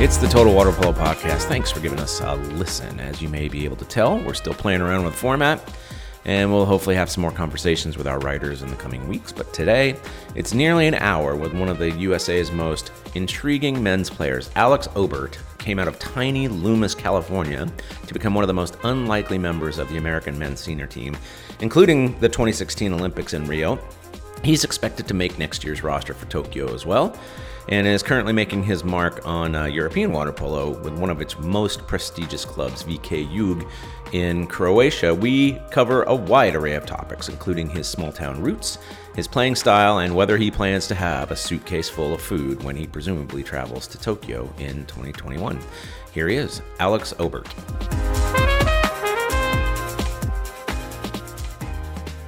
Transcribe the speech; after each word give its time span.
It's 0.00 0.16
the 0.16 0.28
Total 0.28 0.54
Water 0.54 0.70
Polo 0.70 0.92
Podcast. 0.92 1.46
Thanks 1.46 1.72
for 1.72 1.80
giving 1.80 1.98
us 1.98 2.20
a 2.20 2.36
listen. 2.36 3.00
As 3.00 3.20
you 3.20 3.28
may 3.28 3.48
be 3.48 3.64
able 3.64 3.74
to 3.78 3.84
tell, 3.84 4.20
we're 4.20 4.32
still 4.32 4.54
playing 4.54 4.80
around 4.80 5.04
with 5.04 5.12
format, 5.12 5.60
and 6.24 6.52
we'll 6.52 6.66
hopefully 6.66 6.94
have 6.94 7.10
some 7.10 7.20
more 7.20 7.32
conversations 7.32 7.98
with 7.98 8.06
our 8.06 8.20
writers 8.20 8.62
in 8.62 8.68
the 8.70 8.76
coming 8.76 9.08
weeks. 9.08 9.32
But 9.32 9.52
today, 9.52 9.96
it's 10.36 10.54
nearly 10.54 10.86
an 10.86 10.94
hour 10.94 11.34
with 11.34 11.52
one 11.52 11.68
of 11.68 11.80
the 11.80 11.90
USA's 11.90 12.52
most 12.52 12.92
intriguing 13.16 13.82
men's 13.82 14.08
players. 14.08 14.52
Alex 14.54 14.86
Obert 14.94 15.36
came 15.58 15.80
out 15.80 15.88
of 15.88 15.98
tiny 15.98 16.46
Loomis, 16.46 16.94
California, 16.94 17.66
to 18.06 18.14
become 18.14 18.34
one 18.34 18.44
of 18.44 18.48
the 18.48 18.54
most 18.54 18.76
unlikely 18.84 19.36
members 19.36 19.78
of 19.78 19.88
the 19.88 19.96
American 19.96 20.38
men's 20.38 20.60
senior 20.60 20.86
team, 20.86 21.16
including 21.58 22.16
the 22.20 22.28
2016 22.28 22.92
Olympics 22.92 23.34
in 23.34 23.44
Rio. 23.48 23.80
He's 24.44 24.62
expected 24.62 25.08
to 25.08 25.14
make 25.14 25.40
next 25.40 25.64
year's 25.64 25.82
roster 25.82 26.14
for 26.14 26.26
Tokyo 26.26 26.72
as 26.72 26.86
well 26.86 27.18
and 27.68 27.86
is 27.86 28.02
currently 28.02 28.32
making 28.32 28.62
his 28.62 28.84
mark 28.84 29.20
on 29.26 29.54
uh, 29.54 29.64
European 29.66 30.12
water 30.12 30.32
polo 30.32 30.70
with 30.80 30.94
one 30.94 31.10
of 31.10 31.20
its 31.20 31.38
most 31.38 31.86
prestigious 31.86 32.44
clubs, 32.44 32.82
VK 32.84 33.30
Jug, 33.34 33.68
in 34.12 34.46
Croatia. 34.46 35.14
We 35.14 35.60
cover 35.70 36.02
a 36.04 36.14
wide 36.14 36.54
array 36.54 36.74
of 36.74 36.86
topics, 36.86 37.28
including 37.28 37.68
his 37.68 37.86
small 37.86 38.12
town 38.12 38.40
roots, 38.40 38.78
his 39.14 39.28
playing 39.28 39.56
style, 39.56 39.98
and 39.98 40.14
whether 40.14 40.36
he 40.36 40.50
plans 40.50 40.86
to 40.88 40.94
have 40.94 41.30
a 41.30 41.36
suitcase 41.36 41.88
full 41.88 42.14
of 42.14 42.22
food 42.22 42.62
when 42.62 42.76
he 42.76 42.86
presumably 42.86 43.42
travels 43.42 43.86
to 43.88 43.98
Tokyo 43.98 44.52
in 44.58 44.86
2021. 44.86 45.58
Here 46.12 46.28
he 46.28 46.36
is, 46.36 46.62
Alex 46.78 47.12
Obert. 47.18 47.48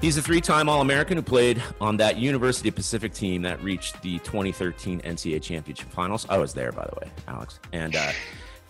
He's 0.01 0.17
a 0.17 0.23
three 0.23 0.41
time 0.41 0.71
All 0.71 0.81
American 0.81 1.19
who 1.19 1.23
played 1.23 1.63
on 1.79 1.99
that 1.99 2.17
University 2.17 2.71
of 2.71 2.75
Pacific 2.75 3.13
team 3.13 3.43
that 3.43 3.63
reached 3.63 4.01
the 4.01 4.19
2013 4.21 5.03
NCAA 5.03 5.43
Championship 5.43 5.91
Finals. 5.91 6.27
I 6.31 6.39
was 6.39 6.55
there, 6.55 6.73
by 6.73 6.87
the 6.87 7.05
way, 7.05 7.13
Alex. 7.29 7.61
And 7.75 7.95
uh, 7.95 8.13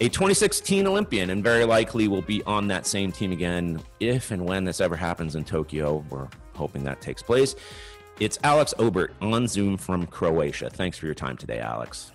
a 0.01 0.09
2016 0.09 0.89
Olympian, 0.89 1.31
and 1.31 1.45
very 1.45 1.65
likely 1.65 2.09
will 2.09 2.23
be 2.23 2.43
on 2.45 2.67
that 2.67 2.85
same 2.85 3.13
team 3.13 3.31
again 3.31 3.81
if 4.01 4.33
and 4.33 4.45
when 4.45 4.65
this 4.65 4.81
ever 4.81 4.97
happens 4.97 5.37
in 5.37 5.45
Tokyo. 5.45 6.05
We're 6.11 6.27
hoping 6.57 6.83
that 6.83 7.01
takes 7.01 7.23
place. 7.23 7.55
It's 8.19 8.37
Alex 8.43 8.75
Obert 8.81 9.15
on 9.21 9.47
Zoom 9.47 9.77
from 9.77 10.07
Croatia. 10.07 10.69
Thanks 10.69 10.99
for 10.99 11.07
your 11.07 11.15
time 11.15 11.37
today, 11.37 11.61
Alex. 11.61 12.11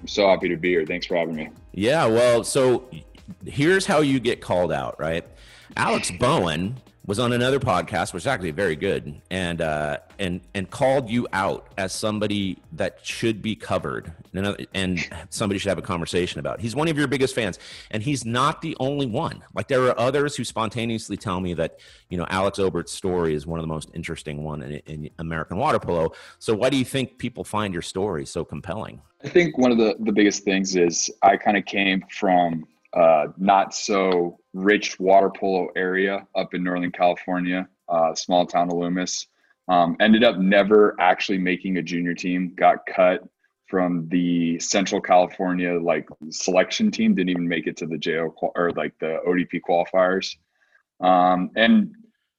I'm 0.00 0.06
so 0.06 0.28
happy 0.28 0.48
to 0.50 0.56
be 0.56 0.68
here. 0.68 0.86
Thanks 0.86 1.06
for 1.06 1.16
having 1.16 1.34
me. 1.34 1.48
Yeah, 1.72 2.06
well, 2.06 2.44
so 2.44 2.88
here's 3.44 3.86
how 3.86 4.02
you 4.02 4.20
get 4.20 4.40
called 4.40 4.70
out, 4.70 5.00
right? 5.00 5.26
Alex 5.76 6.12
Bowen 6.12 6.76
was 7.06 7.20
on 7.20 7.32
another 7.32 7.60
podcast, 7.60 8.12
which 8.12 8.24
is 8.24 8.26
actually 8.26 8.50
very 8.50 8.74
good, 8.74 9.20
and 9.30 9.60
uh, 9.60 9.98
and 10.18 10.40
and 10.54 10.68
called 10.70 11.08
you 11.08 11.26
out 11.32 11.68
as 11.78 11.92
somebody 11.92 12.58
that 12.72 12.98
should 13.02 13.40
be 13.40 13.54
covered, 13.54 14.12
and 14.74 15.08
somebody 15.30 15.58
should 15.58 15.68
have 15.68 15.78
a 15.78 15.82
conversation 15.82 16.40
about. 16.40 16.60
He's 16.60 16.74
one 16.74 16.88
of 16.88 16.98
your 16.98 17.06
biggest 17.06 17.34
fans, 17.34 17.58
and 17.92 18.02
he's 18.02 18.24
not 18.24 18.60
the 18.60 18.76
only 18.80 19.06
one. 19.06 19.42
Like 19.54 19.68
there 19.68 19.84
are 19.84 19.98
others 19.98 20.34
who 20.36 20.42
spontaneously 20.42 21.16
tell 21.16 21.40
me 21.40 21.54
that 21.54 21.78
you 22.08 22.18
know 22.18 22.26
Alex 22.28 22.58
Obert's 22.58 22.92
story 22.92 23.34
is 23.34 23.46
one 23.46 23.60
of 23.60 23.62
the 23.62 23.72
most 23.72 23.90
interesting 23.94 24.42
one 24.42 24.62
in, 24.62 24.72
in 24.86 25.10
American 25.18 25.58
water 25.58 25.78
polo. 25.78 26.12
So 26.40 26.54
why 26.54 26.70
do 26.70 26.76
you 26.76 26.84
think 26.84 27.18
people 27.18 27.44
find 27.44 27.72
your 27.72 27.82
story 27.82 28.26
so 28.26 28.44
compelling? 28.44 29.00
I 29.22 29.28
think 29.28 29.56
one 29.58 29.70
of 29.70 29.78
the 29.78 29.94
the 30.00 30.12
biggest 30.12 30.42
things 30.42 30.74
is 30.74 31.10
I 31.22 31.36
kind 31.36 31.56
of 31.56 31.64
came 31.64 32.04
from 32.10 32.66
uh, 32.96 33.28
not 33.36 33.74
so 33.74 34.38
rich 34.54 34.98
water 34.98 35.30
polo 35.30 35.68
area 35.76 36.26
up 36.34 36.54
in 36.54 36.64
Northern 36.64 36.90
California, 36.90 37.68
uh, 37.90 38.14
small 38.14 38.46
town 38.46 38.70
of 38.70 38.78
Loomis. 38.78 39.26
Um, 39.68 39.96
ended 40.00 40.24
up 40.24 40.38
never 40.38 40.96
actually 40.98 41.38
making 41.38 41.76
a 41.76 41.82
junior 41.82 42.14
team. 42.14 42.54
Got 42.56 42.86
cut 42.86 43.22
from 43.68 44.08
the 44.08 44.58
Central 44.60 45.00
California 45.00 45.78
like 45.78 46.08
selection 46.30 46.90
team. 46.90 47.14
Didn't 47.14 47.30
even 47.30 47.46
make 47.46 47.66
it 47.66 47.76
to 47.78 47.86
the 47.86 47.98
JO 47.98 48.34
or 48.54 48.72
like 48.72 48.94
the 48.98 49.20
ODP 49.28 49.60
qualifiers. 49.68 50.36
Um, 51.00 51.50
and 51.56 51.94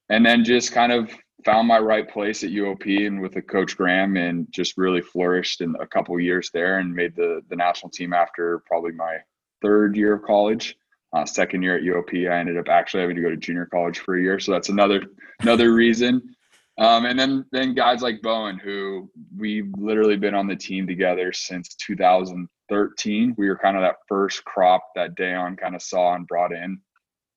and 0.10 0.26
then 0.26 0.44
just 0.44 0.72
kind 0.72 0.92
of 0.92 1.12
found 1.46 1.68
my 1.68 1.78
right 1.78 2.10
place 2.10 2.44
at 2.44 2.50
UOP 2.50 3.06
and 3.06 3.22
with 3.22 3.34
the 3.34 3.42
coach 3.42 3.78
Graham 3.78 4.18
and 4.18 4.48
just 4.50 4.78
really 4.78 5.02
flourished 5.02 5.62
in 5.62 5.76
a 5.80 5.86
couple 5.86 6.20
years 6.20 6.50
there 6.52 6.80
and 6.80 6.96
made 6.96 7.16
the 7.16 7.42
the 7.50 7.56
national 7.56 7.92
team 7.92 8.12
after 8.14 8.64
probably 8.66 8.94
my 8.94 9.18
third 9.62 9.96
year 9.96 10.14
of 10.14 10.24
college. 10.24 10.76
Uh, 11.14 11.26
second 11.26 11.62
year 11.62 11.78
at 11.78 11.84
UOP, 11.84 12.30
I 12.30 12.38
ended 12.38 12.58
up 12.58 12.68
actually 12.68 13.02
having 13.02 13.16
to 13.16 13.22
go 13.22 13.30
to 13.30 13.38
junior 13.38 13.66
college 13.66 14.00
for 14.00 14.18
a 14.18 14.22
year, 14.22 14.40
so 14.40 14.52
that's 14.52 14.70
another 14.70 15.04
another 15.40 15.74
reason. 15.74 16.36
Um, 16.80 17.06
and 17.06 17.18
then 17.18 17.46
then 17.52 17.74
guys 17.74 18.02
like 18.02 18.22
Bowen, 18.22 18.60
who 18.60 19.10
we've 19.36 19.72
literally 19.78 20.18
been 20.18 20.36
on 20.36 20.48
the 20.48 20.56
team 20.56 20.86
together 20.86 21.32
since 21.34 21.76
2013. 21.76 23.36
We 23.38 23.48
were 23.48 23.58
kind 23.58 23.78
of 23.78 23.84
that 23.84 23.96
first 24.08 24.44
crop 24.44 24.84
that 24.96 25.16
Dejan 25.16 25.58
kind 25.58 25.76
of 25.76 25.82
saw 25.82 26.14
and 26.14 26.28
brought 26.28 26.52
in, 26.52 26.80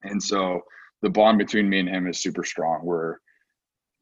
and 0.02 0.22
so 0.22 0.62
the 1.02 1.10
bond 1.10 1.38
between 1.38 1.69
me 1.69 1.81
and 1.81 1.88
him 1.88 2.06
is 2.06 2.20
super 2.20 2.44
strong. 2.44 2.84
We're 2.84 3.16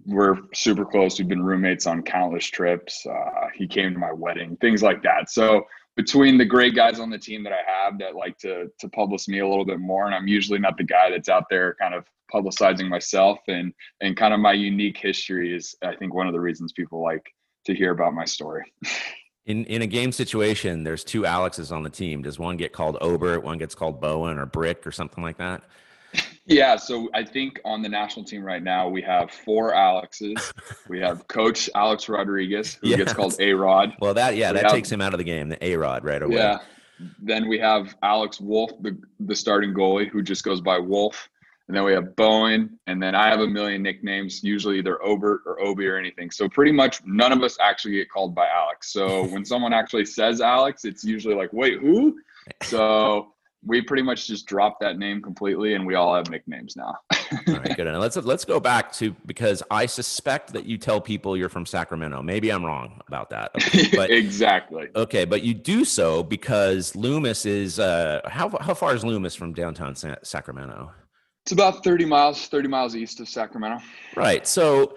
we're 0.07 0.37
super 0.55 0.85
close. 0.85 1.19
We've 1.19 1.29
been 1.29 1.43
roommates 1.43 1.87
on 1.87 2.03
countless 2.03 2.47
trips. 2.47 3.05
Uh, 3.07 3.49
he 3.55 3.67
came 3.67 3.93
to 3.93 3.99
my 3.99 4.13
wedding, 4.13 4.57
things 4.57 4.83
like 4.83 5.03
that. 5.03 5.31
So 5.31 5.65
between 5.99 6.39
the 6.39 6.45
great 6.45 6.77
guys 6.77 7.01
on 7.01 7.11
the 7.11 7.19
team 7.19 7.43
that 7.43 7.53
I 7.53 7.59
have 7.67 7.99
that 7.99 8.15
like 8.15 8.39
to 8.39 8.71
to 8.79 8.89
publish 8.91 9.27
me 9.27 9.41
a 9.41 9.49
little 9.49 9.65
bit 9.65 9.81
more, 9.81 10.07
and 10.07 10.15
I'm 10.15 10.29
usually 10.29 10.61
not 10.61 10.79
the 10.79 10.85
guy 10.85 11.11
that's 11.11 11.29
out 11.29 11.47
there 11.51 11.75
kind 11.75 11.93
of 11.93 12.05
publicizing 12.33 12.89
myself 12.89 13.41
and 13.49 13.75
and 14.01 14.17
kind 14.17 14.33
of 14.33 14.39
my 14.39 14.53
unique 14.53 14.97
history 14.97 15.55
is 15.55 15.75
I 15.83 15.97
think 15.97 16.15
one 16.15 16.29
of 16.29 16.33
the 16.33 16.41
reasons 16.41 16.73
people 16.73 17.03
like 17.03 17.27
to 17.67 17.75
hear 17.75 17.91
about 17.91 18.15
my 18.15 18.25
story. 18.25 18.73
In 19.47 19.65
in 19.65 19.81
a 19.81 19.87
game 19.87 20.13
situation, 20.13 20.85
there's 20.85 21.03
two 21.03 21.25
Alexes 21.25 21.73
on 21.73 21.83
the 21.83 21.89
team. 21.89 22.21
Does 22.21 22.39
one 22.39 22.59
get 22.59 22.75
called 22.75 22.99
Ober? 23.01 23.41
one 23.41 23.57
gets 23.57 23.75
called 23.75 23.99
Bowen 23.99 24.39
or 24.39 24.45
Brick 24.45 24.87
or 24.87 24.93
something 24.93 25.25
like 25.25 25.39
that? 25.39 25.63
Yeah, 26.49 26.77
so 26.77 27.09
I 27.15 27.25
think 27.25 27.61
on 27.65 27.83
the 27.83 27.89
national 27.89 28.25
team 28.25 28.43
right 28.43 28.63
now 28.63 28.89
we 28.89 29.03
have 29.03 29.31
four 29.31 29.75
Alexes. 29.75 30.53
we 30.89 30.99
have 31.01 31.29
Coach 31.29 31.69
Alex 31.75 32.09
Rodriguez, 32.09 32.79
who 32.81 32.89
yes. 32.89 32.99
gets 32.99 33.13
called 33.13 33.37
A 33.39 33.53
Rod. 33.53 33.93
Well, 34.01 34.15
that 34.15 34.37
yeah, 34.37 34.51
we 34.51 34.55
that 34.55 34.65
have, 34.65 34.73
takes 34.73 34.91
him 34.91 35.01
out 35.01 35.13
of 35.13 35.19
the 35.19 35.25
game, 35.25 35.49
the 35.51 35.63
A 35.65 35.77
Rod 35.77 36.05
right 36.05 36.23
away. 36.23 36.37
Yeah. 36.37 36.59
Then 37.23 37.49
we 37.49 37.59
have 37.59 37.97
Alex 38.03 38.41
Wolf, 38.41 38.73
the 38.81 38.99
the 39.21 39.37
starting 39.37 39.75
goalie, 39.75 40.09
who 40.09 40.23
just 40.23 40.43
goes 40.43 40.61
by 40.61 40.79
Wolf. 40.79 41.29
And 41.69 41.77
then 41.77 41.85
we 41.85 41.93
have 41.93 42.17
Bowen, 42.17 42.79
and 42.87 43.03
then 43.03 43.15
I 43.15 43.29
have 43.29 43.41
a 43.41 43.47
million 43.47 43.83
nicknames, 43.83 44.43
usually 44.43 44.79
either 44.79 45.05
Obert 45.05 45.43
or 45.45 45.61
Obi 45.61 45.87
or 45.87 45.99
anything. 45.99 46.31
So 46.31 46.49
pretty 46.49 46.73
much 46.73 47.03
none 47.05 47.31
of 47.31 47.43
us 47.43 47.59
actually 47.61 47.97
get 47.97 48.11
called 48.11 48.35
by 48.35 48.47
Alex. 48.49 48.91
So 48.91 49.27
when 49.27 49.45
someone 49.45 49.75
actually 49.75 50.07
says 50.07 50.41
Alex, 50.41 50.87
it's 50.87 51.05
usually 51.05 51.35
like, 51.35 51.53
wait, 51.53 51.79
who? 51.79 52.19
So 52.63 53.35
we 53.65 53.83
pretty 53.83 54.03
much 54.03 54.27
just 54.27 54.47
dropped 54.47 54.81
that 54.81 54.99
name 54.99 55.21
completely 55.21 55.75
and 55.75 55.87
we 55.87 55.95
all 55.95 56.15
have 56.15 56.31
nicknames 56.31 56.77
now. 56.77 56.95
all 57.13 57.55
right, 57.55 57.77
good. 57.77 57.87
And 57.87 57.99
let's 57.99 58.17
let's 58.17 58.45
go 58.45 58.61
back 58.61 58.93
to 58.93 59.15
because 59.27 59.63
I 59.71 59.87
suspect 59.87 60.53
that 60.53 60.65
you 60.65 60.79
tell 60.79 61.01
people 61.01 61.37
you're 61.37 61.49
from 61.49 61.67
Sacramento. 61.67 62.23
Maybe 62.23 62.51
I'm 62.51 62.65
wrong 62.65 63.01
about 63.07 63.31
that. 63.31 63.53
But 63.95 64.11
exactly. 64.11 64.89
Okay, 64.95 65.25
but 65.25 65.43
you 65.43 65.55
do 65.55 65.85
so 65.85 66.23
because 66.23 66.95
Loomis 66.95 67.47
is 67.47 67.79
uh 67.79 68.21
how 68.27 68.57
how 68.61 68.75
far 68.75 68.95
is 68.95 69.05
Loomis 69.05 69.35
from 69.35 69.53
downtown 69.53 69.95
Sa- 69.97 70.17
Sacramento? 70.23 70.93
It's 71.45 71.53
about 71.53 71.83
30 71.83 72.05
miles, 72.05 72.47
30 72.49 72.69
miles 72.69 72.95
east 72.95 73.21
of 73.21 73.29
Sacramento. 73.29 73.83
Right. 74.15 74.47
So 74.47 74.97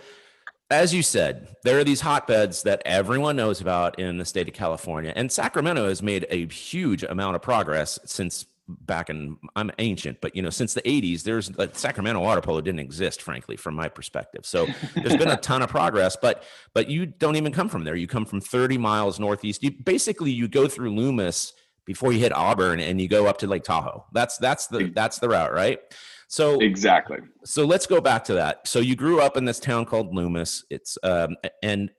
as 0.72 0.94
you 0.94 1.04
said, 1.04 1.50
there 1.64 1.78
are 1.80 1.84
these 1.84 2.02
hotbeds 2.02 2.64
that 2.64 2.82
everyone 2.86 3.36
knows 3.36 3.60
about 3.60 4.00
in 4.00 4.18
the 4.18 4.26
state 4.26 4.48
of 4.48 4.54
California, 4.54 5.12
and 5.16 5.30
Sacramento 5.30 5.88
has 5.88 6.02
made 6.02 6.26
a 6.30 6.48
huge 6.48 7.04
amount 7.04 7.36
of 7.36 7.42
progress 7.42 8.00
since 8.06 8.46
back 8.68 9.10
in 9.10 9.38
I'm 9.56 9.72
ancient, 9.80 10.20
but 10.22 10.36
you 10.36 10.42
know, 10.42 10.50
since 10.50 10.74
the 10.74 10.82
80s, 10.82 11.24
there's 11.24 11.56
like 11.58 11.76
Sacramento 11.76 12.20
water 12.20 12.42
polo 12.42 12.62
didn't 12.62 12.80
exist, 12.80 13.22
frankly, 13.22 13.58
from 13.58 13.76
my 13.76 13.90
perspective. 13.90 14.46
So 14.46 14.68
there's 14.96 15.18
been 15.18 15.30
a 15.30 15.38
ton 15.42 15.62
of 15.62 15.70
progress, 15.70 16.18
but 16.22 16.44
but 16.74 16.90
you 16.90 17.06
don't 17.06 17.36
even 17.36 17.52
come 17.52 17.70
from 17.70 17.84
there. 17.84 17.96
You 17.96 18.08
come 18.08 18.26
from 18.26 18.42
30 18.42 18.78
miles 18.78 19.20
northeast. 19.20 19.64
You 19.64 19.72
basically 19.72 20.32
you 20.32 20.48
go 20.48 20.68
through 20.68 20.94
Loomis 20.96 21.54
before 21.86 22.14
you 22.14 22.20
hit 22.20 22.34
Auburn 22.34 22.80
and 22.80 23.02
you 23.02 23.08
go 23.08 23.28
up 23.28 23.38
to 23.40 23.48
Lake 23.48 23.64
Tahoe. 23.64 24.06
That's 24.14 24.38
that's 24.38 24.68
the 24.68 24.92
that's 24.96 25.20
the 25.20 25.30
route, 25.30 25.54
right? 25.54 25.80
So 26.28 26.60
exactly. 26.62 27.20
So 27.44 27.66
let's 27.66 27.86
go 27.86 28.00
back 28.00 28.24
to 28.26 28.34
that. 28.36 28.68
So 28.68 28.80
you 28.80 28.96
grew 28.96 29.20
up 29.20 29.36
in 29.36 29.46
this 29.46 29.60
town 29.60 29.86
called 29.86 30.14
Loomis. 30.16 30.64
It's 30.70 30.98
um 31.04 31.36
and 31.62 31.92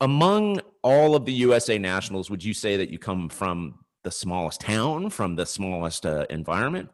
among 0.00 0.60
all 0.82 1.14
of 1.14 1.24
the 1.24 1.32
USA 1.32 1.78
nationals, 1.78 2.28
would 2.28 2.44
you 2.44 2.54
say 2.54 2.76
that 2.76 2.90
you 2.90 2.98
come 2.98 3.28
from 3.28 3.76
the 4.02 4.10
smallest 4.10 4.60
town 4.60 5.10
from 5.10 5.36
the 5.36 5.46
smallest 5.46 6.06
uh, 6.06 6.26
environment? 6.30 6.90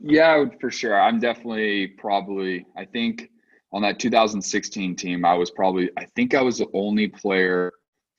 Yeah, 0.00 0.44
for 0.60 0.70
sure. 0.70 1.00
I'm 1.00 1.18
definitely 1.18 1.88
probably, 1.88 2.66
I 2.76 2.84
think 2.84 3.30
on 3.72 3.82
that 3.82 3.98
2016 3.98 4.96
team, 4.96 5.24
I 5.24 5.34
was 5.34 5.50
probably, 5.50 5.90
I 5.96 6.04
think 6.16 6.34
I 6.34 6.42
was 6.42 6.58
the 6.58 6.68
only 6.72 7.08
player 7.08 7.72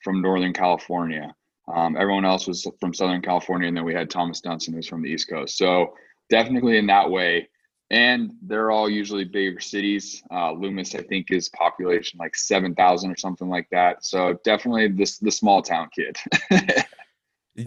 from 0.03 0.21
Northern 0.21 0.53
California. 0.53 1.33
Um, 1.73 1.95
everyone 1.97 2.25
else 2.25 2.47
was 2.47 2.67
from 2.79 2.93
Southern 2.93 3.21
California, 3.21 3.67
and 3.67 3.77
then 3.77 3.85
we 3.85 3.93
had 3.93 4.09
Thomas 4.09 4.41
Dunstan, 4.41 4.73
who's 4.73 4.87
from 4.87 5.01
the 5.01 5.09
East 5.09 5.29
Coast. 5.29 5.57
So 5.57 5.93
definitely 6.29 6.77
in 6.77 6.87
that 6.87 7.09
way. 7.09 7.49
And 7.91 8.31
they're 8.43 8.69
all 8.69 8.87
usually 8.87 9.23
bigger 9.23 9.59
cities. 9.59 10.21
Uh, 10.31 10.51
Loomis, 10.51 10.93
I 10.93 11.01
think, 11.01 11.31
is 11.31 11.49
population 11.49 12.19
like 12.19 12.35
7,000 12.35 13.11
or 13.11 13.17
something 13.17 13.49
like 13.49 13.67
that. 13.71 14.05
So 14.05 14.37
definitely 14.43 14.89
this 14.89 15.17
the 15.17 15.31
small 15.31 15.63
town 15.63 15.89
kid. 15.95 16.15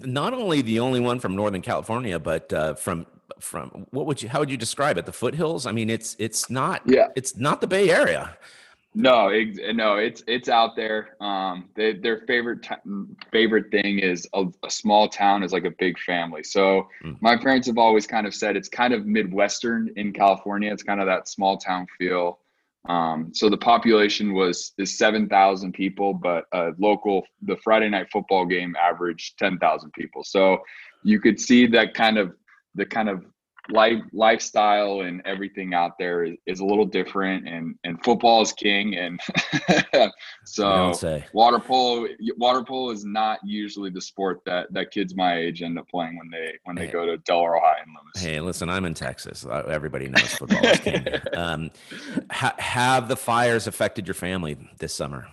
not 0.04 0.34
only 0.34 0.62
the 0.62 0.80
only 0.80 1.00
one 1.00 1.20
from 1.20 1.36
Northern 1.36 1.62
California, 1.62 2.18
but 2.18 2.52
uh, 2.52 2.74
from 2.74 3.06
from 3.38 3.86
what 3.90 4.06
would 4.06 4.22
you 4.22 4.28
how 4.28 4.40
would 4.40 4.50
you 4.50 4.56
describe 4.56 4.98
it? 4.98 5.06
The 5.06 5.12
foothills? 5.12 5.66
I 5.66 5.72
mean, 5.72 5.90
it's 5.90 6.16
it's 6.18 6.48
not 6.50 6.82
yeah, 6.86 7.08
it's 7.16 7.36
not 7.36 7.60
the 7.60 7.66
Bay 7.66 7.90
Area. 7.90 8.36
No, 8.94 9.28
it, 9.28 9.74
no, 9.74 9.96
it's 9.96 10.22
it's 10.26 10.50
out 10.50 10.76
there. 10.76 11.16
Um, 11.22 11.70
they, 11.74 11.94
their 11.94 12.20
favorite 12.26 12.62
t- 12.62 12.74
favorite 13.30 13.70
thing 13.70 14.00
is 14.00 14.28
a, 14.34 14.44
a, 14.64 14.70
small 14.70 15.08
town 15.08 15.42
is 15.42 15.50
like 15.52 15.64
a 15.64 15.70
big 15.70 15.98
family. 15.98 16.42
So 16.42 16.88
mm. 17.02 17.16
my 17.22 17.36
parents 17.38 17.66
have 17.68 17.78
always 17.78 18.06
kind 18.06 18.26
of 18.26 18.34
said 18.34 18.54
it's 18.54 18.68
kind 18.68 18.92
of 18.92 19.06
midwestern 19.06 19.90
in 19.96 20.12
California. 20.12 20.70
It's 20.70 20.82
kind 20.82 21.00
of 21.00 21.06
that 21.06 21.26
small 21.26 21.56
town 21.56 21.86
feel. 21.98 22.40
Um, 22.88 23.30
so 23.32 23.48
the 23.48 23.56
population 23.56 24.34
was 24.34 24.72
is 24.78 24.98
seven 24.98 25.28
thousand 25.28 25.72
people, 25.72 26.14
but 26.14 26.44
uh, 26.52 26.72
local 26.78 27.24
the 27.42 27.56
Friday 27.58 27.88
night 27.88 28.08
football 28.12 28.44
game 28.44 28.74
averaged 28.76 29.38
ten 29.38 29.58
thousand 29.58 29.92
people. 29.92 30.24
So 30.24 30.58
you 31.04 31.20
could 31.20 31.40
see 31.40 31.66
that 31.68 31.94
kind 31.94 32.18
of 32.18 32.34
the 32.74 32.86
kind 32.86 33.08
of 33.08 33.24
life 33.70 34.02
lifestyle 34.12 35.02
and 35.02 35.22
everything 35.24 35.72
out 35.72 35.98
there 35.98 36.24
is, 36.24 36.36
is 36.46 36.60
a 36.60 36.64
little 36.64 36.84
different 36.84 37.46
and 37.46 37.76
and 37.84 38.02
football 38.02 38.42
is 38.42 38.52
king 38.52 38.96
and 38.96 39.20
so 40.44 40.92
water 41.32 41.60
polo 41.60 42.08
water 42.36 42.64
polo 42.64 42.90
is 42.90 43.04
not 43.04 43.38
usually 43.44 43.88
the 43.88 44.00
sport 44.00 44.40
that 44.44 44.72
that 44.72 44.90
kids 44.90 45.14
my 45.14 45.38
age 45.38 45.62
end 45.62 45.78
up 45.78 45.88
playing 45.88 46.18
when 46.18 46.28
they 46.28 46.52
when 46.64 46.74
they 46.74 46.86
hey. 46.86 46.92
go 46.92 47.06
to 47.06 47.16
Del 47.18 47.38
Oro 47.38 47.60
High 47.60 47.82
in 47.82 47.94
Loomis. 47.94 48.20
Hey, 48.20 48.40
listen, 48.40 48.68
I'm 48.68 48.84
in 48.84 48.94
Texas. 48.94 49.46
Everybody 49.68 50.08
knows 50.08 50.34
football 50.34 50.64
is 50.64 50.80
king. 50.80 51.06
um, 51.36 51.70
ha- 52.30 52.54
have 52.58 53.08
the 53.08 53.16
fires 53.16 53.66
affected 53.66 54.06
your 54.06 54.14
family 54.14 54.56
this 54.78 54.94
summer? 54.94 55.26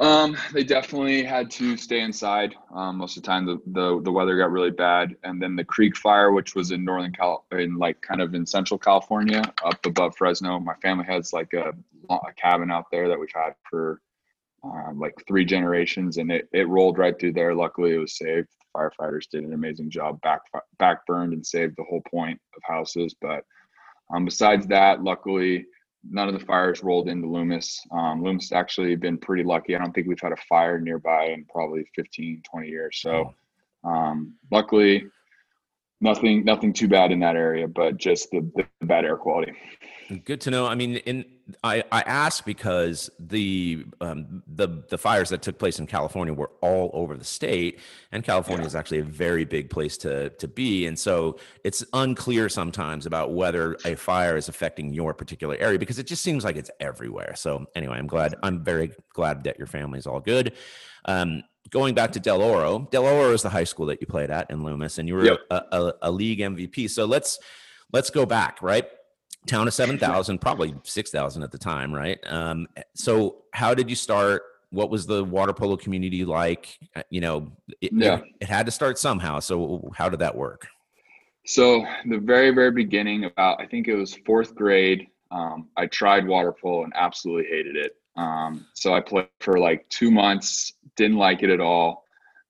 Um, 0.00 0.36
they 0.52 0.62
definitely 0.62 1.24
had 1.24 1.50
to 1.52 1.76
stay 1.76 2.00
inside. 2.00 2.54
Um, 2.72 2.98
most 2.98 3.16
of 3.16 3.22
the 3.22 3.26
time, 3.26 3.46
the, 3.46 3.60
the 3.66 4.00
the 4.02 4.12
weather 4.12 4.38
got 4.38 4.52
really 4.52 4.70
bad, 4.70 5.16
and 5.24 5.42
then 5.42 5.56
the 5.56 5.64
Creek 5.64 5.96
Fire, 5.96 6.30
which 6.30 6.54
was 6.54 6.70
in 6.70 6.84
Northern 6.84 7.12
Cal, 7.12 7.44
in 7.50 7.76
like 7.76 8.00
kind 8.00 8.20
of 8.20 8.34
in 8.34 8.46
Central 8.46 8.78
California, 8.78 9.42
up 9.64 9.84
above 9.84 10.16
Fresno. 10.16 10.60
My 10.60 10.74
family 10.74 11.04
has 11.06 11.32
like 11.32 11.52
a, 11.52 11.72
a 12.10 12.32
cabin 12.36 12.70
out 12.70 12.90
there 12.92 13.08
that 13.08 13.18
we've 13.18 13.28
had 13.34 13.54
for 13.68 14.00
um, 14.62 15.00
like 15.00 15.14
three 15.26 15.44
generations, 15.44 16.18
and 16.18 16.30
it 16.30 16.48
it 16.52 16.68
rolled 16.68 16.98
right 16.98 17.18
through 17.18 17.32
there. 17.32 17.54
Luckily, 17.54 17.94
it 17.94 17.98
was 17.98 18.16
saved. 18.16 18.48
The 18.48 18.78
firefighters 18.78 19.28
did 19.28 19.42
an 19.42 19.52
amazing 19.52 19.90
job, 19.90 20.20
back 20.20 20.42
back 20.78 21.06
burned 21.06 21.32
and 21.32 21.44
saved 21.44 21.74
the 21.76 21.84
whole 21.84 22.02
point 22.08 22.40
of 22.56 22.62
houses. 22.62 23.16
But 23.20 23.44
um, 24.14 24.24
besides 24.24 24.68
that, 24.68 25.02
luckily 25.02 25.66
none 26.08 26.28
of 26.28 26.38
the 26.38 26.44
fires 26.44 26.82
rolled 26.82 27.08
into 27.08 27.28
Loomis. 27.28 27.80
Um, 27.90 28.22
Loomis 28.22 28.52
actually 28.52 28.94
been 28.96 29.18
pretty 29.18 29.44
lucky. 29.44 29.74
I 29.74 29.78
don't 29.78 29.92
think 29.92 30.06
we've 30.06 30.20
had 30.20 30.32
a 30.32 30.42
fire 30.48 30.80
nearby 30.80 31.26
in 31.26 31.44
probably 31.46 31.88
15, 31.94 32.42
20 32.50 32.68
years. 32.68 32.98
So 33.00 33.34
um, 33.84 34.34
luckily, 34.50 35.06
nothing 36.00 36.44
nothing 36.44 36.72
too 36.72 36.88
bad 36.88 37.12
in 37.12 37.20
that 37.20 37.36
area, 37.36 37.66
but 37.68 37.96
just 37.96 38.30
the, 38.30 38.50
the 38.56 38.86
bad 38.86 39.04
air 39.04 39.16
quality. 39.16 39.52
Good 40.24 40.40
to 40.42 40.50
know. 40.50 40.66
I 40.66 40.74
mean, 40.74 40.96
in 40.96 41.24
I, 41.64 41.82
I 41.90 42.02
ask 42.02 42.44
because 42.44 43.08
the 43.18 43.86
um, 44.00 44.42
the 44.46 44.84
the 44.88 44.98
fires 44.98 45.30
that 45.30 45.40
took 45.40 45.58
place 45.58 45.78
in 45.78 45.86
California 45.86 46.34
were 46.34 46.50
all 46.60 46.90
over 46.92 47.16
the 47.16 47.24
state, 47.24 47.80
and 48.12 48.22
California 48.22 48.64
yeah. 48.64 48.68
is 48.68 48.74
actually 48.74 48.98
a 48.98 49.04
very 49.04 49.44
big 49.44 49.70
place 49.70 49.96
to 49.98 50.30
to 50.30 50.46
be, 50.48 50.86
and 50.86 50.98
so 50.98 51.38
it's 51.64 51.84
unclear 51.94 52.48
sometimes 52.48 53.06
about 53.06 53.32
whether 53.32 53.76
a 53.84 53.94
fire 53.94 54.36
is 54.36 54.48
affecting 54.48 54.92
your 54.92 55.14
particular 55.14 55.56
area 55.58 55.78
because 55.78 55.98
it 55.98 56.06
just 56.06 56.22
seems 56.22 56.44
like 56.44 56.56
it's 56.56 56.70
everywhere. 56.80 57.34
So 57.34 57.66
anyway, 57.74 57.98
I'm 57.98 58.06
glad. 58.06 58.34
I'm 58.42 58.62
very 58.62 58.92
glad 59.14 59.44
that 59.44 59.58
your 59.58 59.66
family 59.66 59.98
is 59.98 60.06
all 60.06 60.20
good. 60.20 60.52
Um, 61.06 61.42
going 61.70 61.94
back 61.94 62.12
to 62.12 62.20
Del 62.20 62.42
Oro, 62.42 62.88
Del 62.90 63.04
Oro 63.04 63.32
is 63.32 63.42
the 63.42 63.50
high 63.50 63.64
school 63.64 63.86
that 63.86 64.00
you 64.00 64.06
played 64.06 64.30
at 64.30 64.50
in 64.50 64.62
Loomis, 64.62 64.98
and 64.98 65.08
you 65.08 65.14
were 65.14 65.24
yep. 65.24 65.38
a, 65.50 65.62
a, 65.72 65.92
a 66.02 66.10
league 66.10 66.40
MVP. 66.40 66.90
So 66.90 67.06
let's 67.06 67.38
let's 67.92 68.10
go 68.10 68.26
back, 68.26 68.60
right? 68.60 68.86
Town 69.46 69.66
of 69.66 69.74
7,000, 69.74 70.38
probably 70.38 70.74
6,000 70.82 71.42
at 71.42 71.50
the 71.50 71.58
time, 71.58 71.94
right? 71.94 72.18
Um, 72.26 72.66
so 72.94 73.42
how 73.52 73.74
did 73.74 73.88
you 73.88 73.96
start? 73.96 74.42
What 74.70 74.90
was 74.90 75.06
the 75.06 75.24
water 75.24 75.52
polo 75.52 75.76
community 75.76 76.24
like? 76.24 76.78
Uh, 76.94 77.02
you 77.10 77.20
know, 77.20 77.52
it, 77.80 77.90
yeah. 77.92 78.18
it, 78.18 78.24
it 78.42 78.48
had 78.48 78.66
to 78.66 78.72
start 78.72 78.98
somehow. 78.98 79.40
So 79.40 79.90
how 79.96 80.08
did 80.08 80.20
that 80.20 80.36
work? 80.36 80.66
So 81.46 81.86
the 82.04 82.18
very, 82.18 82.50
very 82.50 82.70
beginning, 82.70 83.24
about 83.24 83.60
I 83.60 83.66
think 83.66 83.88
it 83.88 83.94
was 83.94 84.14
fourth 84.26 84.54
grade, 84.54 85.06
um, 85.30 85.68
I 85.76 85.86
tried 85.86 86.26
water 86.26 86.52
polo 86.52 86.84
and 86.84 86.92
absolutely 86.94 87.50
hated 87.50 87.76
it. 87.76 87.96
Um, 88.16 88.66
so 88.74 88.92
I 88.92 89.00
played 89.00 89.28
for 89.40 89.58
like 89.58 89.88
two 89.88 90.10
months, 90.10 90.74
didn't 90.96 91.16
like 91.16 91.42
it 91.42 91.50
at 91.50 91.60
all. 91.60 92.04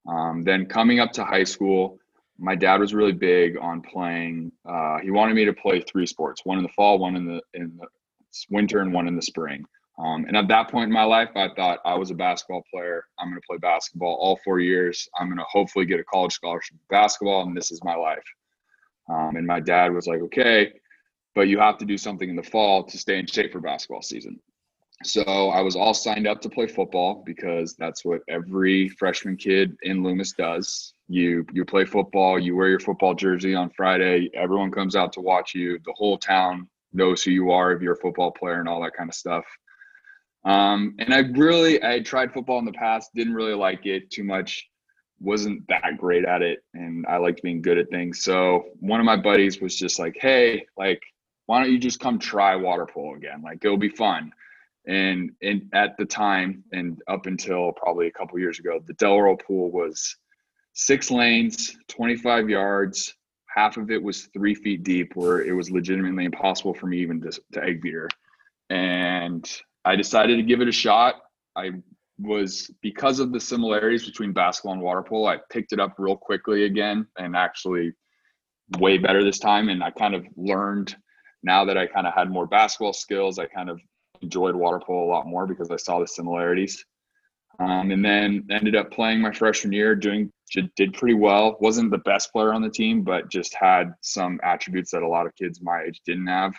Um, 0.09 0.43
then 0.43 0.67
coming 0.67 0.99
up 0.99 1.13
to 1.13 1.25
high 1.25 1.45
school, 1.45 1.98
my 2.39 2.55
dad 2.55 2.81
was 2.81 2.95
really 2.95 3.13
big 3.13 3.57
on 3.59 3.83
playing. 3.83 4.53
Uh, 4.69 4.99
he 4.99 5.11
wanted 5.11 5.35
me 5.35 5.45
to 5.45 5.53
play 5.53 5.81
three 5.81 6.07
sports: 6.07 6.43
one 6.45 6.59
in 6.59 6.63
the 6.63 6.71
fall, 6.71 6.99
one 6.99 7.17
in 7.17 7.27
the 7.27 7.41
in 7.55 7.77
the 7.79 7.87
winter, 8.51 8.81
and 8.81 8.93
one 8.93 9.09
in 9.09 9.17
the 9.17 9.23
spring. 9.23 9.65
Um, 9.99 10.27
and 10.27 10.37
at 10.37 10.47
that 10.47 10.71
point 10.71 10.87
in 10.87 10.93
my 10.93 11.03
life, 11.03 11.31
I 11.35 11.49
thought 11.57 11.81
I 11.85 11.95
was 11.95 12.13
a 12.13 12.15
basketball 12.15 12.63
player. 12.73 13.05
I'm 13.19 13.29
going 13.29 13.41
to 13.41 13.47
play 13.49 13.59
basketball 13.59 14.17
all 14.21 14.39
four 14.45 14.61
years. 14.61 15.09
I'm 15.19 15.27
going 15.27 15.39
to 15.39 15.45
hopefully 15.51 15.87
get 15.87 15.99
a 15.99 16.05
college 16.05 16.33
scholarship 16.33 16.75
in 16.75 16.81
basketball, 16.89 17.43
and 17.43 17.57
this 17.57 17.73
is 17.73 17.83
my 17.83 17.97
life. 17.97 18.23
Um, 19.11 19.35
and 19.37 19.47
my 19.47 19.59
dad 19.59 19.93
was 19.93 20.07
like, 20.07 20.21
"Okay, 20.21 20.73
but 21.35 21.49
you 21.49 21.59
have 21.59 21.79
to 21.79 21.85
do 21.85 21.99
something 21.99 22.31
in 22.31 22.37
the 22.37 22.43
fall 22.43 22.85
to 22.85 22.99
stay 22.99 23.19
in 23.19 23.27
shape 23.27 23.53
for 23.53 23.61
basketball 23.61 24.03
season." 24.03 24.41
So 25.05 25.23
I 25.23 25.61
was 25.61 25.77
all 25.77 25.95
signed 25.95 26.27
up 26.27 26.41
to 26.41 26.49
play 26.49 26.67
football 26.67 27.23
because 27.25 27.75
that's 27.77 28.05
what 28.05 28.23
every 28.29 28.89
freshman 28.89 29.37
kid 29.37 29.77
in 29.83 30.03
Loomis 30.03 30.33
does. 30.33 30.93
You 31.09 31.47
you 31.53 31.65
play 31.65 31.85
football, 31.85 32.39
you 32.39 32.57
wear 32.57 32.69
your 32.69 32.81
football 32.81 33.15
jersey 33.15 33.55
on 33.55 33.71
Friday, 33.71 34.29
everyone 34.35 34.73
comes 34.73 34.97
out 34.97 35.13
to 35.13 35.21
watch 35.21 35.55
you. 35.55 35.79
The 35.85 35.95
whole 35.97 36.19
town 36.19 36.69
knows 36.93 37.23
who 37.23 37.31
you 37.31 37.53
are 37.53 37.73
if 37.73 37.81
you're 37.81 37.93
a 37.93 37.97
football 37.97 38.33
player 38.33 38.59
and 38.59 38.69
all 38.69 38.83
that 38.83 38.95
kind 38.95 39.09
of 39.09 39.15
stuff. 39.15 39.45
Um, 40.45 40.97
and 40.99 41.15
I 41.15 41.19
really 41.19 41.83
I 41.83 42.01
tried 42.01 42.33
football 42.33 42.59
in 42.59 42.65
the 42.65 42.73
past, 42.73 43.11
didn't 43.15 43.35
really 43.35 43.55
like 43.55 43.87
it 43.87 44.11
too 44.11 44.25
much, 44.25 44.69
wasn't 45.21 45.67
that 45.69 45.97
great 45.99 46.25
at 46.25 46.43
it, 46.43 46.65
and 46.75 47.07
I 47.07 47.19
liked 47.19 47.43
being 47.43 47.63
good 47.63 47.79
at 47.79 47.89
things. 47.91 48.23
So 48.25 48.67
one 48.81 48.99
of 48.99 49.07
my 49.07 49.17
buddies 49.17 49.61
was 49.61 49.77
just 49.77 50.01
like, 50.01 50.17
"Hey, 50.21 50.67
like, 50.77 51.03
why 51.47 51.63
don't 51.63 51.73
you 51.73 51.79
just 51.79 52.01
come 52.01 52.19
try 52.19 52.57
water 52.57 52.87
polo 52.87 53.15
again? 53.15 53.43
Like, 53.43 53.65
it'll 53.65 53.77
be 53.77 53.91
fun." 53.91 54.33
And 54.89 55.33
and 55.43 55.69
at 55.75 55.97
the 55.99 56.07
time, 56.07 56.65
and 56.73 57.01
up 57.09 57.27
until 57.27 57.73
probably 57.73 58.07
a 58.07 58.13
couple 58.13 58.39
years 58.39 58.59
ago, 58.59 58.81
the 58.87 58.95
Del 58.95 59.13
Oro 59.13 59.37
pool 59.37 59.71
was 59.71 60.17
six 60.73 61.11
lanes, 61.11 61.77
25 61.89 62.49
yards. 62.49 63.15
Half 63.55 63.77
of 63.77 63.91
it 63.91 64.03
was 64.03 64.29
three 64.33 64.55
feet 64.55 64.85
deep, 64.85 65.15
where 65.15 65.43
it 65.43 65.53
was 65.53 65.71
legitimately 65.71 66.25
impossible 66.25 66.73
for 66.73 66.87
me 66.87 66.99
even 66.99 67.21
to, 67.21 67.31
to 67.53 67.63
egg 67.63 67.83
beater. 67.83 68.09
And 68.71 69.49
I 69.85 69.95
decided 69.95 70.37
to 70.37 70.43
give 70.43 70.61
it 70.63 70.69
a 70.69 70.73
shot. 70.73 71.17
I 71.55 71.73
was 72.19 72.71
because 72.83 73.21
of 73.21 73.33
the 73.33 73.41
similarities 73.41 74.07
between 74.07 74.33
basketball 74.33 74.73
and 74.73 74.83
water 74.83 75.03
polo. 75.03 75.29
I 75.29 75.39
picked 75.51 75.73
it 75.73 75.81
up 75.81 75.95
real 75.99 76.17
quickly 76.17 76.65
again, 76.65 77.07
and 77.19 77.37
actually 77.37 77.93
way 78.79 78.97
better 78.97 79.23
this 79.23 79.39
time. 79.39 79.69
And 79.69 79.83
I 79.83 79.91
kind 79.91 80.15
of 80.15 80.27
learned 80.37 80.97
now 81.43 81.65
that 81.67 81.77
I 81.77 81.87
kind 81.87 82.07
of 82.07 82.15
had 82.15 82.31
more 82.31 82.47
basketball 82.47 82.93
skills. 82.93 83.39
I 83.39 83.47
kind 83.47 83.71
of 83.71 83.81
enjoyed 84.23 84.55
water 84.55 84.81
polo 84.85 85.05
a 85.05 85.11
lot 85.11 85.27
more 85.27 85.47
because 85.47 85.71
I 85.71 85.77
saw 85.77 85.99
the 85.99 86.07
similarities. 86.07 86.85
Um, 87.61 87.91
and 87.91 88.05
then 88.05 88.47
ended 88.51 88.77
up 88.77 88.93
playing 88.93 89.21
my 89.21 89.33
freshman 89.33 89.73
year, 89.73 89.97
doing 89.97 90.33
did 90.77 90.95
pretty 90.95 91.15
well. 91.15 91.57
wasn't 91.61 91.91
the 91.91 91.99
best 91.99 92.33
player 92.33 92.55
on 92.55 92.63
the 92.63 92.71
team, 92.71 93.03
but 93.03 93.31
just 93.31 93.55
had 93.55 93.93
some 94.01 94.41
attributes 94.45 94.93
that 94.93 95.03
a 95.03 95.09
lot 95.09 95.27
of 95.27 95.35
kids 95.35 95.61
my 95.61 95.83
age 95.83 96.01
didn't 96.07 96.29
have. 96.29 96.55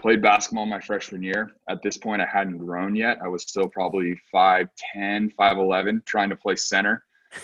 Played 0.00 0.22
basketball 0.22 0.66
my 0.66 0.80
freshman 0.80 1.22
year. 1.22 1.52
At 1.68 1.82
this 1.82 1.96
point, 1.96 2.20
I 2.20 2.26
hadn't 2.26 2.58
grown 2.58 2.94
yet. 2.94 3.18
I 3.24 3.28
was 3.28 3.42
still 3.42 3.68
probably 3.68 4.20
5'10, 4.34 4.68
5'11, 4.94 6.04
trying 6.04 6.30
to 6.30 6.36
play 6.36 6.56
center. 6.56 7.04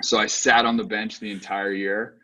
So 0.00 0.16
I 0.16 0.26
sat 0.26 0.64
on 0.64 0.76
the 0.76 0.84
bench 0.84 1.18
the 1.18 1.32
entire 1.32 1.72
year 1.72 2.18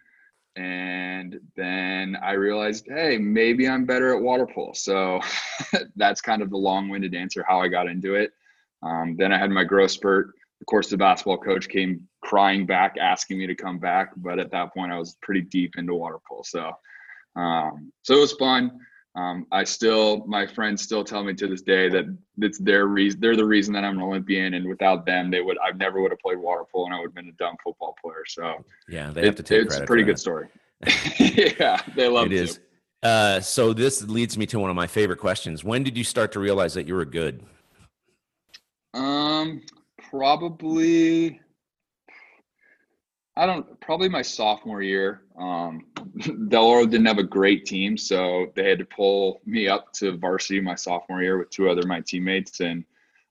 and 0.56 1.40
then 1.56 2.16
I 2.23 2.32
realized, 2.32 2.87
hey, 2.88 3.18
maybe 3.18 3.68
I'm 3.68 3.84
better 3.84 4.14
at 4.14 4.23
water 4.23 4.46
polo. 4.46 4.73
So 4.73 5.20
that's 5.96 6.20
kind 6.20 6.42
of 6.42 6.50
the 6.50 6.56
long-winded 6.56 7.14
answer 7.14 7.44
how 7.46 7.61
I 7.61 7.68
got 7.68 7.88
into 7.88 8.14
it. 8.14 8.32
Um, 8.82 9.16
then 9.16 9.32
I 9.32 9.38
had 9.38 9.50
my 9.50 9.64
growth 9.64 9.90
spurt. 9.90 10.28
Of 10.61 10.66
course, 10.66 10.88
the 10.88 10.96
basketball 10.96 11.38
coach 11.38 11.68
came 11.68 12.06
crying 12.23 12.66
back, 12.66 12.96
asking 13.00 13.38
me 13.38 13.46
to 13.46 13.54
come 13.54 13.78
back. 13.78 14.11
But 14.16 14.38
at 14.38 14.50
that 14.52 14.73
point, 14.73 14.92
I 14.92 14.99
was 14.99 15.16
pretty 15.23 15.42
deep 15.42 15.75
into 15.76 15.94
water 15.94 16.18
polo. 16.28 16.42
So, 16.44 16.73
um, 17.34 17.92
so 18.02 18.14
it 18.14 18.20
was 18.20 18.32
fun. 18.32 18.78
Um, 19.16 19.47
I 19.52 19.62
still, 19.62 20.25
my 20.26 20.44
friends 20.44 20.83
still 20.83 21.04
tell 21.04 21.23
me 21.23 21.35
to 21.35 21.47
this 21.47 21.62
day 21.62 21.88
that 21.88 22.04
it's 22.38 22.59
their 22.59 22.87
reason. 22.87 23.21
They're 23.21 23.37
the 23.37 23.44
reason 23.44 23.73
that 23.75 23.85
I'm 23.85 23.97
an 23.97 24.02
Olympian, 24.02 24.54
and 24.54 24.68
without 24.68 25.06
them, 25.06 25.30
they 25.30 25.40
would. 25.40 25.56
I 25.59 25.71
never 25.73 26.00
would 26.02 26.11
have 26.11 26.18
played 26.18 26.38
water 26.38 26.64
polo, 26.71 26.87
and 26.87 26.94
I 26.94 26.99
would 26.99 27.06
have 27.06 27.14
been 27.14 27.28
a 27.28 27.33
dumb 27.33 27.54
football 27.62 27.94
player. 28.02 28.25
So 28.26 28.64
yeah, 28.88 29.11
they 29.11 29.25
have 29.25 29.37
to 29.37 29.42
take. 29.42 29.68
Credit 29.68 29.73
It's 29.73 29.76
a 29.78 29.85
pretty 29.85 30.02
good 30.02 30.18
story. 30.18 30.49
yeah, 31.18 31.80
they 31.94 32.09
love 32.09 32.26
it. 32.26 32.33
It 32.33 32.40
is. 32.40 32.61
Uh, 33.04 33.38
so 33.38 33.73
this 33.73 34.02
leads 34.02 34.37
me 34.37 34.47
to 34.47 34.59
one 34.59 34.71
of 34.71 34.76
my 34.76 34.87
favorite 34.87 35.18
questions. 35.18 35.62
When 35.62 35.85
did 35.85 35.97
you 35.97 36.04
start 36.04 36.33
to 36.33 36.40
realize 36.40 36.75
that 36.75 36.88
you 36.88 36.94
were 36.94 37.04
good? 37.04 37.44
Um, 38.94 39.62
probably 40.11 41.40
I 43.36 43.46
don't 43.46 43.80
probably 43.80 44.08
my 44.08 44.22
sophomore 44.22 44.82
year. 44.82 45.22
Um, 45.38 45.86
Del 46.48 46.64
Oro 46.64 46.86
didn't 46.86 47.06
have 47.06 47.18
a 47.18 47.24
great 47.24 47.66
team, 47.66 47.96
so 47.96 48.46
they 48.54 48.68
had 48.68 48.78
to 48.78 48.84
pull 48.84 49.40
me 49.44 49.68
up 49.68 49.92
to 49.94 50.16
varsity 50.16 50.60
my 50.60 50.76
sophomore 50.76 51.22
year 51.22 51.38
with 51.38 51.50
two 51.50 51.68
other 51.68 51.86
my 51.86 52.00
teammates, 52.00 52.60
and 52.60 52.84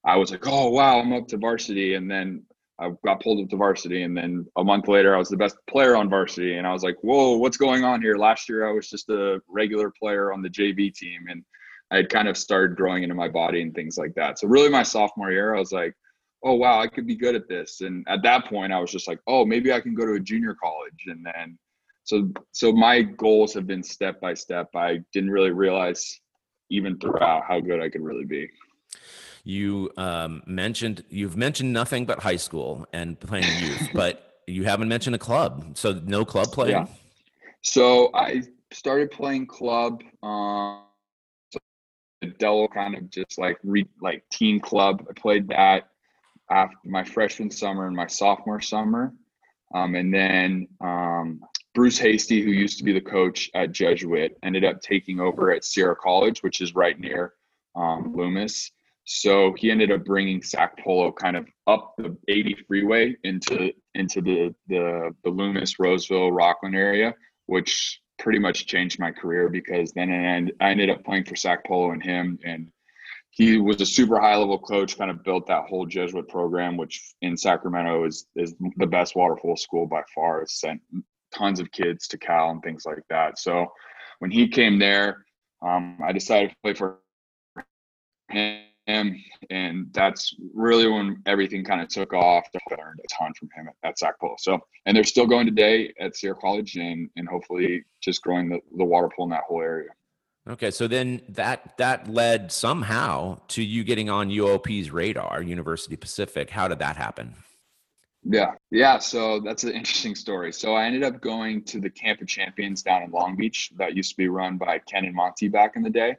I 0.05 0.17
was 0.17 0.31
like, 0.31 0.45
"Oh 0.45 0.69
wow, 0.69 0.99
I'm 0.99 1.13
up 1.13 1.27
to 1.29 1.37
varsity!" 1.37 1.93
And 1.93 2.11
then 2.11 2.43
I 2.79 2.91
got 3.05 3.21
pulled 3.21 3.43
up 3.43 3.49
to 3.51 3.55
varsity, 3.55 4.03
and 4.03 4.17
then 4.17 4.45
a 4.57 4.63
month 4.63 4.89
later, 4.89 5.15
I 5.15 5.19
was 5.19 5.29
the 5.29 5.37
best 5.37 5.55
player 5.69 5.95
on 5.95 6.09
varsity, 6.09 6.57
and 6.57 6.67
I 6.67 6.73
was 6.73 6.83
like, 6.83 6.97
"Whoa, 7.01 7.37
what's 7.37 7.57
going 7.57 7.85
on 7.85 8.01
here?" 8.01 8.17
Last 8.17 8.49
year, 8.49 8.67
I 8.67 8.73
was 8.73 8.89
just 8.89 9.09
a 9.09 9.41
regular 9.47 9.89
player 9.89 10.33
on 10.33 10.41
the 10.41 10.49
JV 10.49 10.93
team, 10.93 11.27
and 11.29 11.45
I 11.91 11.97
had 11.97 12.09
kind 12.09 12.27
of 12.27 12.37
started 12.37 12.75
growing 12.75 13.03
into 13.03 13.15
my 13.15 13.29
body 13.29 13.61
and 13.61 13.73
things 13.73 13.97
like 13.97 14.15
that. 14.15 14.39
So 14.39 14.47
really, 14.49 14.69
my 14.69 14.83
sophomore 14.83 15.31
year, 15.31 15.55
I 15.55 15.59
was 15.59 15.71
like, 15.71 15.95
"Oh 16.43 16.55
wow, 16.55 16.79
I 16.79 16.87
could 16.87 17.07
be 17.07 17.15
good 17.15 17.35
at 17.35 17.47
this." 17.47 17.81
And 17.81 18.05
at 18.07 18.23
that 18.23 18.45
point, 18.45 18.73
I 18.73 18.79
was 18.79 18.91
just 18.91 19.07
like, 19.07 19.19
"Oh, 19.27 19.45
maybe 19.45 19.71
I 19.71 19.79
can 19.79 19.95
go 19.95 20.05
to 20.05 20.13
a 20.13 20.19
junior 20.19 20.55
college." 20.55 21.05
And 21.07 21.25
then, 21.25 21.57
so 22.03 22.29
so 22.51 22.71
my 22.71 23.01
goals 23.01 23.53
have 23.53 23.67
been 23.67 23.83
step 23.83 24.19
by 24.21 24.33
step. 24.33 24.69
I 24.75 24.99
didn't 25.13 25.31
really 25.31 25.51
realize 25.51 26.19
even 26.69 26.97
throughout 26.99 27.43
how 27.47 27.59
good 27.59 27.81
I 27.81 27.89
could 27.89 28.01
really 28.01 28.25
be. 28.25 28.49
You 29.43 29.91
um, 29.97 30.41
mentioned 30.45 31.03
you've 31.09 31.37
mentioned 31.37 31.73
nothing 31.73 32.05
but 32.05 32.19
high 32.19 32.37
school 32.37 32.87
and 32.93 33.19
playing 33.19 33.45
youth, 33.59 33.89
but 33.93 34.41
you 34.47 34.63
haven't 34.63 34.87
mentioned 34.87 35.15
a 35.15 35.19
club. 35.19 35.77
So 35.77 36.01
no 36.05 36.25
club 36.25 36.51
playing. 36.51 36.71
Yeah. 36.71 36.87
So 37.61 38.09
I 38.13 38.43
started 38.71 39.11
playing 39.11 39.47
club. 39.47 40.01
Um, 40.21 40.83
so 42.39 42.67
kind 42.73 42.95
of 42.95 43.09
just 43.09 43.37
like 43.37 43.57
re, 43.63 43.85
like 44.01 44.23
team 44.31 44.59
club. 44.59 45.05
I 45.09 45.13
played 45.13 45.47
that 45.49 45.89
after 46.49 46.77
my 46.85 47.03
freshman 47.03 47.49
summer 47.49 47.87
and 47.87 47.95
my 47.95 48.07
sophomore 48.07 48.61
summer, 48.61 49.13
um, 49.73 49.95
and 49.95 50.13
then 50.13 50.67
um, 50.81 51.41
Bruce 51.73 51.97
Hasty, 51.97 52.43
who 52.43 52.51
used 52.51 52.77
to 52.77 52.83
be 52.83 52.93
the 52.93 53.01
coach 53.01 53.49
at 53.55 53.71
Jesuit, 53.71 54.37
ended 54.43 54.63
up 54.63 54.81
taking 54.81 55.19
over 55.19 55.51
at 55.51 55.63
Sierra 55.63 55.95
College, 55.95 56.43
which 56.43 56.61
is 56.61 56.75
right 56.75 56.99
near 56.99 57.33
um, 57.75 58.13
Loomis. 58.15 58.71
So 59.05 59.53
he 59.57 59.69
ended 59.69 59.91
up 59.91 60.05
bringing 60.05 60.41
Sac 60.41 60.77
Polo 60.79 61.11
kind 61.11 61.35
of 61.35 61.47
up 61.67 61.93
the 61.97 62.15
80 62.29 62.55
freeway 62.67 63.15
into 63.23 63.73
into 63.95 64.21
the 64.21 64.55
the, 64.67 65.13
the 65.23 65.29
Loomis, 65.29 65.77
Roseville, 65.79 66.31
Rocklin 66.31 66.75
area, 66.75 67.13
which 67.47 67.99
pretty 68.19 68.39
much 68.39 68.67
changed 68.67 68.99
my 68.99 69.11
career 69.11 69.49
because 69.49 69.91
then 69.91 70.55
I 70.61 70.69
ended 70.69 70.89
up 70.89 71.03
playing 71.03 71.25
for 71.25 71.35
Sac 71.35 71.65
Polo 71.65 71.91
and 71.91 72.01
him, 72.01 72.39
and 72.45 72.71
he 73.35 73.57
was 73.57 73.81
a 73.81 73.85
super 73.85 74.19
high 74.19 74.35
level 74.35 74.59
coach. 74.59 74.97
Kind 74.97 75.11
of 75.11 75.23
built 75.23 75.47
that 75.47 75.65
whole 75.65 75.85
Jesuit 75.85 76.27
program, 76.27 76.77
which 76.77 77.13
in 77.21 77.35
Sacramento 77.35 78.05
is 78.05 78.27
is 78.35 78.55
the 78.77 78.87
best 78.87 79.15
water 79.15 79.35
polo 79.39 79.55
school 79.55 79.85
by 79.85 80.01
far. 80.13 80.45
Sent 80.47 80.81
tons 81.33 81.59
of 81.59 81.71
kids 81.71 82.07
to 82.09 82.17
Cal 82.17 82.51
and 82.51 82.61
things 82.61 82.85
like 82.85 83.03
that. 83.09 83.39
So 83.39 83.67
when 84.19 84.31
he 84.31 84.47
came 84.47 84.77
there, 84.77 85.25
um, 85.61 85.97
I 86.03 86.11
decided 86.11 86.51
to 86.51 86.55
play 86.63 86.73
for 86.73 86.99
him 88.29 88.63
him, 88.85 89.15
and 89.49 89.87
that's 89.93 90.35
really 90.53 90.87
when 90.87 91.21
everything 91.25 91.63
kind 91.63 91.81
of 91.81 91.87
took 91.87 92.13
off. 92.13 92.45
I 92.55 92.75
learned 92.75 92.99
a 93.03 93.07
ton 93.07 93.33
from 93.33 93.49
him 93.55 93.67
at, 93.67 93.89
at 93.89 93.99
Sac 93.99 94.19
Polo. 94.19 94.35
So, 94.39 94.59
and 94.85 94.95
they're 94.95 95.03
still 95.03 95.25
going 95.25 95.45
today 95.45 95.93
at 95.99 96.15
Sierra 96.15 96.35
College, 96.35 96.75
and 96.75 97.09
and 97.15 97.27
hopefully 97.27 97.83
just 98.01 98.21
growing 98.21 98.49
the, 98.49 98.59
the 98.77 98.85
water 98.85 99.09
polo 99.15 99.27
in 99.27 99.31
that 99.31 99.43
whole 99.47 99.61
area. 99.61 99.89
Okay, 100.49 100.71
so 100.71 100.87
then 100.87 101.21
that 101.29 101.77
that 101.77 102.09
led 102.09 102.51
somehow 102.51 103.39
to 103.49 103.63
you 103.63 103.83
getting 103.83 104.09
on 104.09 104.29
UOP's 104.29 104.91
radar, 104.91 105.41
University 105.41 105.95
Pacific. 105.95 106.49
How 106.49 106.67
did 106.67 106.79
that 106.79 106.97
happen? 106.97 107.33
Yeah, 108.25 108.51
yeah. 108.69 108.99
So 108.99 109.39
that's 109.39 109.63
an 109.63 109.71
interesting 109.71 110.15
story. 110.15 110.51
So 110.51 110.75
I 110.75 110.85
ended 110.85 111.03
up 111.03 111.21
going 111.21 111.63
to 111.65 111.79
the 111.79 111.89
Camp 111.89 112.21
of 112.21 112.27
Champions 112.27 112.81
down 112.83 113.03
in 113.03 113.11
Long 113.11 113.35
Beach 113.35 113.71
that 113.77 113.95
used 113.95 114.11
to 114.11 114.17
be 114.17 114.27
run 114.27 114.57
by 114.57 114.79
Ken 114.79 115.05
and 115.05 115.15
Monte 115.15 115.47
back 115.49 115.75
in 115.75 115.81
the 115.81 115.89
day. 115.89 116.17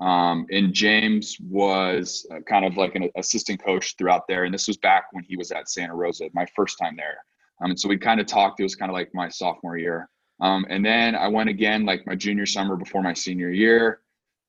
Um, 0.00 0.46
and 0.50 0.72
James 0.72 1.36
was 1.40 2.26
uh, 2.30 2.40
kind 2.40 2.64
of 2.64 2.76
like 2.78 2.94
an 2.94 3.10
assistant 3.16 3.62
coach 3.62 3.96
throughout 3.96 4.26
there. 4.26 4.44
And 4.44 4.54
this 4.54 4.66
was 4.66 4.78
back 4.78 5.04
when 5.12 5.24
he 5.24 5.36
was 5.36 5.52
at 5.52 5.68
Santa 5.68 5.94
Rosa, 5.94 6.30
my 6.32 6.46
first 6.56 6.78
time 6.78 6.96
there. 6.96 7.18
Um, 7.62 7.70
and 7.70 7.78
so 7.78 7.88
we 7.88 7.98
kind 7.98 8.20
of 8.20 8.26
talked. 8.26 8.60
It 8.60 8.62
was 8.62 8.74
kind 8.74 8.90
of 8.90 8.94
like 8.94 9.14
my 9.14 9.28
sophomore 9.28 9.76
year. 9.76 10.08
Um, 10.40 10.66
and 10.70 10.84
then 10.84 11.14
I 11.14 11.28
went 11.28 11.50
again, 11.50 11.84
like 11.84 12.06
my 12.06 12.14
junior 12.14 12.46
summer 12.46 12.76
before 12.76 13.02
my 13.02 13.14
senior 13.14 13.50
year. 13.50 14.00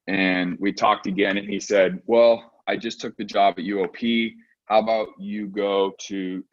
And 0.08 0.58
we 0.60 0.74
talked 0.74 1.08
again. 1.08 1.38
And 1.38 1.50
he 1.50 1.60
said, 1.60 2.02
Well, 2.06 2.54
I 2.68 2.78
just 2.78 3.02
took 3.02 3.16
the 3.18 3.26
job 3.26 3.56
at 3.58 3.66
UOP. 3.66 4.34
How 4.66 4.80
about 4.80 5.10
you 5.20 5.48
go 5.48 5.94
to 6.08 6.44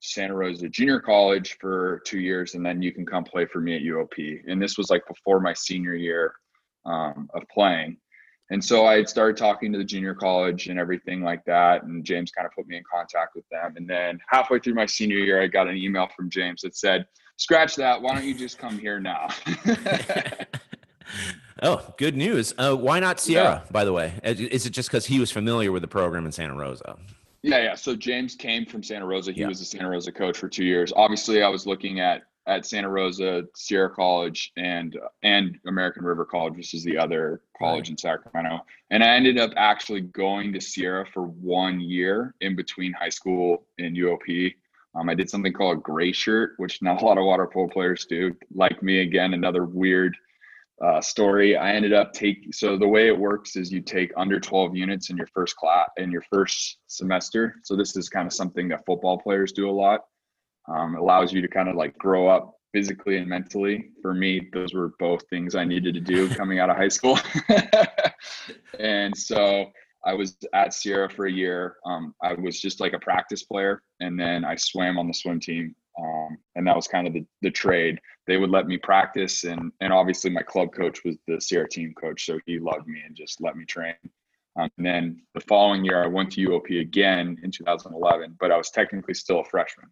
Santa 0.00 0.34
Rosa 0.34 0.68
Junior 0.68 0.98
College 0.98 1.58
for 1.60 2.00
two 2.06 2.20
years 2.20 2.54
and 2.54 2.64
then 2.64 2.80
you 2.80 2.90
can 2.90 3.04
come 3.04 3.22
play 3.22 3.44
for 3.44 3.60
me 3.60 3.76
at 3.76 3.82
UOP? 3.82 4.40
And 4.48 4.60
this 4.60 4.78
was 4.78 4.88
like 4.88 5.06
before 5.06 5.40
my 5.40 5.52
senior 5.52 5.94
year 5.94 6.32
um, 6.86 7.28
of 7.34 7.42
playing. 7.52 7.98
And 8.50 8.64
so 8.64 8.86
I 8.86 9.02
started 9.04 9.36
talking 9.36 9.72
to 9.72 9.78
the 9.78 9.84
junior 9.84 10.14
college 10.14 10.68
and 10.68 10.78
everything 10.78 11.22
like 11.22 11.44
that. 11.46 11.82
And 11.82 12.04
James 12.04 12.30
kind 12.30 12.46
of 12.46 12.52
put 12.52 12.68
me 12.68 12.76
in 12.76 12.84
contact 12.90 13.34
with 13.34 13.44
them. 13.50 13.74
And 13.76 13.88
then 13.88 14.20
halfway 14.28 14.60
through 14.60 14.74
my 14.74 14.86
senior 14.86 15.18
year, 15.18 15.42
I 15.42 15.48
got 15.48 15.66
an 15.68 15.76
email 15.76 16.08
from 16.16 16.30
James 16.30 16.62
that 16.62 16.76
said, 16.76 17.06
Scratch 17.38 17.76
that. 17.76 18.00
Why 18.00 18.14
don't 18.14 18.24
you 18.24 18.34
just 18.34 18.58
come 18.58 18.78
here 18.78 18.98
now? 18.98 19.28
oh, 21.62 21.94
good 21.98 22.16
news. 22.16 22.54
Uh, 22.56 22.74
why 22.74 22.98
not 22.98 23.20
Sierra, 23.20 23.62
yeah. 23.64 23.72
by 23.72 23.84
the 23.84 23.92
way? 23.92 24.14
Is 24.22 24.64
it 24.64 24.70
just 24.70 24.88
because 24.88 25.04
he 25.06 25.20
was 25.20 25.30
familiar 25.30 25.70
with 25.70 25.82
the 25.82 25.88
program 25.88 26.24
in 26.24 26.32
Santa 26.32 26.54
Rosa? 26.54 26.96
Yeah, 27.42 27.62
yeah. 27.62 27.74
So 27.74 27.94
James 27.94 28.34
came 28.34 28.64
from 28.64 28.82
Santa 28.82 29.06
Rosa. 29.06 29.32
He 29.32 29.40
yeah. 29.40 29.48
was 29.48 29.60
a 29.60 29.64
Santa 29.64 29.88
Rosa 29.88 30.12
coach 30.12 30.38
for 30.38 30.48
two 30.48 30.64
years. 30.64 30.92
Obviously, 30.96 31.42
I 31.42 31.48
was 31.48 31.66
looking 31.66 32.00
at 32.00 32.22
at 32.46 32.64
Santa 32.64 32.88
Rosa, 32.88 33.44
Sierra 33.54 33.90
College, 33.90 34.52
and 34.56 34.98
and 35.22 35.58
American 35.66 36.04
River 36.04 36.24
College, 36.24 36.56
which 36.56 36.74
is 36.74 36.84
the 36.84 36.96
other 36.96 37.42
college 37.58 37.86
right. 37.86 37.90
in 37.90 37.98
Sacramento. 37.98 38.64
And 38.90 39.02
I 39.02 39.08
ended 39.08 39.38
up 39.38 39.50
actually 39.56 40.02
going 40.02 40.52
to 40.52 40.60
Sierra 40.60 41.06
for 41.12 41.24
one 41.24 41.80
year 41.80 42.34
in 42.40 42.54
between 42.54 42.92
high 42.92 43.08
school 43.08 43.66
and 43.78 43.96
UOP. 43.96 44.54
Um, 44.94 45.08
I 45.08 45.14
did 45.14 45.28
something 45.28 45.52
called 45.52 45.78
a 45.78 45.80
gray 45.80 46.12
shirt, 46.12 46.54
which 46.56 46.80
not 46.82 47.02
a 47.02 47.04
lot 47.04 47.18
of 47.18 47.24
water 47.24 47.46
polo 47.52 47.68
players 47.68 48.06
do. 48.06 48.34
Like 48.54 48.82
me, 48.82 49.00
again, 49.00 49.34
another 49.34 49.64
weird 49.64 50.16
uh, 50.82 51.00
story. 51.00 51.56
I 51.56 51.72
ended 51.72 51.92
up 51.92 52.12
taking. 52.12 52.52
So 52.52 52.78
the 52.78 52.88
way 52.88 53.08
it 53.08 53.18
works 53.18 53.56
is 53.56 53.72
you 53.72 53.80
take 53.80 54.12
under 54.16 54.38
12 54.38 54.76
units 54.76 55.10
in 55.10 55.16
your 55.16 55.26
first 55.28 55.56
class 55.56 55.88
in 55.96 56.10
your 56.10 56.22
first 56.30 56.78
semester. 56.86 57.56
So 57.64 57.76
this 57.76 57.96
is 57.96 58.08
kind 58.08 58.26
of 58.26 58.32
something 58.32 58.68
that 58.68 58.86
football 58.86 59.18
players 59.18 59.52
do 59.52 59.68
a 59.68 59.72
lot 59.72 60.04
um, 60.68 60.96
allows 60.96 61.32
you 61.32 61.40
to 61.42 61.48
kind 61.48 61.68
of 61.68 61.76
like 61.76 61.96
grow 61.98 62.28
up 62.28 62.56
physically 62.72 63.16
and 63.16 63.28
mentally. 63.28 63.90
For 64.02 64.12
me, 64.12 64.48
those 64.52 64.74
were 64.74 64.92
both 64.98 65.22
things 65.30 65.54
I 65.54 65.64
needed 65.64 65.94
to 65.94 66.00
do 66.00 66.28
coming 66.28 66.58
out 66.58 66.70
of 66.70 66.76
high 66.76 66.88
school. 66.88 67.18
and 68.78 69.16
so 69.16 69.72
I 70.04 70.14
was 70.14 70.36
at 70.52 70.74
Sierra 70.74 71.08
for 71.08 71.26
a 71.26 71.32
year. 71.32 71.76
Um, 71.84 72.14
I 72.22 72.34
was 72.34 72.60
just 72.60 72.80
like 72.80 72.92
a 72.92 72.98
practice 72.98 73.42
player, 73.42 73.82
and 74.00 74.18
then 74.18 74.44
I 74.44 74.56
swam 74.56 74.98
on 74.98 75.08
the 75.08 75.14
swim 75.14 75.40
team. 75.40 75.74
Um, 75.98 76.36
and 76.54 76.66
that 76.66 76.76
was 76.76 76.86
kind 76.86 77.06
of 77.06 77.14
the, 77.14 77.24
the 77.40 77.50
trade. 77.50 77.98
They 78.26 78.36
would 78.36 78.50
let 78.50 78.66
me 78.66 78.76
practice, 78.76 79.44
and 79.44 79.72
and 79.80 79.92
obviously 79.92 80.30
my 80.30 80.42
club 80.42 80.72
coach 80.72 81.02
was 81.04 81.16
the 81.26 81.40
Sierra 81.40 81.68
team 81.68 81.94
coach, 81.98 82.26
so 82.26 82.38
he 82.46 82.58
loved 82.58 82.86
me 82.86 83.00
and 83.06 83.16
just 83.16 83.40
let 83.40 83.56
me 83.56 83.64
train. 83.64 83.94
Um, 84.58 84.70
and 84.76 84.86
then 84.86 85.22
the 85.34 85.40
following 85.40 85.84
year, 85.84 86.02
I 86.02 86.06
went 86.06 86.32
to 86.32 86.48
UOP 86.48 86.80
again 86.80 87.38
in 87.42 87.50
2011, 87.50 88.36
but 88.38 88.50
I 88.50 88.56
was 88.56 88.70
technically 88.70 89.14
still 89.14 89.40
a 89.40 89.44
freshman. 89.44 89.88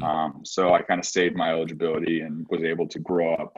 Mm. 0.00 0.02
Um, 0.02 0.40
so 0.44 0.74
I 0.74 0.82
kind 0.82 1.00
of 1.00 1.06
saved 1.06 1.36
my 1.36 1.50
eligibility 1.50 2.20
and 2.20 2.46
was 2.50 2.62
able 2.62 2.86
to 2.88 2.98
grow 2.98 3.34
up 3.34 3.56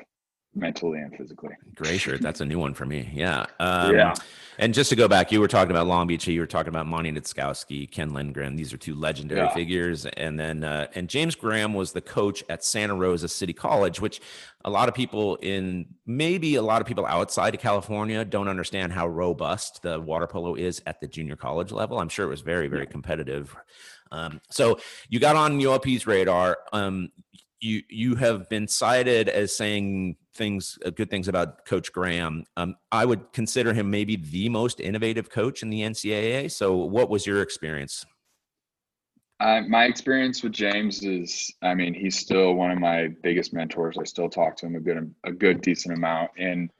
mentally 0.57 0.99
and 0.99 1.15
physically. 1.15 1.55
Gray 1.75 1.99
shirt. 1.99 2.23
That's 2.23 2.41
a 2.41 2.45
new 2.45 2.59
one 2.59 2.75
for 2.75 2.87
me. 2.87 3.11
Yeah. 3.13 3.45
Um, 3.61 3.95
yeah. 3.95 4.15
And 4.59 4.73
just 4.73 4.89
to 4.89 4.97
go 4.97 5.07
back, 5.07 5.31
you 5.31 5.39
were 5.39 5.49
talking 5.49 5.71
about 5.71 5.87
Long 5.87 6.07
Beach. 6.07 6.27
You 6.27 6.41
were 6.41 6.47
talking 6.47 6.71
about 6.71 6.87
Monte 6.87 7.13
Nitzkowski, 7.13 7.91
Ken 7.91 8.15
Lindgren. 8.15 8.57
These 8.57 8.73
are 8.73 8.79
two 8.79 8.95
legendary 8.95 9.43
yeah. 9.43 9.53
figures. 9.53 10.07
And 10.07 10.41
then, 10.41 10.65
uh, 10.65 10.87
and 10.95 11.09
James 11.11 11.35
Graham 11.35 11.75
was 11.75 11.93
the 11.93 12.01
coach 12.01 12.43
at 12.49 12.65
Santa 12.65 12.95
Rosa 12.95 13.29
City 13.29 13.53
College, 13.53 14.01
which 14.01 14.21
a 14.65 14.71
lot 14.71 14.89
of 14.89 14.95
people 14.95 15.37
in 15.37 15.87
maybe 16.07 16.55
a 16.55 16.63
lot 16.63 16.81
of 16.81 16.87
people 16.89 17.05
outside 17.05 17.55
of 17.55 17.61
California 17.61 18.25
don't 18.25 18.49
understand 18.49 18.95
how 18.95 19.07
robust 19.07 19.83
the 19.83 20.01
water 20.01 20.27
polo 20.27 20.55
is 20.55 20.83
at 20.87 21.01
the 21.01 21.07
junior 21.07 21.37
college 21.37 21.71
level. 21.71 21.99
I'm 21.99 22.09
sure 22.09 22.25
it 22.25 22.31
was 22.31 22.41
very, 22.41 22.67
very 22.67 22.87
competitive. 22.87 23.55
Um, 24.13 24.41
so 24.51 24.79
you 25.09 25.21
got 25.21 25.37
on 25.37 25.61
UOP's 25.61 26.07
radar. 26.07 26.59
Um, 26.73 27.11
you 27.61 27.83
you 27.89 28.15
have 28.17 28.49
been 28.49 28.69
cited 28.69 29.29
as 29.29 29.57
saying 29.57 30.17
things 30.35 30.79
uh, 30.85 30.91
good 30.91 31.11
things 31.11 31.29
about 31.29 31.65
Coach 31.65 31.93
Graham. 31.93 32.45
Um, 32.57 32.77
I 32.93 33.05
would 33.05 33.33
consider 33.33 33.73
him 33.73 33.91
maybe 33.91 34.17
the 34.17 34.49
most 34.49 34.81
innovative 34.81 35.31
coach 35.31 35.63
in 35.63 35.71
the 35.71 35.81
NCAA. 35.81 36.51
So, 36.51 36.77
what 36.77 37.11
was 37.11 37.27
your 37.27 37.43
experience? 37.43 38.05
Uh, 39.39 39.63
my 39.69 39.85
experience 39.85 40.43
with 40.43 40.53
James 40.53 41.05
is, 41.05 41.53
I 41.63 41.75
mean, 41.75 41.93
he's 41.93 42.19
still 42.19 42.55
one 42.55 42.71
of 42.71 42.79
my 42.79 43.09
biggest 43.23 43.53
mentors. 43.53 43.99
I 43.99 44.05
still 44.05 44.31
talk 44.31 44.57
to 44.57 44.67
him 44.67 44.77
a 44.77 44.81
good, 44.81 45.15
a 45.25 45.33
good, 45.33 45.61
decent 45.61 45.95
amount. 45.95 46.31
And 46.39 46.71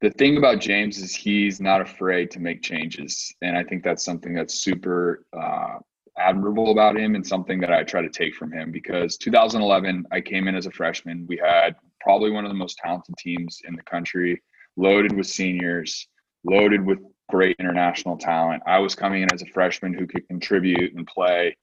the 0.00 0.10
thing 0.10 0.38
about 0.38 0.60
James 0.60 0.98
is 0.98 1.14
he's 1.14 1.60
not 1.60 1.82
afraid 1.82 2.30
to 2.30 2.40
make 2.40 2.62
changes, 2.62 3.34
and 3.42 3.56
I 3.56 3.62
think 3.62 3.84
that's 3.84 4.04
something 4.04 4.34
that's 4.34 4.54
super 4.54 5.26
uh, 5.38 5.78
admirable 6.18 6.70
about 6.70 6.96
him 6.96 7.14
and 7.14 7.26
something 7.26 7.60
that 7.60 7.72
I 7.72 7.82
try 7.84 8.02
to 8.02 8.08
take 8.08 8.34
from 8.34 8.52
him 8.52 8.70
because 8.70 9.16
2011, 9.16 10.06
I 10.10 10.20
came 10.20 10.48
in 10.48 10.54
as 10.54 10.66
a 10.66 10.70
freshman. 10.70 11.26
We 11.28 11.38
had 11.38 11.76
probably 12.00 12.30
one 12.30 12.44
of 12.44 12.50
the 12.50 12.56
most 12.56 12.78
talented 12.78 13.16
teams 13.18 13.60
in 13.66 13.74
the 13.74 13.82
country, 13.82 14.42
loaded 14.76 15.12
with 15.12 15.26
seniors, 15.26 16.08
loaded 16.44 16.84
with 16.84 16.98
great 17.28 17.56
international 17.58 18.16
talent. 18.16 18.62
I 18.66 18.78
was 18.78 18.94
coming 18.94 19.22
in 19.22 19.32
as 19.32 19.42
a 19.42 19.46
freshman 19.46 19.94
who 19.94 20.06
could 20.06 20.26
contribute 20.28 20.94
and 20.94 21.06
play. 21.06 21.56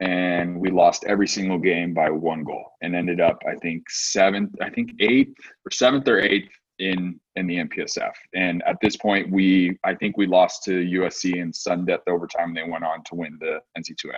And 0.00 0.60
we 0.60 0.70
lost 0.70 1.04
every 1.04 1.26
single 1.26 1.58
game 1.58 1.92
by 1.92 2.10
one 2.10 2.44
goal 2.44 2.72
and 2.82 2.94
ended 2.94 3.20
up, 3.20 3.42
I 3.48 3.56
think, 3.56 3.90
seventh, 3.90 4.54
I 4.60 4.70
think 4.70 4.92
eighth 5.00 5.34
or 5.66 5.70
seventh 5.72 6.06
or 6.06 6.20
eighth 6.20 6.50
in 6.78 7.20
in 7.36 7.46
the 7.46 7.56
MPSF. 7.56 8.12
And 8.34 8.62
at 8.66 8.76
this 8.80 8.96
point, 8.96 9.30
we 9.30 9.78
I 9.84 9.94
think 9.94 10.16
we 10.16 10.26
lost 10.26 10.64
to 10.64 10.70
USC 10.70 11.36
in 11.36 11.52
sudden 11.52 11.84
death 11.84 12.00
overtime. 12.06 12.54
They 12.54 12.68
went 12.68 12.84
on 12.84 13.02
to 13.04 13.14
win 13.14 13.38
the 13.40 13.60
NC2A. 13.78 14.12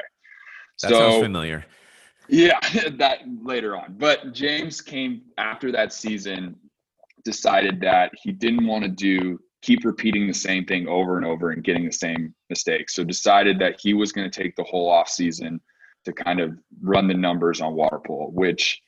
That 0.83 0.90
so, 0.90 1.11
sounds 1.11 1.23
familiar. 1.23 1.64
Yeah, 2.29 2.59
that 2.93 3.21
later 3.43 3.76
on. 3.76 3.97
But 3.99 4.33
James 4.33 4.81
came 4.81 5.23
after 5.38 5.73
that 5.73 5.93
season, 5.93 6.57
decided 7.25 7.81
that 7.81 8.12
he 8.23 8.33
didn't 8.33 8.67
want 8.67 8.85
to 8.85 8.90
do 8.90 9.38
keep 9.62 9.85
repeating 9.85 10.26
the 10.26 10.33
same 10.33 10.64
thing 10.64 10.88
over 10.88 11.19
and 11.19 11.26
over 11.26 11.50
and 11.50 11.62
getting 11.62 11.85
the 11.85 11.93
same 11.93 12.35
mistakes. 12.49 12.95
So 12.95 13.05
decided 13.05 13.59
that 13.59 13.79
he 13.79 13.93
was 13.93 14.11
going 14.11 14.31
to 14.31 14.43
take 14.43 14.57
the 14.57 14.64
whole 14.64 14.88
off 14.88 15.09
season 15.09 15.61
to 16.07 16.12
kind 16.12 16.40
of 16.40 16.59
run 16.81 17.07
the 17.07 17.14
numbers 17.14 17.61
on 17.61 17.75
water 17.75 18.00
polo, 18.07 18.31
which 18.31 18.81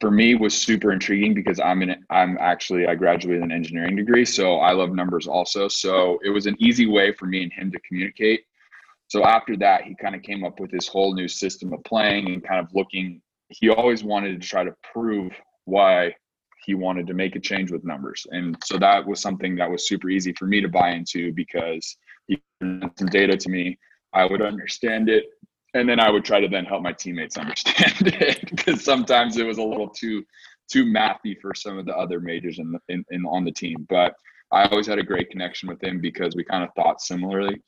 for 0.00 0.10
me 0.10 0.34
was 0.34 0.56
super 0.56 0.92
intriguing 0.92 1.34
because 1.34 1.60
I'm 1.60 1.82
in 1.82 2.04
I'm 2.08 2.38
actually 2.40 2.86
I 2.86 2.94
graduated 2.94 3.42
an 3.42 3.52
engineering 3.52 3.96
degree, 3.96 4.24
so 4.24 4.56
I 4.56 4.72
love 4.72 4.92
numbers 4.92 5.26
also. 5.26 5.68
So 5.68 6.18
it 6.24 6.30
was 6.30 6.46
an 6.46 6.56
easy 6.58 6.86
way 6.86 7.12
for 7.12 7.26
me 7.26 7.42
and 7.42 7.52
him 7.52 7.70
to 7.70 7.78
communicate. 7.80 8.44
So 9.08 9.24
after 9.24 9.56
that, 9.58 9.82
he 9.84 9.94
kind 9.94 10.14
of 10.14 10.22
came 10.22 10.44
up 10.44 10.58
with 10.58 10.70
this 10.70 10.88
whole 10.88 11.14
new 11.14 11.28
system 11.28 11.72
of 11.72 11.84
playing 11.84 12.32
and 12.32 12.42
kind 12.42 12.60
of 12.60 12.72
looking. 12.74 13.20
He 13.48 13.68
always 13.68 14.02
wanted 14.02 14.40
to 14.40 14.48
try 14.48 14.64
to 14.64 14.74
prove 14.92 15.32
why 15.64 16.14
he 16.64 16.74
wanted 16.74 17.06
to 17.08 17.14
make 17.14 17.36
a 17.36 17.40
change 17.40 17.70
with 17.70 17.84
numbers, 17.84 18.26
and 18.30 18.56
so 18.64 18.78
that 18.78 19.06
was 19.06 19.20
something 19.20 19.54
that 19.56 19.70
was 19.70 19.86
super 19.86 20.08
easy 20.08 20.32
for 20.32 20.46
me 20.46 20.60
to 20.60 20.68
buy 20.68 20.90
into 20.90 21.32
because 21.32 21.96
he 22.26 22.40
presented 22.58 22.98
some 22.98 23.08
data 23.08 23.36
to 23.36 23.48
me. 23.50 23.78
I 24.12 24.24
would 24.24 24.42
understand 24.42 25.08
it 25.08 25.26
and 25.74 25.88
then 25.88 26.00
I 26.00 26.10
would 26.10 26.24
try 26.24 26.40
to 26.40 26.48
then 26.48 26.64
help 26.64 26.82
my 26.82 26.92
teammates 26.92 27.36
understand 27.36 27.94
it 28.06 28.50
because 28.50 28.84
sometimes 28.84 29.36
it 29.36 29.46
was 29.46 29.58
a 29.58 29.62
little 29.62 29.88
too 29.88 30.24
too 30.70 30.84
mathy 30.84 31.38
for 31.40 31.52
some 31.54 31.78
of 31.78 31.84
the 31.84 31.96
other 31.96 32.20
majors 32.20 32.60
in, 32.60 32.70
the, 32.70 32.78
in, 32.88 33.04
in 33.10 33.26
on 33.26 33.44
the 33.44 33.50
team. 33.50 33.86
But 33.88 34.14
I 34.52 34.64
always 34.66 34.86
had 34.86 34.98
a 34.98 35.02
great 35.02 35.30
connection 35.30 35.68
with 35.68 35.82
him 35.82 36.00
because 36.00 36.36
we 36.36 36.44
kind 36.44 36.62
of 36.62 36.70
thought 36.74 37.00
similarly. 37.00 37.60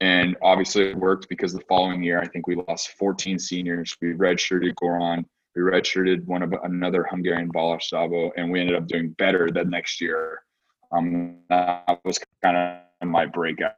And 0.00 0.36
obviously 0.42 0.90
it 0.90 0.96
worked 0.96 1.28
because 1.28 1.52
the 1.52 1.62
following 1.68 2.02
year 2.02 2.20
I 2.20 2.26
think 2.26 2.46
we 2.46 2.56
lost 2.68 2.90
14 2.98 3.38
seniors. 3.38 3.96
We 4.02 4.12
redshirted 4.12 4.74
Goran, 4.82 5.24
we 5.54 5.62
redshirted 5.62 6.26
one 6.26 6.42
of 6.42 6.52
another 6.64 7.06
Hungarian 7.08 7.50
Balázs 7.50 7.90
Szabó, 7.92 8.30
and 8.36 8.50
we 8.50 8.60
ended 8.60 8.76
up 8.76 8.86
doing 8.86 9.10
better 9.10 9.50
the 9.50 9.64
next 9.64 10.00
year. 10.00 10.42
Um, 10.90 11.38
that 11.48 12.00
was 12.04 12.18
kind 12.42 12.56
of 12.56 13.08
my 13.08 13.26
breakout 13.26 13.76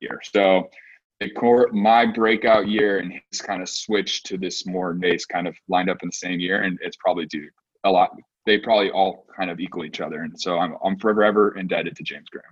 year. 0.00 0.20
So 0.22 0.70
the 1.24 1.30
core 1.30 1.68
my 1.72 2.06
breakout 2.06 2.68
year 2.68 2.98
and 2.98 3.12
his 3.30 3.40
kind 3.40 3.62
of 3.62 3.68
switched 3.68 4.26
to 4.26 4.36
this 4.36 4.66
more 4.66 4.92
base 4.92 5.24
kind 5.24 5.48
of 5.48 5.56
lined 5.68 5.88
up 5.88 5.98
in 6.02 6.08
the 6.08 6.12
same 6.12 6.38
year 6.38 6.62
and 6.62 6.78
it's 6.82 6.96
probably 6.96 7.26
due 7.26 7.48
a 7.84 7.90
lot 7.90 8.10
they 8.46 8.58
probably 8.58 8.90
all 8.90 9.26
kind 9.34 9.50
of 9.50 9.58
equal 9.58 9.84
each 9.84 10.00
other 10.00 10.22
and 10.22 10.38
so 10.38 10.58
i'm, 10.58 10.76
I'm 10.84 10.98
forever 10.98 11.56
indebted 11.56 11.96
to 11.96 12.02
james 12.02 12.28
graham 12.30 12.44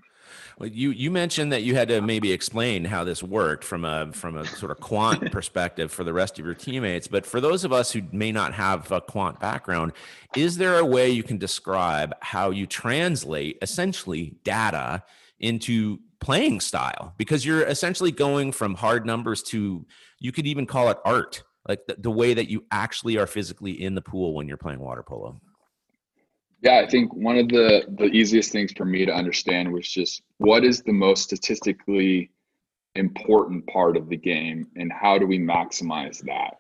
well, 0.59 0.69
you 0.69 0.91
you 0.91 1.11
mentioned 1.11 1.53
that 1.53 1.63
you 1.63 1.75
had 1.75 1.89
to 1.89 2.01
maybe 2.01 2.33
explain 2.33 2.85
how 2.85 3.05
this 3.05 3.23
worked 3.23 3.65
from 3.65 3.85
a 3.85 4.13
from 4.13 4.37
a 4.37 4.47
sort 4.47 4.71
of 4.71 4.81
quant 4.81 5.31
perspective 5.33 5.91
for 5.91 6.05
the 6.05 6.13
rest 6.13 6.39
of 6.39 6.45
your 6.45 6.55
teammates. 6.55 7.07
But 7.07 7.27
for 7.27 7.41
those 7.41 7.65
of 7.65 7.73
us 7.73 7.93
who 7.93 8.03
may 8.13 8.33
not 8.33 8.55
have 8.55 8.91
a 8.93 9.01
quant 9.01 9.41
background, 9.41 9.93
is 10.37 10.57
there 10.57 10.79
a 10.79 10.85
way 10.85 11.11
you 11.11 11.23
can 11.23 11.37
describe 11.37 12.15
how 12.21 12.51
you 12.51 12.67
translate 12.67 13.59
essentially 13.61 14.37
data 14.45 15.03
into 15.41 15.99
playing 16.23 16.61
style 16.61 17.15
because 17.19 17.45
you're 17.45 17.65
essentially 17.65 18.13
going 18.13 18.53
from 18.53 18.75
hard 18.75 19.05
numbers 19.05 19.43
to 19.43 19.85
you 20.21 20.31
could 20.31 20.47
even 20.47 20.65
call 20.65 20.89
it 20.89 20.97
art 21.05 21.43
like 21.69 21.81
the, 21.87 21.97
the, 21.99 22.11
way 22.11 22.33
that 22.33 22.49
you 22.49 22.65
actually 22.71 23.19
are 23.19 23.27
physically 23.27 23.83
in 23.83 23.95
the 23.95 24.01
pool 24.01 24.35
when 24.35 24.47
you're 24.47 24.57
playing 24.57 24.79
water 24.79 25.03
polo. 25.03 25.41
Yeah 26.61 26.79
i 26.79 26.89
think 26.89 27.13
one 27.13 27.37
of 27.37 27.49
the 27.49 27.83
the 27.99 28.05
easiest 28.05 28.53
things 28.53 28.73
for 28.73 28.85
me 28.85 29.05
to 29.05 29.13
understand 29.13 29.73
was 29.73 29.89
just 29.89 30.23
what 30.39 30.65
is 30.65 30.83
the 30.83 30.93
most 30.93 31.25
statistically 31.25 32.31
important 32.95 33.67
part 33.67 33.97
of 33.97 34.09
the 34.09 34.17
game 34.17 34.69
and 34.77 34.93
how 34.93 35.19
do 35.19 35.27
we 35.27 35.39
maximize 35.39 36.23
that? 36.25 36.55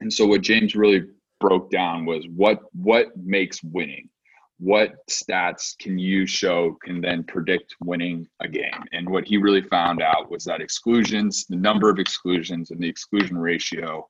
And 0.00 0.12
so 0.12 0.26
what 0.26 0.42
james 0.42 0.74
really 0.74 1.06
broke 1.40 1.70
down 1.70 2.04
was 2.04 2.26
what 2.28 2.60
what 2.74 3.16
makes 3.16 3.62
winning 3.62 4.08
what 4.60 4.94
stats 5.08 5.76
can 5.78 5.98
you 5.98 6.26
show 6.26 6.76
can 6.84 7.00
then 7.00 7.24
predict 7.24 7.74
winning 7.80 8.28
a 8.40 8.48
game? 8.48 8.84
And 8.92 9.08
what 9.08 9.26
he 9.26 9.38
really 9.38 9.62
found 9.62 10.02
out 10.02 10.30
was 10.30 10.44
that 10.44 10.60
exclusions, 10.60 11.46
the 11.46 11.56
number 11.56 11.88
of 11.88 11.98
exclusions 11.98 12.70
and 12.70 12.78
the 12.78 12.88
exclusion 12.88 13.38
ratio 13.38 14.06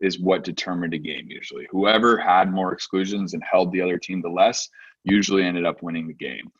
is 0.00 0.18
what 0.18 0.42
determined 0.42 0.94
a 0.94 0.98
game 0.98 1.26
usually. 1.28 1.66
Whoever 1.70 2.16
had 2.16 2.50
more 2.50 2.72
exclusions 2.72 3.34
and 3.34 3.42
held 3.44 3.70
the 3.70 3.82
other 3.82 3.98
team 3.98 4.22
the 4.22 4.30
less 4.30 4.66
usually 5.04 5.44
ended 5.44 5.66
up 5.66 5.82
winning 5.82 6.08
the 6.08 6.14
game. 6.14 6.50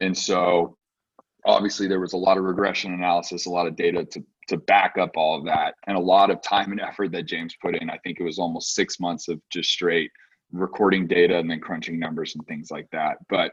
And 0.00 0.16
so 0.16 0.76
obviously 1.44 1.88
there 1.88 2.00
was 2.00 2.12
a 2.12 2.16
lot 2.18 2.38
of 2.38 2.44
regression 2.44 2.94
analysis, 2.94 3.46
a 3.46 3.50
lot 3.50 3.66
of 3.66 3.74
data 3.74 4.04
to 4.04 4.24
to 4.48 4.56
back 4.56 4.96
up 4.98 5.10
all 5.16 5.36
of 5.38 5.44
that 5.44 5.74
and 5.86 5.96
a 5.96 6.00
lot 6.00 6.30
of 6.30 6.42
time 6.42 6.72
and 6.72 6.80
effort 6.80 7.12
that 7.12 7.26
James 7.26 7.54
put 7.60 7.76
in. 7.76 7.90
I 7.90 7.98
think 7.98 8.20
it 8.20 8.24
was 8.24 8.38
almost 8.38 8.74
6 8.74 9.00
months 9.00 9.28
of 9.28 9.40
just 9.50 9.70
straight 9.70 10.10
recording 10.52 11.06
data 11.06 11.38
and 11.38 11.50
then 11.50 11.60
crunching 11.60 11.98
numbers 11.98 12.34
and 12.34 12.46
things 12.46 12.70
like 12.70 12.88
that. 12.92 13.16
But 13.28 13.52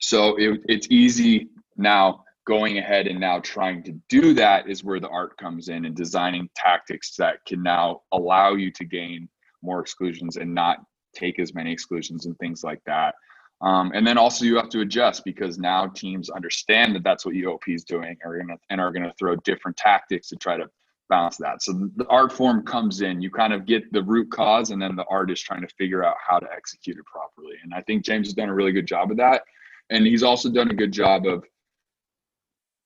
so 0.00 0.36
it, 0.36 0.60
it's 0.66 0.88
easy 0.90 1.48
now 1.76 2.24
going 2.46 2.78
ahead 2.78 3.06
and 3.06 3.18
now 3.18 3.40
trying 3.40 3.82
to 3.82 3.92
do 4.08 4.32
that 4.34 4.68
is 4.68 4.84
where 4.84 5.00
the 5.00 5.08
art 5.08 5.36
comes 5.36 5.68
in 5.68 5.84
and 5.84 5.96
designing 5.96 6.48
tactics 6.54 7.16
that 7.16 7.44
can 7.46 7.62
now 7.62 8.02
allow 8.12 8.54
you 8.54 8.70
to 8.70 8.84
gain 8.84 9.28
more 9.62 9.80
exclusions 9.80 10.36
and 10.36 10.54
not 10.54 10.78
take 11.14 11.40
as 11.40 11.54
many 11.54 11.72
exclusions 11.72 12.26
and 12.26 12.38
things 12.38 12.62
like 12.62 12.80
that. 12.86 13.14
Um, 13.62 13.90
and 13.94 14.06
then 14.06 14.18
also 14.18 14.44
you 14.44 14.56
have 14.56 14.68
to 14.70 14.80
adjust 14.80 15.24
because 15.24 15.58
now 15.58 15.86
teams 15.88 16.30
understand 16.30 16.94
that 16.94 17.02
that's 17.02 17.24
what 17.24 17.34
UOP 17.34 17.62
is 17.68 17.84
doing 17.84 18.16
gonna, 18.22 18.58
and 18.70 18.80
are 18.80 18.92
going 18.92 19.02
to 19.02 19.14
throw 19.18 19.34
different 19.36 19.76
tactics 19.76 20.28
to 20.28 20.36
try 20.36 20.56
to 20.56 20.68
balance 21.08 21.36
that. 21.38 21.62
So 21.62 21.90
the 21.96 22.06
art 22.08 22.32
form 22.32 22.64
comes 22.64 23.00
in, 23.00 23.20
you 23.20 23.30
kind 23.30 23.52
of 23.52 23.66
get 23.66 23.92
the 23.92 24.02
root 24.02 24.30
cause, 24.30 24.70
and 24.70 24.80
then 24.80 24.96
the 24.96 25.04
artist 25.08 25.44
trying 25.44 25.62
to 25.62 25.74
figure 25.78 26.04
out 26.04 26.16
how 26.24 26.38
to 26.38 26.46
execute 26.54 26.98
it 26.98 27.04
properly. 27.06 27.56
And 27.62 27.72
I 27.74 27.82
think 27.82 28.04
James 28.04 28.26
has 28.26 28.34
done 28.34 28.48
a 28.48 28.54
really 28.54 28.72
good 28.72 28.86
job 28.86 29.10
of 29.10 29.16
that. 29.18 29.42
And 29.90 30.06
he's 30.06 30.22
also 30.22 30.50
done 30.50 30.70
a 30.70 30.74
good 30.74 30.92
job 30.92 31.26
of 31.26 31.44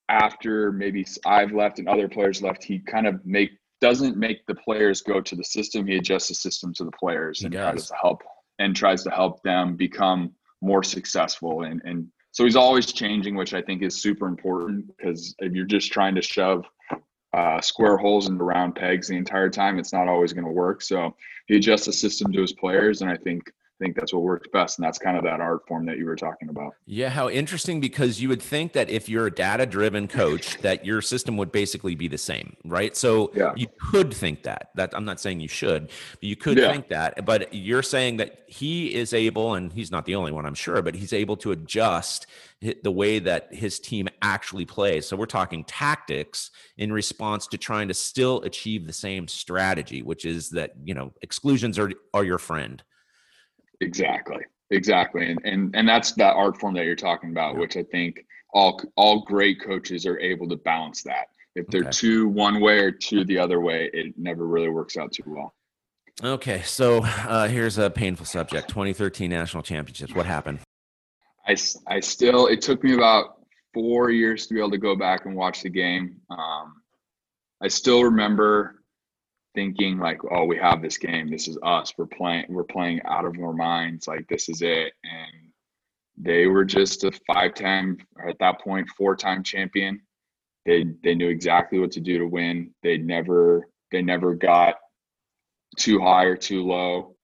after 0.09 0.71
maybe 0.71 1.05
I've 1.25 1.53
left 1.53 1.79
and 1.79 1.87
other 1.87 2.07
players 2.07 2.41
left, 2.41 2.63
he 2.63 2.79
kind 2.79 3.07
of 3.07 3.25
make 3.25 3.51
doesn't 3.79 4.15
make 4.15 4.45
the 4.45 4.53
players 4.53 5.01
go 5.01 5.19
to 5.19 5.35
the 5.35 5.43
system. 5.43 5.87
He 5.87 5.97
adjusts 5.97 6.27
the 6.27 6.35
system 6.35 6.71
to 6.75 6.83
the 6.83 6.91
players 6.91 7.39
he 7.39 7.45
and 7.45 7.53
does. 7.53 7.71
tries 7.71 7.87
to 7.87 7.95
help 7.99 8.21
and 8.59 8.75
tries 8.75 9.03
to 9.03 9.09
help 9.09 9.41
them 9.41 9.75
become 9.75 10.31
more 10.61 10.83
successful. 10.83 11.63
And 11.63 11.81
and 11.83 12.07
so 12.31 12.45
he's 12.45 12.55
always 12.55 12.91
changing, 12.93 13.35
which 13.35 13.53
I 13.53 13.61
think 13.61 13.81
is 13.81 14.01
super 14.01 14.27
important 14.27 14.85
because 14.95 15.35
if 15.39 15.53
you're 15.53 15.65
just 15.65 15.91
trying 15.91 16.15
to 16.15 16.21
shove 16.21 16.65
uh, 17.33 17.61
square 17.61 17.97
holes 17.97 18.27
into 18.27 18.43
round 18.43 18.75
pegs 18.75 19.07
the 19.07 19.15
entire 19.15 19.49
time, 19.49 19.79
it's 19.79 19.93
not 19.93 20.07
always 20.07 20.33
going 20.33 20.45
to 20.45 20.51
work. 20.51 20.81
So 20.81 21.15
he 21.47 21.55
adjusts 21.55 21.85
the 21.85 21.93
system 21.93 22.31
to 22.33 22.41
his 22.41 22.53
players, 22.53 23.01
and 23.01 23.09
I 23.09 23.17
think 23.17 23.51
think 23.81 23.95
that's 23.95 24.13
what 24.13 24.21
works 24.21 24.47
best, 24.53 24.77
and 24.77 24.85
that's 24.85 24.97
kind 24.97 25.17
of 25.17 25.23
that 25.23 25.41
art 25.41 25.67
form 25.67 25.85
that 25.87 25.97
you 25.97 26.05
were 26.05 26.15
talking 26.15 26.49
about. 26.49 26.75
Yeah, 26.85 27.09
how 27.09 27.29
interesting 27.29 27.81
because 27.81 28.21
you 28.21 28.29
would 28.29 28.41
think 28.41 28.73
that 28.73 28.89
if 28.89 29.09
you're 29.09 29.27
a 29.27 29.31
data-driven 29.31 30.07
coach, 30.07 30.57
that 30.61 30.85
your 30.85 31.01
system 31.01 31.37
would 31.37 31.51
basically 31.51 31.95
be 31.95 32.07
the 32.07 32.17
same, 32.17 32.55
right? 32.63 32.95
So 32.95 33.31
yeah. 33.35 33.53
you 33.55 33.67
could 33.79 34.13
think 34.13 34.43
that. 34.43 34.69
That 34.75 34.93
I'm 34.95 35.05
not 35.05 35.19
saying 35.19 35.39
you 35.39 35.47
should, 35.47 35.87
but 35.87 36.23
you 36.23 36.35
could 36.35 36.57
yeah. 36.57 36.71
think 36.71 36.89
that. 36.89 37.25
But 37.25 37.53
you're 37.53 37.83
saying 37.83 38.17
that 38.17 38.43
he 38.47 38.93
is 38.93 39.13
able, 39.13 39.55
and 39.55 39.73
he's 39.73 39.91
not 39.91 40.05
the 40.05 40.15
only 40.15 40.31
one, 40.31 40.45
I'm 40.45 40.55
sure, 40.55 40.81
but 40.81 40.95
he's 40.95 41.13
able 41.13 41.37
to 41.37 41.51
adjust 41.51 42.27
the 42.83 42.91
way 42.91 43.17
that 43.17 43.53
his 43.53 43.79
team 43.79 44.07
actually 44.21 44.65
plays. 44.65 45.07
So 45.07 45.17
we're 45.17 45.25
talking 45.25 45.63
tactics 45.63 46.51
in 46.77 46.93
response 46.93 47.47
to 47.47 47.57
trying 47.57 47.87
to 47.87 47.93
still 47.93 48.41
achieve 48.43 48.85
the 48.85 48.93
same 48.93 49.27
strategy, 49.27 50.03
which 50.03 50.25
is 50.25 50.49
that 50.51 50.73
you 50.83 50.93
know 50.93 51.11
exclusions 51.21 51.79
are 51.79 51.91
are 52.13 52.23
your 52.23 52.37
friend. 52.37 52.83
Exactly, 53.81 54.43
exactly, 54.69 55.29
and 55.29 55.39
and 55.43 55.75
and 55.75 55.87
that's 55.87 56.13
that 56.13 56.35
art 56.35 56.57
form 56.57 56.73
that 56.75 56.85
you're 56.85 56.95
talking 56.95 57.31
about, 57.31 57.55
yeah. 57.55 57.59
which 57.59 57.77
I 57.77 57.83
think 57.83 58.25
all 58.53 58.81
all 58.95 59.21
great 59.21 59.61
coaches 59.61 60.05
are 60.05 60.19
able 60.19 60.47
to 60.49 60.55
balance 60.55 61.03
that. 61.03 61.27
If 61.55 61.67
they're 61.67 61.81
okay. 61.81 61.91
too 61.91 62.29
one 62.29 62.61
way 62.61 62.79
or 62.79 62.91
too 62.91 63.25
the 63.25 63.37
other 63.37 63.59
way, 63.59 63.89
it 63.93 64.13
never 64.17 64.47
really 64.47 64.69
works 64.69 64.95
out 64.95 65.11
too 65.11 65.23
well. 65.25 65.53
Okay, 66.23 66.61
so 66.61 67.03
uh, 67.03 67.47
here's 67.47 67.77
a 67.77 67.89
painful 67.89 68.25
subject: 68.25 68.69
2013 68.69 69.29
national 69.29 69.63
championships. 69.63 70.13
What 70.13 70.25
happened? 70.25 70.59
I, 71.47 71.57
I 71.87 71.99
still, 71.99 72.47
it 72.47 72.61
took 72.61 72.83
me 72.83 72.93
about 72.93 73.39
four 73.73 74.11
years 74.11 74.45
to 74.47 74.53
be 74.53 74.59
able 74.59 74.71
to 74.71 74.77
go 74.77 74.95
back 74.95 75.25
and 75.25 75.35
watch 75.35 75.63
the 75.63 75.69
game. 75.69 76.17
Um, 76.29 76.81
I 77.61 77.67
still 77.67 78.03
remember 78.03 78.80
thinking 79.53 79.97
like, 79.97 80.19
oh, 80.31 80.45
we 80.45 80.57
have 80.57 80.81
this 80.81 80.97
game. 80.97 81.29
This 81.29 81.47
is 81.47 81.57
us. 81.63 81.93
We're 81.97 82.05
playing. 82.05 82.45
We're 82.49 82.63
playing 82.63 83.01
out 83.05 83.25
of 83.25 83.37
our 83.39 83.53
minds. 83.53 84.07
Like 84.07 84.27
this 84.27 84.49
is 84.49 84.61
it. 84.61 84.93
And 85.03 85.51
they 86.17 86.47
were 86.47 86.65
just 86.65 87.03
a 87.03 87.11
five-time, 87.27 87.97
at 88.27 88.37
that 88.39 88.61
point, 88.61 88.87
four-time 88.89 89.43
champion. 89.43 90.01
They 90.65 90.85
they 91.03 91.15
knew 91.15 91.29
exactly 91.29 91.79
what 91.79 91.91
to 91.91 91.99
do 91.99 92.19
to 92.19 92.27
win. 92.27 92.71
They 92.83 92.97
never 92.97 93.67
they 93.91 94.01
never 94.01 94.35
got 94.35 94.75
too 95.77 95.99
high 95.99 96.25
or 96.25 96.35
too 96.35 96.63
low. 96.63 97.15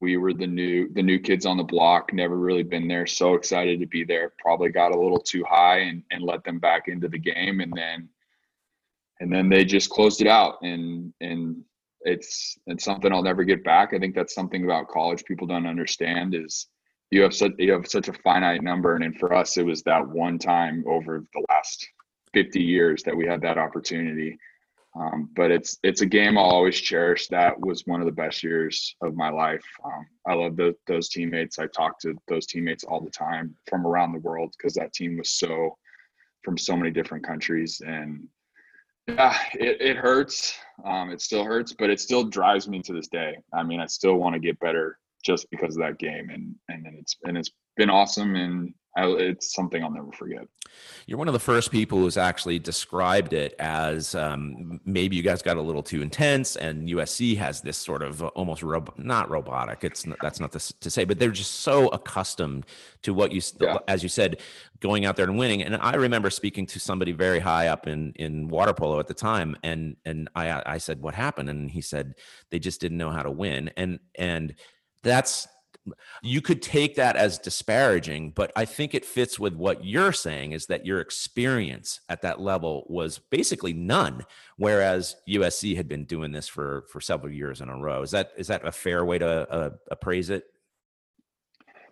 We 0.00 0.16
were 0.16 0.32
the 0.32 0.46
new 0.46 0.88
the 0.92 1.02
new 1.02 1.18
kids 1.18 1.44
on 1.44 1.58
the 1.58 1.62
block, 1.64 2.12
never 2.12 2.36
really 2.36 2.62
been 2.62 2.88
there. 2.88 3.06
So 3.06 3.34
excited 3.34 3.80
to 3.80 3.86
be 3.86 4.04
there. 4.04 4.32
Probably 4.38 4.70
got 4.70 4.94
a 4.94 4.98
little 4.98 5.18
too 5.18 5.44
high 5.44 5.80
and, 5.80 6.02
and 6.10 6.22
let 6.22 6.42
them 6.44 6.58
back 6.58 6.88
into 6.88 7.08
the 7.08 7.18
game. 7.18 7.60
And 7.60 7.72
then 7.74 8.08
and 9.20 9.32
then 9.32 9.48
they 9.48 9.64
just 9.64 9.90
closed 9.90 10.20
it 10.20 10.26
out 10.26 10.62
and 10.62 11.12
and 11.20 11.62
it's 12.02 12.58
it's 12.66 12.84
something 12.84 13.12
I'll 13.12 13.22
never 13.22 13.44
get 13.44 13.64
back. 13.64 13.92
I 13.92 13.98
think 13.98 14.14
that's 14.14 14.34
something 14.34 14.64
about 14.64 14.88
college 14.88 15.24
people 15.24 15.46
don't 15.46 15.66
understand 15.66 16.34
is 16.34 16.68
you 17.10 17.22
have 17.22 17.34
such 17.34 17.52
you 17.58 17.72
have 17.72 17.86
such 17.86 18.08
a 18.08 18.12
finite 18.12 18.62
number 18.62 18.94
and, 18.94 19.04
and 19.04 19.16
for 19.18 19.34
us 19.34 19.56
it 19.56 19.64
was 19.64 19.82
that 19.84 20.06
one 20.06 20.38
time 20.38 20.84
over 20.86 21.24
the 21.32 21.44
last 21.48 21.86
50 22.34 22.60
years 22.60 23.02
that 23.04 23.16
we 23.16 23.26
had 23.26 23.40
that 23.42 23.58
opportunity 23.58 24.38
um, 24.98 25.28
but 25.34 25.50
it's 25.50 25.78
it's 25.82 26.00
a 26.00 26.06
game 26.06 26.38
I'll 26.38 26.44
always 26.44 26.80
cherish. 26.80 27.28
That 27.28 27.60
was 27.60 27.86
one 27.86 28.00
of 28.00 28.06
the 28.06 28.12
best 28.12 28.42
years 28.42 28.96
of 29.02 29.14
my 29.14 29.28
life. 29.28 29.64
Um, 29.84 30.06
I 30.26 30.34
love 30.34 30.56
the, 30.56 30.74
those 30.86 31.08
teammates. 31.08 31.58
I 31.58 31.66
talk 31.66 32.00
to 32.00 32.14
those 32.28 32.46
teammates 32.46 32.84
all 32.84 33.00
the 33.00 33.10
time 33.10 33.54
from 33.68 33.86
around 33.86 34.12
the 34.12 34.20
world 34.20 34.54
because 34.56 34.74
that 34.74 34.94
team 34.94 35.18
was 35.18 35.30
so 35.30 35.76
from 36.42 36.56
so 36.56 36.76
many 36.76 36.90
different 36.90 37.26
countries. 37.26 37.82
And 37.86 38.26
yeah, 39.06 39.36
it, 39.54 39.80
it 39.80 39.96
hurts. 39.96 40.58
Um, 40.84 41.10
it 41.10 41.20
still 41.20 41.44
hurts, 41.44 41.72
but 41.72 41.90
it 41.90 42.00
still 42.00 42.24
drives 42.24 42.68
me 42.68 42.82
to 42.82 42.92
this 42.92 43.08
day. 43.08 43.36
I 43.54 43.62
mean, 43.62 43.80
I 43.80 43.86
still 43.86 44.16
want 44.16 44.34
to 44.34 44.40
get 44.40 44.58
better 44.60 44.98
just 45.24 45.50
because 45.50 45.76
of 45.76 45.82
that 45.82 45.98
game. 45.98 46.30
And 46.30 46.54
and 46.68 46.86
it's 46.98 47.16
and 47.24 47.36
it's 47.36 47.50
been 47.76 47.90
awesome. 47.90 48.34
And 48.34 48.74
I, 48.96 49.06
it's 49.08 49.54
something 49.54 49.84
I'll 49.84 49.90
never 49.90 50.10
forget. 50.12 50.48
You're 51.06 51.18
one 51.18 51.28
of 51.28 51.34
the 51.34 51.40
first 51.40 51.70
people 51.70 51.98
who's 51.98 52.16
actually 52.16 52.58
described 52.58 53.32
it 53.32 53.54
as 53.58 54.14
um, 54.14 54.80
maybe 54.84 55.16
you 55.16 55.22
guys 55.22 55.42
got 55.42 55.56
a 55.56 55.62
little 55.62 55.82
too 55.82 56.02
intense, 56.02 56.56
and 56.56 56.88
USC 56.88 57.36
has 57.36 57.60
this 57.60 57.76
sort 57.76 58.02
of 58.02 58.22
almost 58.22 58.64
not 58.96 59.30
robotic. 59.30 59.84
It's 59.84 60.06
not, 60.06 60.18
that's 60.20 60.40
not 60.40 60.52
the, 60.52 60.72
to 60.80 60.90
say, 60.90 61.04
but 61.04 61.18
they're 61.18 61.30
just 61.30 61.60
so 61.60 61.88
accustomed 61.88 62.66
to 63.02 63.14
what 63.14 63.32
you, 63.32 63.40
yeah. 63.60 63.78
as 63.86 64.02
you 64.02 64.08
said, 64.08 64.40
going 64.80 65.04
out 65.04 65.16
there 65.16 65.26
and 65.26 65.38
winning. 65.38 65.62
And 65.62 65.76
I 65.76 65.94
remember 65.94 66.30
speaking 66.30 66.66
to 66.66 66.80
somebody 66.80 67.12
very 67.12 67.38
high 67.38 67.68
up 67.68 67.86
in 67.86 68.12
in 68.16 68.48
water 68.48 68.72
polo 68.72 68.98
at 68.98 69.06
the 69.06 69.14
time, 69.14 69.56
and 69.62 69.96
and 70.04 70.28
I 70.34 70.62
I 70.66 70.78
said, 70.78 71.00
"What 71.00 71.14
happened?" 71.14 71.50
And 71.50 71.70
he 71.70 71.82
said, 71.82 72.14
"They 72.50 72.58
just 72.58 72.80
didn't 72.80 72.98
know 72.98 73.10
how 73.10 73.22
to 73.22 73.30
win." 73.30 73.70
And 73.76 74.00
and 74.16 74.54
that's 75.02 75.46
you 76.22 76.40
could 76.40 76.62
take 76.62 76.96
that 76.96 77.16
as 77.16 77.38
disparaging, 77.38 78.30
but 78.30 78.52
I 78.56 78.64
think 78.64 78.94
it 78.94 79.04
fits 79.04 79.38
with 79.38 79.54
what 79.54 79.84
you're 79.84 80.12
saying 80.12 80.52
is 80.52 80.66
that 80.66 80.86
your 80.86 81.00
experience 81.00 82.00
at 82.08 82.22
that 82.22 82.40
level 82.40 82.86
was 82.88 83.18
basically 83.18 83.72
none, 83.72 84.24
whereas 84.56 85.16
USC 85.28 85.76
had 85.76 85.88
been 85.88 86.04
doing 86.04 86.32
this 86.32 86.48
for 86.48 86.84
for 86.90 87.00
several 87.00 87.32
years 87.32 87.60
in 87.60 87.68
a 87.68 87.76
row. 87.76 88.02
Is 88.02 88.10
that 88.10 88.32
is 88.36 88.48
that 88.48 88.66
a 88.66 88.72
fair 88.72 89.04
way 89.04 89.18
to 89.18 89.50
uh, 89.50 89.70
appraise 89.90 90.30
it? 90.30 90.44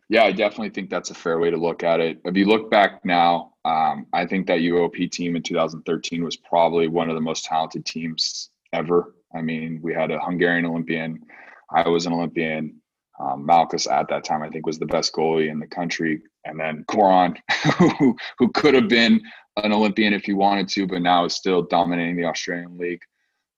Yeah, 0.09 0.24
I 0.24 0.33
definitely 0.33 0.70
think 0.70 0.90
that's 0.90 1.11
a 1.11 1.14
fair 1.14 1.38
way 1.38 1.50
to 1.50 1.57
look 1.57 1.83
at 1.83 2.00
it. 2.00 2.20
If 2.24 2.37
you 2.37 2.44
look 2.44 2.70
back 2.70 3.04
now, 3.04 3.54
um, 3.64 4.07
I 4.12 4.26
think 4.26 4.46
that 4.48 4.61
UOP 4.61 5.11
team 5.11 5.35
in 5.35 5.42
2013 5.42 6.22
was 6.22 6.37
probably 6.37 6.88
one 6.88 7.09
of 7.09 7.14
the 7.14 7.22
most 7.22 7.46
talented 7.46 7.87
teams 7.87 8.50
ever. 8.72 9.14
I 9.35 9.40
mean, 9.40 9.80
we 9.83 9.94
had 9.94 10.11
a 10.11 10.20
Hungarian 10.20 10.66
Olympian. 10.66 11.24
I 11.70 11.88
was 11.88 12.07
an 12.07 12.12
Olympian. 12.12 12.80
Um, 13.20 13.46
Malkus 13.46 13.90
at 13.90 14.09
that 14.09 14.24
time, 14.24 14.42
I 14.42 14.48
think, 14.48 14.66
was 14.66 14.79
the 14.79 14.87
best 14.87 15.12
goalie 15.12 15.50
in 15.50 15.61
the 15.61 15.66
country. 15.66 16.22
And 16.44 16.59
then 16.59 16.85
Goran, 16.88 17.37
who, 17.98 18.16
who 18.38 18.50
could 18.53 18.74
have 18.74 18.88
been 18.88 19.22
an 19.57 19.72
Olympian 19.72 20.12
if 20.12 20.24
he 20.24 20.33
wanted 20.33 20.68
to, 20.68 20.87
but 20.87 21.03
now 21.03 21.24
is 21.24 21.35
still 21.35 21.62
dominating 21.62 22.16
the 22.16 22.24
Australian 22.24 22.77
League. 22.77 23.03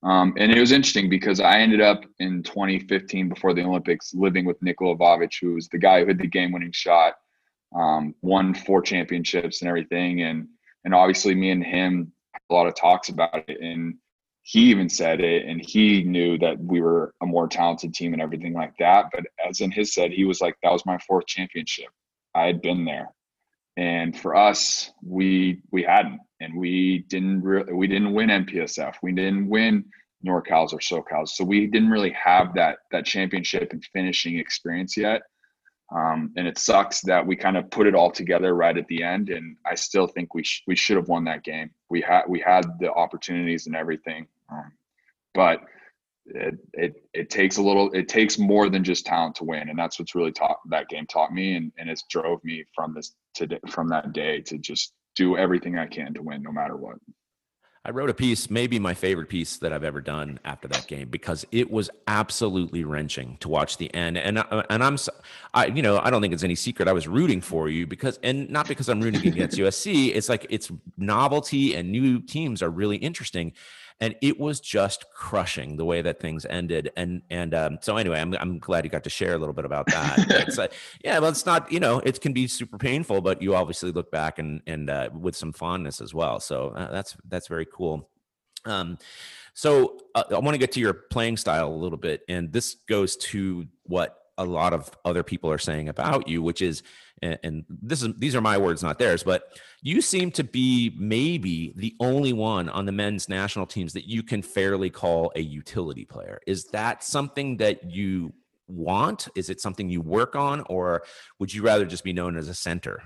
Um, 0.03 0.35
and 0.37 0.53
it 0.53 0.61
was 0.61 0.73
interesting 0.73 1.09
because 1.09 1.41
I 1.41 1.59
ended 1.59 1.81
up 1.81 2.05
in 2.19 2.43
2015 2.43 3.29
before 3.29 3.55
the 3.55 3.63
Olympics 3.63 4.15
living 4.15 4.45
with 4.45 4.61
Nikola 4.63 4.97
Vavic, 4.97 5.33
who 5.41 5.55
was 5.55 5.69
the 5.69 5.79
guy 5.79 6.01
who 6.01 6.07
had 6.07 6.19
the 6.19 6.27
game 6.27 6.53
winning 6.53 6.73
shot, 6.73 7.15
um, 7.75 8.15
won 8.21 8.55
four 8.55 8.83
championships 8.83 9.63
and 9.63 9.69
everything. 9.69 10.23
And, 10.23 10.49
and 10.85 10.95
obviously, 10.95 11.35
me 11.35 11.51
and 11.51 11.65
him 11.65 12.13
a 12.51 12.55
lot 12.55 12.67
of 12.67 12.77
talks 12.77 13.09
about 13.09 13.49
it. 13.49 13.61
And 13.61 13.97
he 14.49 14.71
even 14.71 14.89
said 14.89 15.21
it 15.21 15.45
and 15.45 15.61
he 15.61 16.05
knew 16.05 16.39
that 16.39 16.57
we 16.57 16.81
were 16.81 17.13
a 17.21 17.27
more 17.27 17.49
talented 17.49 17.93
team 17.93 18.13
and 18.13 18.23
everything 18.23 18.53
like 18.53 18.73
that. 18.79 19.07
But 19.13 19.25
as 19.45 19.61
in 19.61 19.73
his 19.73 19.93
said 19.93 20.13
he 20.13 20.25
was 20.25 20.41
like 20.41 20.57
that 20.63 20.71
was 20.71 20.87
my 20.87 20.99
fourth 20.99 21.27
championship. 21.27 21.89
I 22.33 22.47
had 22.47 22.63
been 22.63 22.85
there. 22.85 23.09
And 23.77 24.17
for 24.17 24.37
us 24.37 24.93
we 25.03 25.63
we 25.73 25.83
hadn't. 25.83 26.21
And 26.41 26.57
we 26.57 27.05
didn't 27.09 27.43
re- 27.43 27.73
we 27.73 27.89
didn't 27.89 28.13
win 28.13 28.29
MPSF 28.29 28.95
we 29.03 29.11
didn't 29.11 29.49
win 29.49 29.85
norcals 30.25 30.73
or 30.73 30.81
socals. 30.81 31.37
So 31.37 31.43
we 31.43 31.67
didn't 31.67 31.91
really 31.91 32.13
have 32.13 32.55
that 32.55 32.79
that 32.93 33.05
championship 33.05 33.73
and 33.73 33.85
finishing 33.93 34.39
experience 34.39 34.97
yet. 34.97 35.23
Um, 35.93 36.33
and 36.37 36.47
it 36.47 36.57
sucks 36.57 37.01
that 37.01 37.27
we 37.27 37.35
kind 37.35 37.57
of 37.57 37.69
put 37.73 37.89
it 37.89 37.97
all 37.97 38.13
together 38.13 38.55
right 38.55 38.77
at 38.77 38.89
the 38.89 39.05
end 39.05 39.31
and 39.31 39.57
i 39.65 39.77
still 39.77 40.09
think 40.09 40.35
we 40.35 40.43
sh- 40.43 40.65
we 40.67 40.75
should 40.75 40.97
have 40.97 41.09
won 41.09 41.25
that 41.25 41.43
game. 41.43 41.71
We 41.91 42.01
had 42.01 42.23
we 42.29 42.39
had 42.39 42.65
the 42.79 42.93
opportunities 42.93 43.67
and 43.67 43.75
everything 43.75 44.29
um, 44.51 44.73
but 45.35 45.61
it, 46.27 46.59
it 46.73 46.95
it 47.15 47.31
takes 47.31 47.57
a 47.57 47.63
little 47.63 47.91
it 47.93 48.09
takes 48.09 48.39
more 48.39 48.69
than 48.69 48.83
just 48.83 49.07
talent 49.07 49.35
to 49.37 49.45
win 49.45 49.69
and 49.69 49.79
that's 49.79 49.99
what's 49.99 50.15
really 50.15 50.33
taught 50.33 50.59
that 50.69 50.89
game 50.89 51.07
taught 51.07 51.33
me 51.33 51.55
and, 51.55 51.73
and 51.79 51.89
it's 51.89 52.05
drove 52.11 52.43
me 52.43 52.65
from 52.75 52.93
this 52.95 53.15
today 53.35 53.61
from 53.69 53.89
that 53.89 54.13
day 54.13 54.41
to 54.41 54.59
just 54.59 54.93
do 55.15 55.37
everything 55.37 55.79
i 55.79 55.87
can 55.87 56.13
to 56.13 56.23
win 56.23 56.43
no 56.43 56.51
matter 56.51 56.77
what 56.77 56.97
I 57.87 57.91
wrote 57.91 58.11
a 58.11 58.15
piece, 58.15 58.51
maybe 58.51 58.81
my 58.81 58.95
favorite 58.95 59.29
piece 59.29 59.59
that 59.59 59.73
I've 59.73 59.85
ever 59.85 60.01
done 60.01 60.41
after 60.45 60.67
that 60.67 60.89
game, 60.89 61.09
because 61.09 61.47
it 61.53 61.71
was 61.71 61.89
absolutely 62.09 62.83
wrenching 62.83 63.37
to 63.39 63.49
watch 63.49 63.77
the 63.77 63.95
end. 63.95 64.19
And 64.19 64.39
uh, 64.39 64.65
and 64.69 64.83
I'm, 64.83 64.99
I 65.55 65.67
you 65.67 65.83
know, 65.83 66.01
I 66.03 66.11
don't 66.11 66.21
think 66.21 66.35
it's 66.35 66.43
any 66.43 66.57
secret 66.57 66.89
I 66.89 66.93
was 66.93 67.07
rooting 67.07 67.41
for 67.41 67.69
you 67.69 67.87
because, 67.87 68.19
and 68.25 68.51
not 68.51 68.67
because 68.67 68.89
I'm 68.89 69.01
rooting 69.01 69.25
against 69.29 69.57
USC. 69.61 70.13
It's 70.17 70.29
like 70.29 70.49
it's 70.51 70.73
novelty 70.97 71.77
and 71.77 71.93
new 71.93 72.19
teams 72.21 72.61
are 72.61 72.71
really 72.71 72.97
interesting 72.97 73.53
and 74.01 74.15
it 74.21 74.39
was 74.39 74.61
just 74.61 75.07
crushing 75.11 75.77
the 75.77 75.85
way 75.85 76.03
that 76.03 76.21
things 76.21 76.45
ended. 76.45 76.91
And 76.97 77.23
and 77.31 77.55
um, 77.55 77.79
so 77.81 77.97
anyway, 77.97 78.21
I'm 78.21 78.35
I'm 78.35 78.59
glad 78.59 78.85
you 78.85 78.91
got 78.91 79.05
to 79.05 79.11
share 79.11 79.35
a 79.35 79.39
little 79.39 79.55
bit 79.55 79.65
about 79.65 79.87
that. 79.87 80.59
uh, 80.59 80.69
yeah, 81.05 81.19
well, 81.19 81.31
it's 81.31 81.47
not 81.47 81.71
you 81.73 81.81
know 81.81 82.01
it 82.01 82.21
can 82.21 82.33
be 82.33 82.47
super 82.47 82.79
painful, 82.79 83.21
but 83.21 83.41
you 83.41 83.55
obviously 83.55 83.93
look 83.93 84.11
back 84.11 84.39
and 84.39 84.61
and 84.67 84.91
uh, 84.91 85.09
with 85.13 85.37
some 85.37 85.53
fondness 85.53 86.01
as 86.01 86.13
well. 86.13 86.41
So 86.41 86.69
uh, 86.69 86.91
that's 86.91 87.17
that's 87.29 87.49
very 87.49 87.67
cool. 87.67 88.11
Um, 88.65 88.99
so 89.55 89.99
uh, 90.15 90.25
I 90.31 90.39
want 90.39 90.55
to 90.55 90.59
get 90.59 90.73
to 90.73 90.81
your 90.81 90.93
playing 90.93 91.39
style 91.39 91.69
a 91.69 91.75
little 91.75 91.99
bit, 91.99 92.23
and 92.29 92.53
this 92.53 92.77
goes 92.89 93.17
to 93.17 93.67
what 93.85 94.19
a 94.39 94.45
lot 94.45 94.73
of 94.73 94.91
other 95.05 95.23
people 95.23 95.51
are 95.51 95.59
saying 95.59 95.89
about 95.89 96.29
you, 96.29 96.43
which 96.43 96.63
is, 96.63 96.83
and, 97.23 97.65
this 97.69 98.03
is 98.03 98.15
these 98.19 98.35
are 98.35 98.41
my 98.41 98.59
words, 98.59 98.83
not 98.83 98.99
theirs, 98.99 99.23
but 99.23 99.59
you 99.83 100.01
seem 100.01 100.31
to 100.33 100.45
be 100.45 100.95
maybe 100.99 101.73
the 101.77 101.95
only 102.01 102.33
one 102.33 102.69
on 102.69 102.87
the 102.87 102.93
men's 102.93 103.29
national 103.29 103.67
teams 103.67 103.93
that 103.95 104.09
you 104.09 104.23
can 104.23 104.43
fairly 104.43 104.91
call 104.91 105.33
a 105.35 105.41
utility 105.41 106.05
player. 106.05 106.41
Is 106.47 106.65
that 106.67 107.03
something 107.03 107.57
that 107.59 107.91
you 107.91 108.33
want? 108.69 109.29
Is 109.35 109.49
it 109.49 109.61
something 109.61 109.89
you 109.89 110.01
work 110.01 110.37
on, 110.37 110.63
or 110.69 111.03
would 111.39 111.53
you 111.55 111.63
rather 111.63 111.87
just 111.87 112.05
be 112.05 112.13
known 112.13 112.37
as 112.37 112.49
a 112.49 112.55
center? 112.55 113.03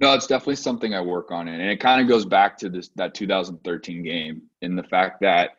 No, 0.00 0.14
it's 0.14 0.26
definitely 0.26 0.56
something 0.56 0.94
I 0.94 1.00
work 1.00 1.30
on, 1.30 1.48
and 1.48 1.60
it 1.60 1.80
kind 1.80 2.00
of 2.00 2.08
goes 2.08 2.24
back 2.24 2.56
to 2.58 2.68
this 2.68 2.88
that 2.96 3.14
2013 3.14 4.02
game 4.02 4.42
in 4.62 4.76
the 4.76 4.84
fact 4.84 5.20
that 5.20 5.57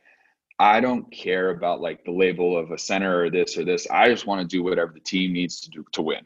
I 0.59 0.81
don't 0.81 1.09
care 1.11 1.51
about 1.51 1.79
like 1.79 2.03
the 2.03 2.11
label 2.11 2.57
of 2.57 2.71
a 2.71 2.77
center 2.77 3.23
or 3.23 3.29
this 3.29 3.57
or 3.57 3.63
this. 3.63 3.87
I 3.89 4.09
just 4.09 4.27
want 4.27 4.41
to 4.41 4.47
do 4.47 4.61
whatever 4.61 4.91
the 4.93 4.99
team 4.99 5.31
needs 5.31 5.61
to 5.61 5.69
do 5.69 5.85
to 5.93 6.01
win. 6.01 6.25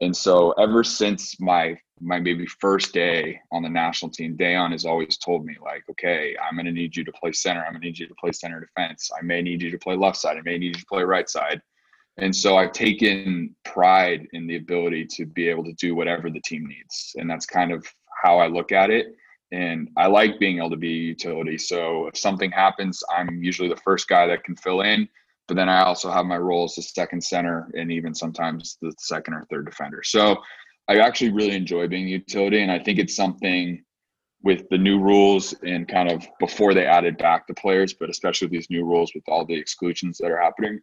And 0.00 0.16
so 0.16 0.52
ever 0.52 0.84
since 0.84 1.40
my 1.40 1.78
my 2.00 2.20
maybe 2.20 2.46
first 2.46 2.94
day 2.94 3.40
on 3.50 3.64
the 3.64 3.68
national 3.68 4.12
team, 4.12 4.36
Dejan 4.36 4.70
has 4.70 4.84
always 4.84 5.18
told 5.18 5.44
me 5.44 5.56
like, 5.60 5.82
okay, 5.90 6.36
I'm 6.40 6.54
going 6.54 6.66
to 6.66 6.72
need 6.72 6.96
you 6.96 7.04
to 7.04 7.10
play 7.10 7.32
center. 7.32 7.64
I'm 7.64 7.72
going 7.72 7.82
to 7.82 7.86
need 7.88 7.98
you 7.98 8.06
to 8.06 8.14
play 8.14 8.30
center 8.30 8.60
defense. 8.60 9.10
I 9.18 9.24
may 9.24 9.42
need 9.42 9.60
you 9.60 9.72
to 9.72 9.78
play 9.78 9.96
left 9.96 10.16
side. 10.16 10.36
I 10.36 10.42
may 10.42 10.58
need 10.58 10.76
you 10.76 10.80
to 10.80 10.86
play 10.86 11.02
right 11.02 11.28
side. 11.28 11.60
And 12.18 12.34
so 12.34 12.56
I've 12.56 12.70
taken 12.70 13.56
pride 13.64 14.28
in 14.32 14.46
the 14.46 14.56
ability 14.56 15.06
to 15.06 15.26
be 15.26 15.48
able 15.48 15.64
to 15.64 15.72
do 15.72 15.96
whatever 15.96 16.30
the 16.30 16.40
team 16.40 16.66
needs. 16.66 17.16
And 17.16 17.28
that's 17.28 17.46
kind 17.46 17.72
of 17.72 17.84
how 18.22 18.38
I 18.38 18.46
look 18.46 18.70
at 18.70 18.90
it 18.90 19.16
and 19.52 19.88
I 19.96 20.06
like 20.06 20.38
being 20.38 20.58
able 20.58 20.70
to 20.70 20.76
be 20.76 20.88
utility. 20.88 21.58
So 21.58 22.06
if 22.06 22.16
something 22.16 22.50
happens, 22.50 23.02
I'm 23.16 23.42
usually 23.42 23.68
the 23.68 23.76
first 23.76 24.08
guy 24.08 24.26
that 24.26 24.44
can 24.44 24.56
fill 24.56 24.82
in. 24.82 25.08
But 25.46 25.56
then 25.56 25.68
I 25.68 25.82
also 25.82 26.10
have 26.10 26.26
my 26.26 26.36
role 26.36 26.64
as 26.64 26.74
the 26.74 26.82
second 26.82 27.24
center 27.24 27.70
and 27.74 27.90
even 27.90 28.14
sometimes 28.14 28.76
the 28.82 28.92
second 28.98 29.34
or 29.34 29.46
third 29.50 29.64
defender. 29.64 30.02
So 30.04 30.36
I 30.88 30.98
actually 30.98 31.32
really 31.32 31.56
enjoy 31.56 31.88
being 31.88 32.06
a 32.06 32.10
utility, 32.10 32.62
and 32.62 32.70
I 32.70 32.78
think 32.78 32.98
it's 32.98 33.16
something 33.16 33.82
with 34.42 34.68
the 34.70 34.78
new 34.78 35.00
rules 35.00 35.54
and 35.62 35.88
kind 35.88 36.10
of 36.10 36.26
before 36.38 36.74
they 36.74 36.86
added 36.86 37.18
back 37.18 37.46
the 37.46 37.54
players, 37.54 37.94
but 37.94 38.08
especially 38.10 38.48
these 38.48 38.70
new 38.70 38.84
rules 38.84 39.12
with 39.14 39.24
all 39.28 39.44
the 39.44 39.54
exclusions 39.54 40.18
that 40.18 40.30
are 40.30 40.40
happening 40.40 40.80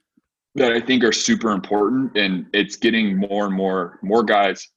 that 0.56 0.72
I 0.72 0.80
think 0.80 1.04
are 1.04 1.12
super 1.12 1.52
important. 1.52 2.18
And 2.18 2.48
it's 2.54 2.76
getting 2.76 3.18
more 3.18 3.46
and 3.46 3.54
more, 3.54 4.00
more 4.02 4.24
guys 4.24 4.68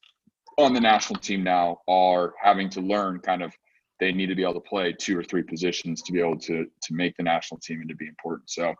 on 0.57 0.73
the 0.73 0.81
national 0.81 1.19
team 1.19 1.43
now 1.43 1.79
are 1.87 2.33
having 2.41 2.69
to 2.71 2.81
learn 2.81 3.19
kind 3.19 3.41
of 3.41 3.53
they 3.99 4.11
need 4.11 4.27
to 4.27 4.35
be 4.35 4.43
able 4.43 4.53
to 4.53 4.59
play 4.61 4.93
two 4.93 5.17
or 5.17 5.23
three 5.23 5.43
positions 5.43 6.01
to 6.03 6.11
be 6.11 6.19
able 6.19 6.39
to 6.39 6.65
to 6.81 6.93
make 6.93 7.15
the 7.17 7.23
national 7.23 7.59
team 7.59 7.81
and 7.81 7.89
to 7.89 7.95
be 7.95 8.07
important. 8.07 8.49
So 8.49 8.73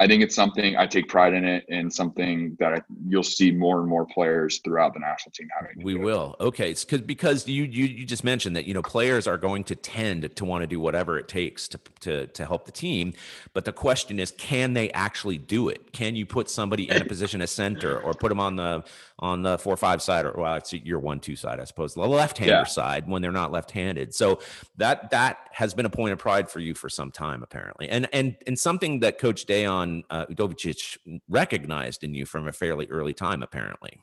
I 0.00 0.06
think 0.06 0.22
it's 0.22 0.34
something 0.34 0.76
I 0.76 0.86
take 0.86 1.08
pride 1.08 1.34
in 1.34 1.44
it 1.44 1.64
and 1.68 1.92
something 1.92 2.56
that 2.60 2.72
I, 2.72 2.82
you'll 3.08 3.24
see 3.24 3.50
more 3.50 3.80
and 3.80 3.88
more 3.88 4.06
players 4.06 4.58
throughout 4.58 4.94
the 4.94 5.00
national 5.00 5.32
team 5.32 5.48
having. 5.58 5.82
We 5.82 5.96
will. 5.96 6.36
Okay, 6.40 6.70
it's 6.70 6.84
because 6.84 7.02
because 7.02 7.48
you, 7.48 7.64
you 7.64 7.84
you 7.84 8.04
just 8.06 8.22
mentioned 8.22 8.54
that 8.54 8.64
you 8.66 8.74
know 8.74 8.82
players 8.82 9.26
are 9.26 9.36
going 9.36 9.64
to 9.64 9.74
tend 9.74 10.36
to 10.36 10.44
want 10.44 10.62
to 10.62 10.68
do 10.68 10.78
whatever 10.78 11.18
it 11.18 11.26
takes 11.26 11.66
to 11.68 11.80
to 12.00 12.26
to 12.28 12.46
help 12.46 12.64
the 12.64 12.72
team, 12.72 13.12
but 13.54 13.64
the 13.64 13.72
question 13.72 14.20
is, 14.20 14.30
can 14.32 14.72
they 14.72 14.90
actually 14.92 15.38
do 15.38 15.68
it? 15.68 15.92
Can 15.92 16.14
you 16.14 16.26
put 16.26 16.48
somebody 16.48 16.88
in 16.88 17.02
a 17.02 17.04
position 17.04 17.42
as 17.42 17.50
center 17.50 17.98
or 17.98 18.14
put 18.14 18.28
them 18.28 18.38
on 18.38 18.54
the 18.54 18.84
on 19.20 19.42
the 19.42 19.58
four 19.58 19.76
five 19.76 20.00
side 20.00 20.24
or 20.24 20.32
well 20.36 20.54
it's 20.54 20.72
your 20.72 21.00
one 21.00 21.18
two 21.18 21.34
side 21.34 21.58
i 21.58 21.64
suppose 21.64 21.92
the 21.94 22.00
left-hander 22.00 22.52
yeah. 22.52 22.64
side 22.64 23.08
when 23.08 23.20
they're 23.20 23.32
not 23.32 23.50
left-handed 23.50 24.14
so 24.14 24.38
that 24.76 25.10
that 25.10 25.48
has 25.50 25.74
been 25.74 25.86
a 25.86 25.90
point 25.90 26.12
of 26.12 26.18
pride 26.18 26.48
for 26.48 26.60
you 26.60 26.72
for 26.72 26.88
some 26.88 27.10
time 27.10 27.42
apparently 27.42 27.88
and 27.88 28.08
and 28.12 28.36
and 28.46 28.56
something 28.58 29.00
that 29.00 29.18
coach 29.18 29.44
Dejan 29.88 30.04
uh, 30.10 30.26
Udovicic 30.26 30.98
recognized 31.28 32.04
in 32.04 32.14
you 32.14 32.26
from 32.26 32.48
a 32.48 32.52
fairly 32.52 32.86
early 32.86 33.14
time 33.14 33.42
apparently. 33.42 34.00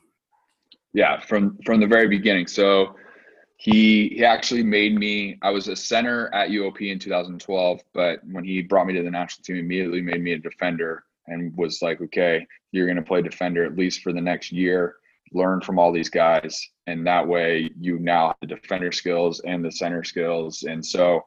Yeah 0.92 1.20
from 1.20 1.58
from 1.64 1.80
the 1.80 1.86
very 1.86 2.08
beginning. 2.08 2.46
So 2.46 2.94
he 3.58 4.08
he 4.10 4.22
actually 4.22 4.62
made 4.62 4.94
me 4.94 5.38
i 5.40 5.48
was 5.48 5.66
a 5.68 5.74
center 5.74 6.28
at 6.34 6.50
uop 6.50 6.78
in 6.78 6.98
2012 6.98 7.80
but 7.94 8.18
when 8.30 8.44
he 8.44 8.60
brought 8.60 8.86
me 8.86 8.92
to 8.92 9.02
the 9.02 9.10
national 9.10 9.42
team 9.42 9.56
immediately 9.56 10.02
made 10.02 10.22
me 10.22 10.32
a 10.34 10.38
defender 10.38 11.04
and 11.28 11.56
was 11.56 11.80
like 11.80 11.98
okay 12.02 12.46
you're 12.76 12.86
going 12.86 12.96
to 12.96 13.02
play 13.02 13.22
defender 13.22 13.64
at 13.64 13.76
least 13.76 14.02
for 14.02 14.12
the 14.12 14.20
next 14.20 14.52
year. 14.52 14.96
Learn 15.32 15.60
from 15.60 15.78
all 15.78 15.92
these 15.92 16.10
guys. 16.10 16.68
And 16.86 17.06
that 17.06 17.26
way 17.26 17.70
you 17.80 17.98
now 17.98 18.28
have 18.28 18.36
the 18.40 18.46
defender 18.46 18.92
skills 18.92 19.40
and 19.40 19.64
the 19.64 19.72
center 19.72 20.04
skills. 20.04 20.62
And 20.62 20.84
so 20.84 21.26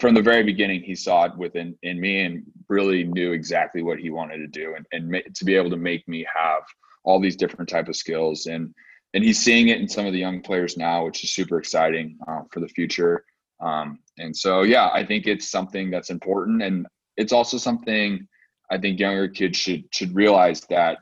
from 0.00 0.14
the 0.14 0.22
very 0.22 0.42
beginning 0.42 0.82
he 0.82 0.94
saw 0.94 1.24
it 1.24 1.36
within 1.36 1.76
in 1.82 2.00
me 2.00 2.20
and 2.22 2.42
really 2.68 3.04
knew 3.04 3.32
exactly 3.32 3.82
what 3.82 3.98
he 3.98 4.10
wanted 4.10 4.38
to 4.38 4.46
do 4.46 4.74
and, 4.74 4.86
and 4.92 5.08
ma- 5.08 5.18
to 5.34 5.44
be 5.44 5.54
able 5.54 5.70
to 5.70 5.76
make 5.76 6.06
me 6.08 6.26
have 6.34 6.62
all 7.04 7.20
these 7.20 7.36
different 7.36 7.68
type 7.68 7.88
of 7.88 7.96
skills. 7.96 8.46
And 8.46 8.74
and 9.14 9.22
he's 9.22 9.42
seeing 9.42 9.68
it 9.68 9.80
in 9.80 9.88
some 9.88 10.06
of 10.06 10.12
the 10.12 10.18
young 10.18 10.40
players 10.40 10.76
now 10.76 11.04
which 11.04 11.24
is 11.24 11.34
super 11.34 11.58
exciting 11.58 12.18
uh, 12.28 12.42
for 12.50 12.60
the 12.60 12.68
future. 12.68 13.24
Um, 13.60 14.00
and 14.18 14.36
so 14.36 14.62
yeah 14.62 14.90
i 14.92 15.04
think 15.04 15.26
it's 15.26 15.48
something 15.48 15.90
that's 15.90 16.10
important. 16.10 16.62
And 16.62 16.86
it's 17.16 17.32
also 17.32 17.56
something 17.56 18.26
i 18.70 18.78
think 18.78 18.98
younger 18.98 19.28
kids 19.28 19.56
should 19.56 19.84
should 19.90 20.14
realize 20.14 20.62
that 20.62 20.98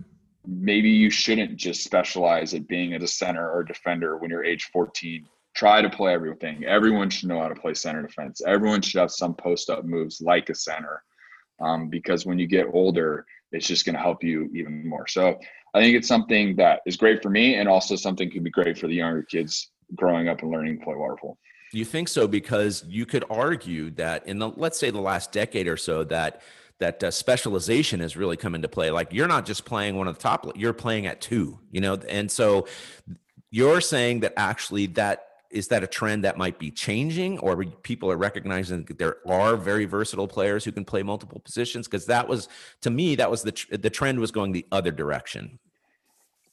maybe 0.47 0.91
you 0.91 1.11
shouldn't 1.11 1.57
just 1.57 1.85
specialize 1.85 2.55
at 2.55 2.67
being 2.67 2.95
a 2.95 3.07
center 3.07 3.51
or 3.51 3.63
defender 3.63 4.17
when 4.17 4.31
you're 4.31 4.45
age 4.45 4.65
14 4.73 5.27
try 5.61 5.83
to 5.83 5.91
play 5.91 6.15
everything. 6.15 6.65
Everyone 6.65 7.11
should 7.11 7.29
know 7.29 7.39
how 7.39 7.49
to 7.49 7.55
play 7.55 7.75
center 7.75 8.01
defense. 8.01 8.41
Everyone 8.47 8.81
should 8.81 8.99
have 8.99 9.11
some 9.11 9.35
post 9.35 9.69
up 9.69 9.85
moves 9.85 10.23
like 10.23 10.49
a 10.49 10.55
center 10.55 11.03
um, 11.61 11.91
because 11.91 12.25
when 12.25 12.39
you 12.39 12.47
get 12.47 12.67
older 12.73 13.27
it's 13.53 13.67
just 13.67 13.85
going 13.85 13.97
to 13.97 14.01
help 14.01 14.23
you 14.25 14.49
even 14.55 14.89
more. 14.89 15.07
So 15.07 15.39
i 15.75 15.81
think 15.81 15.97
it's 15.97 16.09
something 16.09 16.57
that 16.57 16.81
is 16.87 16.97
great 16.97 17.23
for 17.23 17.31
me 17.31 17.57
and 17.57 17.69
also 17.69 17.95
something 17.95 18.31
could 18.31 18.43
be 18.43 18.51
great 18.51 18.77
for 18.79 18.89
the 18.89 18.95
younger 18.95 19.23
kids 19.23 19.71
growing 19.95 20.29
up 20.29 20.43
and 20.43 20.51
learning 20.51 20.79
to 20.79 20.85
play 20.85 20.97
water 20.97 21.17
polo 21.21 21.39
you 21.73 21.85
think 21.85 22.09
so 22.09 22.27
because 22.27 22.85
you 22.89 23.07
could 23.07 23.25
argue 23.31 23.91
that 23.91 24.27
in 24.27 24.41
the 24.41 24.49
let's 24.65 24.79
say 24.81 24.91
the 24.91 25.01
last 25.01 25.31
decade 25.31 25.69
or 25.69 25.77
so 25.77 26.03
that 26.03 26.43
that 26.81 27.05
uh, 27.05 27.11
specialization 27.11 28.01
has 28.01 28.17
really 28.17 28.39
come 28.39 28.55
into 28.55 28.67
play. 28.67 28.91
Like 28.91 29.13
you're 29.13 29.29
not 29.29 29.45
just 29.47 29.65
playing 29.65 29.97
one 29.97 30.09
of 30.09 30.17
the 30.17 30.23
top, 30.23 30.51
you're 30.57 30.73
playing 30.73 31.07
at 31.07 31.21
two, 31.21 31.61
you 31.71 31.81
know, 31.81 31.95
and 32.09 32.29
so 32.31 32.67
you're 33.51 33.83
saying 33.83 34.21
that 34.21 34.33
actually 34.37 34.87
that 34.87 35.30
is 35.51 35.69
that 35.69 35.83
a 35.83 35.87
trend 35.87 36.25
that 36.25 36.39
might 36.39 36.59
be 36.59 36.71
changing 36.71 37.39
or 37.41 37.65
people 37.83 38.11
are 38.11 38.17
recognizing 38.17 38.85
that 38.85 38.99
there 38.99 39.17
are 39.27 39.57
very 39.57 39.85
versatile 39.85 40.29
players 40.29 40.65
who 40.65 40.73
can 40.73 40.85
play 40.85 41.03
multiple 41.03 41.41
positions 41.41 41.87
because 41.87 42.07
that 42.07 42.29
was 42.29 42.49
to 42.81 42.91
me 42.91 43.15
that 43.15 43.31
was 43.31 43.43
the 43.43 43.79
the 43.79 43.91
trend 43.91 44.19
was 44.19 44.31
going 44.31 44.53
the 44.53 44.67
other 44.73 44.91
direction 44.91 45.59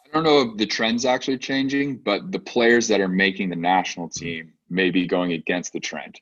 i 0.05 0.09
don't 0.13 0.23
know 0.23 0.41
if 0.41 0.57
the 0.57 0.65
trend's 0.65 1.05
actually 1.05 1.37
changing 1.37 1.97
but 1.97 2.31
the 2.31 2.39
players 2.39 2.87
that 2.87 2.99
are 2.99 3.07
making 3.07 3.49
the 3.49 3.55
national 3.55 4.07
hmm. 4.07 4.19
team 4.19 4.53
may 4.69 4.89
be 4.89 5.05
going 5.05 5.33
against 5.33 5.73
the 5.73 5.79
trend 5.79 6.19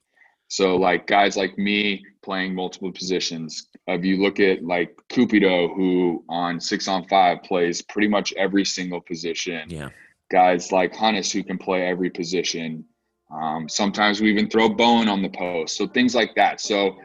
so 0.47 0.75
like 0.75 1.07
guys 1.07 1.35
like 1.35 1.57
me 1.57 2.03
playing 2.25 2.55
multiple 2.55 2.91
positions. 2.91 3.67
If 3.87 4.03
you 4.03 4.17
look 4.17 4.39
at 4.39 4.63
like 4.63 4.97
Cupido, 5.09 5.73
who 5.75 6.23
on 6.27 6.59
six 6.59 6.87
on 6.87 7.07
five 7.07 7.43
plays 7.43 7.81
pretty 7.81 8.07
much 8.07 8.33
every 8.33 8.65
single 8.65 8.99
position. 8.99 9.69
Yeah. 9.69 9.89
Guys 10.31 10.71
like 10.71 10.95
Hannes 10.95 11.31
who 11.31 11.43
can 11.43 11.57
play 11.57 11.87
every 11.87 12.09
position. 12.09 12.85
Um, 13.31 13.67
sometimes 13.69 14.21
we 14.21 14.31
even 14.31 14.49
throw 14.49 14.69
Bowen 14.69 15.07
on 15.07 15.21
the 15.21 15.29
post. 15.29 15.77
So 15.77 15.87
things 15.87 16.15
like 16.15 16.35
that. 16.35 16.61
So 16.61 16.95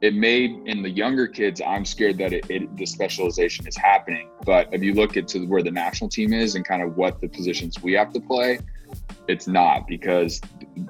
it 0.00 0.14
made 0.14 0.50
in 0.66 0.82
the 0.82 0.90
younger 0.90 1.26
kids, 1.26 1.60
I'm 1.60 1.84
scared 1.84 2.16
that 2.18 2.32
it, 2.32 2.50
it, 2.50 2.76
the 2.76 2.86
specialization 2.86 3.66
is 3.66 3.76
happening. 3.76 4.30
But 4.44 4.68
if 4.72 4.82
you 4.82 4.94
look 4.94 5.16
at 5.16 5.28
to 5.28 5.46
where 5.46 5.62
the 5.62 5.70
national 5.70 6.08
team 6.08 6.32
is 6.32 6.54
and 6.54 6.64
kind 6.64 6.82
of 6.82 6.96
what 6.96 7.20
the 7.20 7.28
positions 7.28 7.82
we 7.82 7.92
have 7.94 8.12
to 8.14 8.20
play, 8.20 8.60
it's 9.28 9.46
not 9.46 9.86
because 9.86 10.40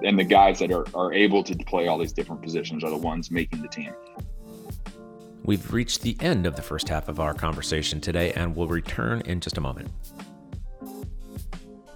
and 0.02 0.18
the 0.18 0.24
guys 0.24 0.58
that 0.60 0.72
are, 0.72 0.86
are 0.94 1.12
able 1.12 1.42
to 1.42 1.54
play 1.56 1.88
all 1.88 1.98
these 1.98 2.12
different 2.12 2.42
positions 2.42 2.84
are 2.84 2.90
the 2.90 2.96
ones 2.96 3.30
making 3.30 3.62
the 3.62 3.68
team. 3.68 3.92
We've 5.44 5.72
reached 5.72 6.02
the 6.02 6.16
end 6.20 6.46
of 6.46 6.54
the 6.54 6.62
first 6.62 6.88
half 6.88 7.08
of 7.08 7.18
our 7.18 7.34
conversation 7.34 8.00
today, 8.00 8.32
and 8.32 8.54
we'll 8.54 8.68
return 8.68 9.22
in 9.22 9.40
just 9.40 9.58
a 9.58 9.60
moment. 9.60 9.90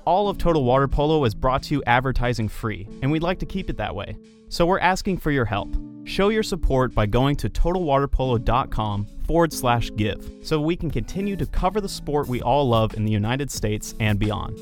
All 0.07 0.29
of 0.29 0.37
Total 0.37 0.62
Water 0.62 0.87
Polo 0.87 1.25
is 1.25 1.35
brought 1.35 1.62
to 1.64 1.75
you 1.75 1.83
advertising 1.87 2.49
free, 2.49 2.87
and 3.01 3.11
we'd 3.11 3.23
like 3.23 3.38
to 3.38 3.47
keep 3.47 3.71
it 3.71 3.79
that 3.79 3.95
way. 3.95 4.17
So 4.51 4.67
we're 4.67 4.81
asking 4.81 5.19
for 5.19 5.31
your 5.31 5.47
help. 5.47 5.75
Show 6.05 6.29
your 6.29 6.43
support 6.43 6.95
by 6.95 7.07
going 7.07 7.37
to 7.37 7.49
totalwaterpolo.com 7.49 9.07
forward 9.27 9.53
slash 9.53 9.90
give 9.97 10.31
so 10.43 10.61
we 10.61 10.77
can 10.77 10.90
continue 10.90 11.37
to 11.37 11.47
cover 11.47 11.81
the 11.81 11.88
sport 11.88 12.29
we 12.29 12.43
all 12.43 12.69
love 12.69 12.95
in 12.95 13.07
the 13.07 13.12
United 13.12 13.51
States 13.51 13.95
and 13.99 14.19
beyond. 14.19 14.59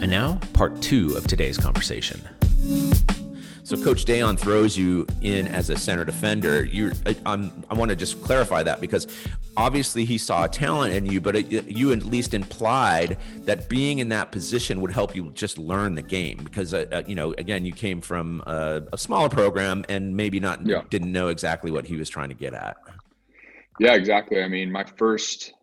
And 0.00 0.10
now, 0.10 0.38
part 0.52 0.82
two 0.82 1.16
of 1.16 1.26
today's 1.26 1.56
conversation. 1.56 2.20
So, 3.66 3.76
Coach 3.76 4.04
Dejan 4.04 4.38
throws 4.38 4.78
you 4.78 5.08
in 5.22 5.48
as 5.48 5.70
a 5.70 5.76
center 5.76 6.04
defender. 6.04 6.64
You, 6.64 6.92
I, 7.04 7.50
I 7.68 7.74
want 7.74 7.88
to 7.88 7.96
just 7.96 8.22
clarify 8.22 8.62
that 8.62 8.80
because 8.80 9.08
obviously 9.56 10.04
he 10.04 10.18
saw 10.18 10.44
a 10.44 10.48
talent 10.48 10.94
in 10.94 11.04
you, 11.04 11.20
but 11.20 11.34
it, 11.34 11.66
you 11.66 11.90
at 11.92 12.04
least 12.04 12.32
implied 12.32 13.18
that 13.38 13.68
being 13.68 13.98
in 13.98 14.08
that 14.10 14.30
position 14.30 14.80
would 14.82 14.92
help 14.92 15.16
you 15.16 15.32
just 15.34 15.58
learn 15.58 15.96
the 15.96 16.02
game. 16.02 16.42
Because, 16.44 16.74
uh, 16.74 16.86
uh, 16.92 17.02
you 17.08 17.16
know, 17.16 17.32
again, 17.38 17.64
you 17.64 17.72
came 17.72 18.00
from 18.00 18.40
a, 18.46 18.82
a 18.92 18.98
smaller 18.98 19.28
program 19.28 19.84
and 19.88 20.16
maybe 20.16 20.38
not 20.38 20.64
yeah. 20.64 20.82
didn't 20.88 21.10
know 21.10 21.26
exactly 21.26 21.72
what 21.72 21.86
he 21.86 21.96
was 21.96 22.08
trying 22.08 22.28
to 22.28 22.36
get 22.36 22.54
at. 22.54 22.76
Yeah, 23.80 23.94
exactly. 23.94 24.44
I 24.44 24.46
mean, 24.46 24.70
my 24.70 24.84
first 24.84 25.54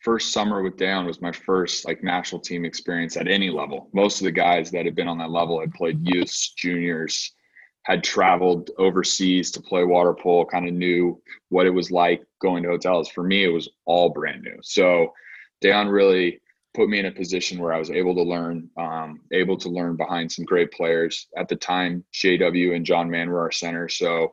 first 0.00 0.32
summer 0.32 0.62
with 0.62 0.78
Dejan 0.78 1.06
was 1.06 1.22
my 1.22 1.30
first 1.30 1.86
like 1.86 2.02
national 2.02 2.40
team 2.40 2.64
experience 2.64 3.16
at 3.16 3.28
any 3.28 3.50
level. 3.50 3.88
Most 3.92 4.20
of 4.20 4.24
the 4.24 4.32
guys 4.32 4.72
that 4.72 4.84
had 4.84 4.96
been 4.96 5.06
on 5.06 5.18
that 5.18 5.30
level 5.30 5.60
had 5.60 5.72
played 5.74 6.00
youths, 6.02 6.54
juniors, 6.54 7.32
had 7.84 8.04
traveled 8.04 8.70
overseas 8.78 9.50
to 9.50 9.60
play 9.60 9.84
water 9.84 10.14
polo, 10.14 10.44
kind 10.44 10.68
of 10.68 10.74
knew 10.74 11.20
what 11.48 11.66
it 11.66 11.70
was 11.70 11.90
like 11.90 12.22
going 12.40 12.62
to 12.62 12.68
hotels. 12.68 13.08
For 13.08 13.24
me, 13.24 13.44
it 13.44 13.48
was 13.48 13.68
all 13.84 14.10
brand 14.10 14.42
new. 14.42 14.58
So 14.62 15.12
Dejan 15.62 15.90
really 15.90 16.40
put 16.74 16.88
me 16.88 16.98
in 16.98 17.06
a 17.06 17.12
position 17.12 17.58
where 17.58 17.72
I 17.72 17.78
was 17.78 17.90
able 17.90 18.14
to 18.14 18.22
learn, 18.22 18.70
um, 18.76 19.20
able 19.32 19.56
to 19.58 19.68
learn 19.68 19.96
behind 19.96 20.30
some 20.30 20.44
great 20.44 20.72
players. 20.72 21.26
At 21.36 21.48
the 21.48 21.56
time, 21.56 22.04
JW 22.14 22.74
and 22.74 22.86
John 22.86 23.10
Mann 23.10 23.30
were 23.30 23.40
our 23.40 23.52
center. 23.52 23.88
So 23.88 24.32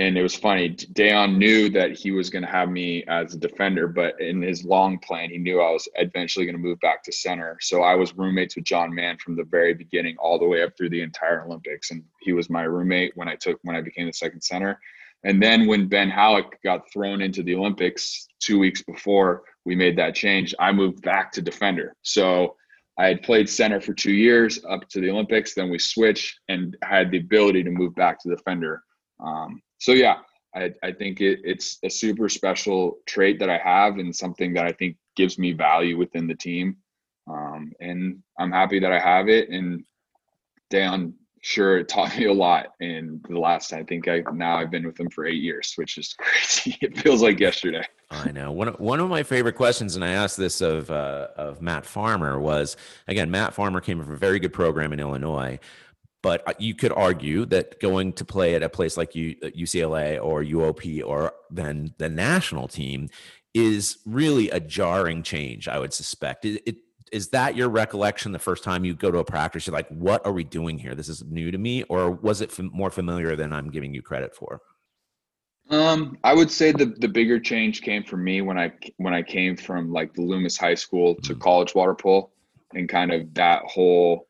and 0.00 0.16
it 0.16 0.22
was 0.22 0.34
funny. 0.34 0.70
Dejan 0.70 1.36
knew 1.36 1.68
that 1.68 1.92
he 1.92 2.10
was 2.10 2.30
going 2.30 2.42
to 2.42 2.50
have 2.50 2.70
me 2.70 3.04
as 3.06 3.34
a 3.34 3.38
defender, 3.38 3.86
but 3.86 4.18
in 4.18 4.40
his 4.40 4.64
long 4.64 4.98
plan, 4.98 5.28
he 5.28 5.36
knew 5.36 5.60
I 5.60 5.70
was 5.72 5.86
eventually 5.96 6.46
going 6.46 6.56
to 6.56 6.62
move 6.62 6.80
back 6.80 7.02
to 7.02 7.12
center. 7.12 7.58
So 7.60 7.82
I 7.82 7.94
was 7.96 8.16
roommates 8.16 8.56
with 8.56 8.64
John 8.64 8.94
Mann 8.94 9.18
from 9.18 9.36
the 9.36 9.44
very 9.44 9.74
beginning, 9.74 10.16
all 10.18 10.38
the 10.38 10.46
way 10.46 10.62
up 10.62 10.74
through 10.74 10.88
the 10.88 11.02
entire 11.02 11.44
Olympics, 11.44 11.90
and 11.90 12.02
he 12.22 12.32
was 12.32 12.48
my 12.48 12.62
roommate 12.62 13.14
when 13.14 13.28
I 13.28 13.36
took 13.36 13.58
when 13.62 13.76
I 13.76 13.82
became 13.82 14.06
the 14.06 14.14
second 14.14 14.40
center. 14.40 14.80
And 15.24 15.42
then 15.42 15.66
when 15.66 15.86
Ben 15.86 16.08
Hallock 16.08 16.56
got 16.64 16.90
thrown 16.90 17.20
into 17.20 17.42
the 17.42 17.54
Olympics 17.54 18.26
two 18.38 18.58
weeks 18.58 18.80
before 18.80 19.42
we 19.66 19.76
made 19.76 19.98
that 19.98 20.14
change, 20.14 20.54
I 20.58 20.72
moved 20.72 21.02
back 21.02 21.30
to 21.32 21.42
defender. 21.42 21.94
So 22.00 22.56
I 22.96 23.08
had 23.08 23.22
played 23.22 23.50
center 23.50 23.82
for 23.82 23.92
two 23.92 24.14
years 24.14 24.64
up 24.66 24.88
to 24.88 25.00
the 25.02 25.10
Olympics. 25.10 25.52
Then 25.52 25.68
we 25.68 25.78
switched 25.78 26.40
and 26.48 26.74
had 26.82 27.10
the 27.10 27.18
ability 27.18 27.64
to 27.64 27.70
move 27.70 27.94
back 27.94 28.18
to 28.20 28.30
defender. 28.30 28.82
Um, 29.22 29.60
so 29.80 29.92
yeah, 29.92 30.18
I, 30.54 30.72
I 30.82 30.92
think 30.92 31.20
it, 31.20 31.40
it's 31.42 31.78
a 31.82 31.90
super 31.90 32.28
special 32.28 32.98
trait 33.06 33.38
that 33.40 33.50
I 33.50 33.58
have 33.58 33.98
and 33.98 34.14
something 34.14 34.54
that 34.54 34.66
I 34.66 34.72
think 34.72 34.96
gives 35.16 35.38
me 35.38 35.52
value 35.52 35.96
within 35.98 36.28
the 36.28 36.34
team. 36.34 36.76
Um, 37.28 37.72
and 37.80 38.22
I'm 38.38 38.52
happy 38.52 38.78
that 38.80 38.92
I 38.92 39.00
have 39.00 39.28
it. 39.28 39.48
And 39.48 39.84
Dejan 40.72 41.14
Sure, 41.42 41.78
it 41.78 41.88
taught 41.88 42.16
me 42.16 42.26
a 42.26 42.32
lot. 42.32 42.74
In 42.80 43.20
the 43.28 43.38
last, 43.38 43.72
I 43.72 43.82
think 43.82 44.08
I 44.08 44.22
now 44.32 44.56
I've 44.56 44.70
been 44.70 44.86
with 44.86 44.96
them 44.96 45.10
for 45.10 45.26
eight 45.26 45.42
years, 45.42 45.72
which 45.76 45.98
is 45.98 46.12
crazy. 46.18 46.76
It 46.80 46.98
feels 46.98 47.22
like 47.22 47.40
yesterday. 47.40 47.84
I 48.10 48.30
know. 48.32 48.52
One 48.52 48.68
of, 48.68 48.80
one 48.80 49.00
of 49.00 49.08
my 49.08 49.22
favorite 49.22 49.54
questions, 49.54 49.96
and 49.96 50.04
I 50.04 50.10
asked 50.10 50.36
this 50.36 50.60
of 50.60 50.90
uh, 50.90 51.28
of 51.36 51.62
Matt 51.62 51.86
Farmer, 51.86 52.38
was 52.38 52.76
again, 53.08 53.30
Matt 53.30 53.54
Farmer 53.54 53.80
came 53.80 54.02
from 54.02 54.12
a 54.12 54.16
very 54.16 54.38
good 54.38 54.52
program 54.52 54.92
in 54.92 55.00
Illinois, 55.00 55.58
but 56.22 56.46
uh, 56.46 56.52
you 56.58 56.74
could 56.74 56.92
argue 56.92 57.46
that 57.46 57.80
going 57.80 58.12
to 58.14 58.24
play 58.24 58.54
at 58.54 58.62
a 58.62 58.68
place 58.68 58.96
like 58.96 59.12
UCLA 59.12 60.18
uh, 60.18 60.20
or 60.20 60.42
UOP 60.42 61.02
or 61.04 61.32
then 61.50 61.94
the 61.98 62.08
national 62.08 62.68
team 62.68 63.08
is 63.54 63.98
really 64.04 64.50
a 64.50 64.60
jarring 64.60 65.22
change. 65.22 65.66
I 65.66 65.78
would 65.78 65.92
suspect 65.92 66.44
it, 66.44 66.62
it 66.66 66.76
is 67.12 67.28
that 67.30 67.56
your 67.56 67.68
recollection 67.68 68.32
the 68.32 68.38
first 68.38 68.62
time 68.62 68.84
you 68.84 68.94
go 68.94 69.10
to 69.10 69.18
a 69.18 69.24
practice 69.24 69.66
you're 69.66 69.74
like 69.74 69.88
what 69.88 70.24
are 70.24 70.32
we 70.32 70.44
doing 70.44 70.78
here 70.78 70.94
this 70.94 71.08
is 71.08 71.24
new 71.24 71.50
to 71.50 71.58
me 71.58 71.82
or 71.84 72.10
was 72.10 72.40
it 72.40 72.56
more 72.72 72.90
familiar 72.90 73.34
than 73.36 73.52
i'm 73.52 73.70
giving 73.70 73.92
you 73.92 74.00
credit 74.00 74.34
for 74.34 74.60
um 75.70 76.16
i 76.24 76.32
would 76.32 76.50
say 76.50 76.70
the 76.72 76.86
the 76.98 77.08
bigger 77.08 77.40
change 77.40 77.82
came 77.82 78.04
for 78.04 78.16
me 78.16 78.42
when 78.42 78.58
i 78.58 78.72
when 78.98 79.12
i 79.12 79.22
came 79.22 79.56
from 79.56 79.92
like 79.92 80.14
the 80.14 80.22
loomis 80.22 80.56
high 80.56 80.74
school 80.74 81.14
to 81.16 81.32
mm-hmm. 81.32 81.40
college 81.40 81.74
water 81.74 81.94
polo 81.94 82.30
and 82.74 82.88
kind 82.88 83.12
of 83.12 83.32
that 83.34 83.62
whole 83.64 84.28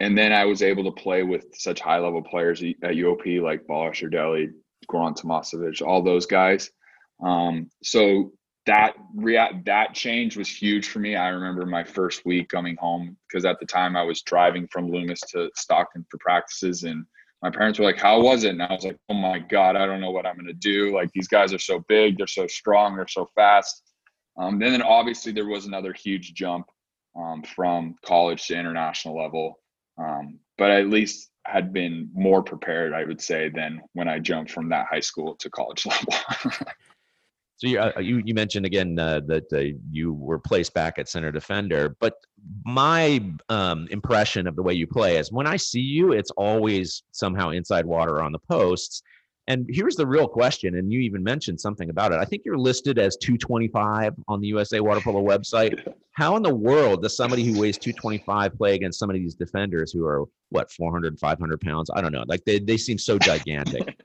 and 0.00 0.16
then 0.16 0.32
i 0.32 0.44
was 0.44 0.62
able 0.62 0.84
to 0.84 0.92
play 0.92 1.22
with 1.22 1.46
such 1.54 1.80
high 1.80 1.98
level 1.98 2.22
players 2.22 2.62
at 2.62 2.94
uop 2.94 3.42
like 3.42 3.66
Balazs 3.66 4.02
Erdelyi, 4.02 4.50
Goran 4.90 5.16
Tomasevic, 5.16 5.86
all 5.86 6.02
those 6.02 6.26
guys 6.26 6.70
um, 7.22 7.70
so 7.82 8.32
that 8.66 8.94
react 9.14 9.64
that 9.64 9.94
change 9.94 10.36
was 10.36 10.48
huge 10.48 10.88
for 10.88 10.98
me. 10.98 11.16
I 11.16 11.28
remember 11.28 11.64
my 11.66 11.84
first 11.84 12.26
week 12.26 12.48
coming 12.48 12.76
home 12.76 13.16
because 13.28 13.44
at 13.44 13.58
the 13.60 13.66
time 13.66 13.96
I 13.96 14.02
was 14.02 14.22
driving 14.22 14.68
from 14.68 14.90
Loomis 14.90 15.20
to 15.32 15.50
Stockton 15.54 16.04
for 16.10 16.18
practices 16.18 16.82
and 16.82 17.06
my 17.42 17.50
parents 17.50 17.78
were 17.78 17.84
like, 17.84 18.00
How 18.00 18.20
was 18.20 18.44
it? 18.44 18.50
And 18.50 18.62
I 18.62 18.72
was 18.72 18.84
like, 18.84 18.98
Oh 19.08 19.14
my 19.14 19.38
God, 19.38 19.76
I 19.76 19.86
don't 19.86 20.00
know 20.00 20.10
what 20.10 20.26
I'm 20.26 20.36
gonna 20.36 20.52
do. 20.52 20.92
Like 20.94 21.10
these 21.12 21.28
guys 21.28 21.54
are 21.54 21.60
so 21.60 21.84
big, 21.88 22.18
they're 22.18 22.26
so 22.26 22.46
strong, 22.48 22.96
they're 22.96 23.06
so 23.08 23.28
fast. 23.36 23.82
Um, 24.36 24.54
and 24.54 24.74
then 24.74 24.82
obviously 24.82 25.32
there 25.32 25.46
was 25.46 25.66
another 25.66 25.92
huge 25.92 26.34
jump 26.34 26.66
um, 27.16 27.42
from 27.42 27.94
college 28.04 28.46
to 28.48 28.58
international 28.58 29.16
level. 29.16 29.60
Um, 29.98 30.38
but 30.58 30.70
at 30.70 30.88
least 30.88 31.30
had 31.44 31.72
been 31.72 32.10
more 32.12 32.42
prepared, 32.42 32.92
I 32.92 33.04
would 33.04 33.20
say, 33.20 33.48
than 33.48 33.80
when 33.92 34.08
I 34.08 34.18
jumped 34.18 34.50
from 34.50 34.68
that 34.70 34.86
high 34.90 35.00
school 35.00 35.36
to 35.36 35.50
college 35.50 35.86
level. 35.86 36.14
So 37.58 37.68
you, 37.68 37.80
uh, 37.80 37.92
you, 38.00 38.20
you 38.24 38.34
mentioned 38.34 38.66
again 38.66 38.98
uh, 38.98 39.20
that 39.26 39.50
uh, 39.50 39.78
you 39.90 40.12
were 40.12 40.38
placed 40.38 40.74
back 40.74 40.98
at 40.98 41.08
center 41.08 41.32
defender, 41.32 41.96
but 42.00 42.14
my 42.64 43.22
um, 43.48 43.88
impression 43.90 44.46
of 44.46 44.56
the 44.56 44.62
way 44.62 44.74
you 44.74 44.86
play 44.86 45.16
is 45.16 45.32
when 45.32 45.46
I 45.46 45.56
see 45.56 45.80
you, 45.80 46.12
it's 46.12 46.30
always 46.32 47.02
somehow 47.12 47.50
inside 47.50 47.86
water 47.86 48.22
on 48.22 48.32
the 48.32 48.38
posts. 48.38 49.02
And 49.48 49.66
here's 49.70 49.94
the 49.94 50.06
real 50.06 50.26
question, 50.26 50.76
and 50.76 50.92
you 50.92 51.00
even 51.00 51.22
mentioned 51.22 51.60
something 51.60 51.88
about 51.88 52.12
it. 52.12 52.18
I 52.18 52.24
think 52.24 52.42
you're 52.44 52.58
listed 52.58 52.98
as 52.98 53.16
225 53.16 54.14
on 54.26 54.40
the 54.40 54.48
USA 54.48 54.80
Water 54.80 55.00
Polo 55.00 55.22
website. 55.22 55.86
How 56.12 56.34
in 56.36 56.42
the 56.42 56.54
world 56.54 57.02
does 57.02 57.16
somebody 57.16 57.44
who 57.44 57.60
weighs 57.60 57.78
225 57.78 58.56
play 58.56 58.74
against 58.74 58.98
some 58.98 59.08
of 59.08 59.14
these 59.14 59.34
defenders 59.34 59.92
who 59.92 60.04
are 60.04 60.24
what 60.48 60.70
400, 60.72 61.18
500 61.18 61.60
pounds? 61.60 61.90
I 61.94 62.00
don't 62.00 62.10
know. 62.10 62.24
Like 62.26 62.44
they, 62.44 62.58
they 62.58 62.76
seem 62.76 62.98
so 62.98 63.18
gigantic. 63.20 63.96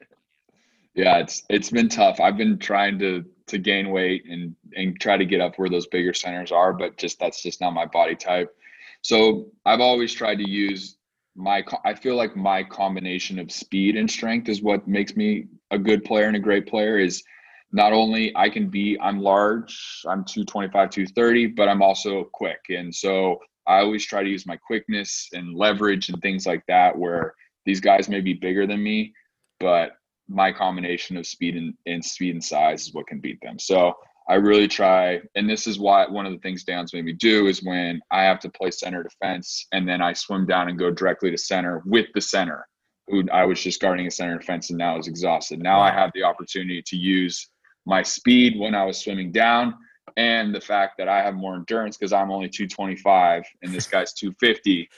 yeah, 0.94 1.18
it's 1.18 1.44
it's 1.50 1.72
been 1.72 1.90
tough. 1.90 2.20
I've 2.20 2.38
been 2.38 2.60
trying 2.60 3.00
to 3.00 3.26
to 3.48 3.58
gain 3.58 3.90
weight 3.90 4.26
and 4.30 4.56
and 4.76 5.00
try 5.00 5.18
to 5.18 5.26
get 5.26 5.42
up 5.42 5.58
where 5.58 5.70
those 5.70 5.88
bigger 5.88 6.14
centers 6.14 6.52
are, 6.52 6.74
but 6.74 6.98
just 6.98 7.20
that's 7.20 7.42
just 7.42 7.62
not 7.62 7.74
my 7.74 7.86
body 7.86 8.16
type. 8.16 8.54
So 9.02 9.48
I've 9.66 9.82
always 9.82 10.14
tried 10.14 10.38
to 10.38 10.48
use 10.48 10.98
my 11.36 11.64
I 11.86 11.94
feel 11.94 12.16
like 12.16 12.36
my 12.36 12.64
combination 12.64 13.40
of 13.40 13.52
speed 13.52 13.96
and 13.96 14.10
strength 14.10 14.50
is 14.50 14.62
what 14.62 14.88
makes 14.88 15.16
me 15.16 15.46
a 15.72 15.78
good 15.78 16.04
player 16.04 16.26
and 16.26 16.36
a 16.36 16.40
great 16.40 16.68
player 16.68 16.98
is 16.98 17.24
not 17.72 17.94
only 17.94 18.36
I 18.36 18.50
can 18.50 18.70
be 18.70 18.98
I'm 19.00 19.20
large, 19.20 20.02
I'm 20.06 20.26
225, 20.26 20.90
230, 20.90 21.48
but 21.48 21.70
I'm 21.70 21.82
also 21.82 22.26
quick. 22.34 22.60
And 22.70 22.94
so 22.94 23.40
I 23.68 23.80
always 23.80 24.06
try 24.06 24.24
to 24.24 24.30
use 24.30 24.46
my 24.46 24.58
quickness 24.58 25.30
and 25.34 25.56
leverage 25.56 26.10
and 26.10 26.22
things 26.22 26.46
like 26.46 26.64
that 26.68 26.98
where 26.98 27.34
these 27.66 27.80
guys 27.80 28.10
may 28.10 28.20
be 28.20 28.34
bigger 28.34 28.68
than 28.68 28.84
me, 28.84 29.14
but 29.60 29.92
my 30.28 30.52
combination 30.52 31.16
of 31.18 31.28
speed 31.28 31.56
and, 31.56 31.74
and 31.86 32.04
speed 32.04 32.34
and 32.34 32.44
size 32.44 32.88
is 32.88 32.94
what 32.94 33.08
can 33.08 33.20
beat 33.20 33.40
them. 33.42 33.60
So 33.60 33.94
I 34.32 34.36
really 34.36 34.70
try, 34.70 35.20
and 35.36 35.50
this 35.50 35.68
is 35.68 35.78
why 35.78 36.08
one 36.08 36.26
of 36.26 36.32
the 36.32 36.40
things 36.40 36.64
Dejan's 36.64 36.94
made 36.94 37.04
me 37.04 37.12
do 37.12 37.48
is 37.48 37.62
when 37.64 38.00
I 38.12 38.24
have 38.24 38.40
to 38.40 38.50
play 38.50 38.72
center 38.72 39.04
defense 39.04 39.68
and 39.74 39.86
then 39.86 40.02
I 40.02 40.14
swim 40.14 40.46
down 40.46 40.70
and 40.70 40.80
go 40.80 40.90
directly 40.90 41.32
to 41.32 41.38
center 41.38 41.84
with 41.86 42.06
the 42.14 42.22
center, 42.22 42.66
who 43.08 43.26
I 43.30 43.44
was 43.44 43.62
just 43.62 43.82
guarding 43.82 44.08
a 44.08 44.12
center 44.12 44.38
defense 44.38 44.70
and 44.70 44.80
now 44.80 44.98
is 44.98 45.10
exhausted. 45.10 45.60
Now 45.60 45.82
I 45.82 45.92
have 45.92 46.12
the 46.16 46.24
opportunity 46.24 46.82
to 46.82 46.96
use 46.96 47.50
my 47.86 48.02
speed 48.04 48.58
when 48.58 48.74
I 48.74 48.86
was 48.86 49.00
swimming 49.00 49.34
down 49.34 49.74
and 50.16 50.56
the 50.56 50.62
fact 50.62 50.94
that 51.00 51.10
I 51.10 51.22
have 51.22 51.36
more 51.36 51.56
endurance 51.56 51.98
because 51.98 52.14
I'm 52.14 52.32
only 52.32 52.48
225 52.48 53.44
and 53.64 53.74
this 53.74 53.86
guy's 53.92 54.14
250 54.14 54.90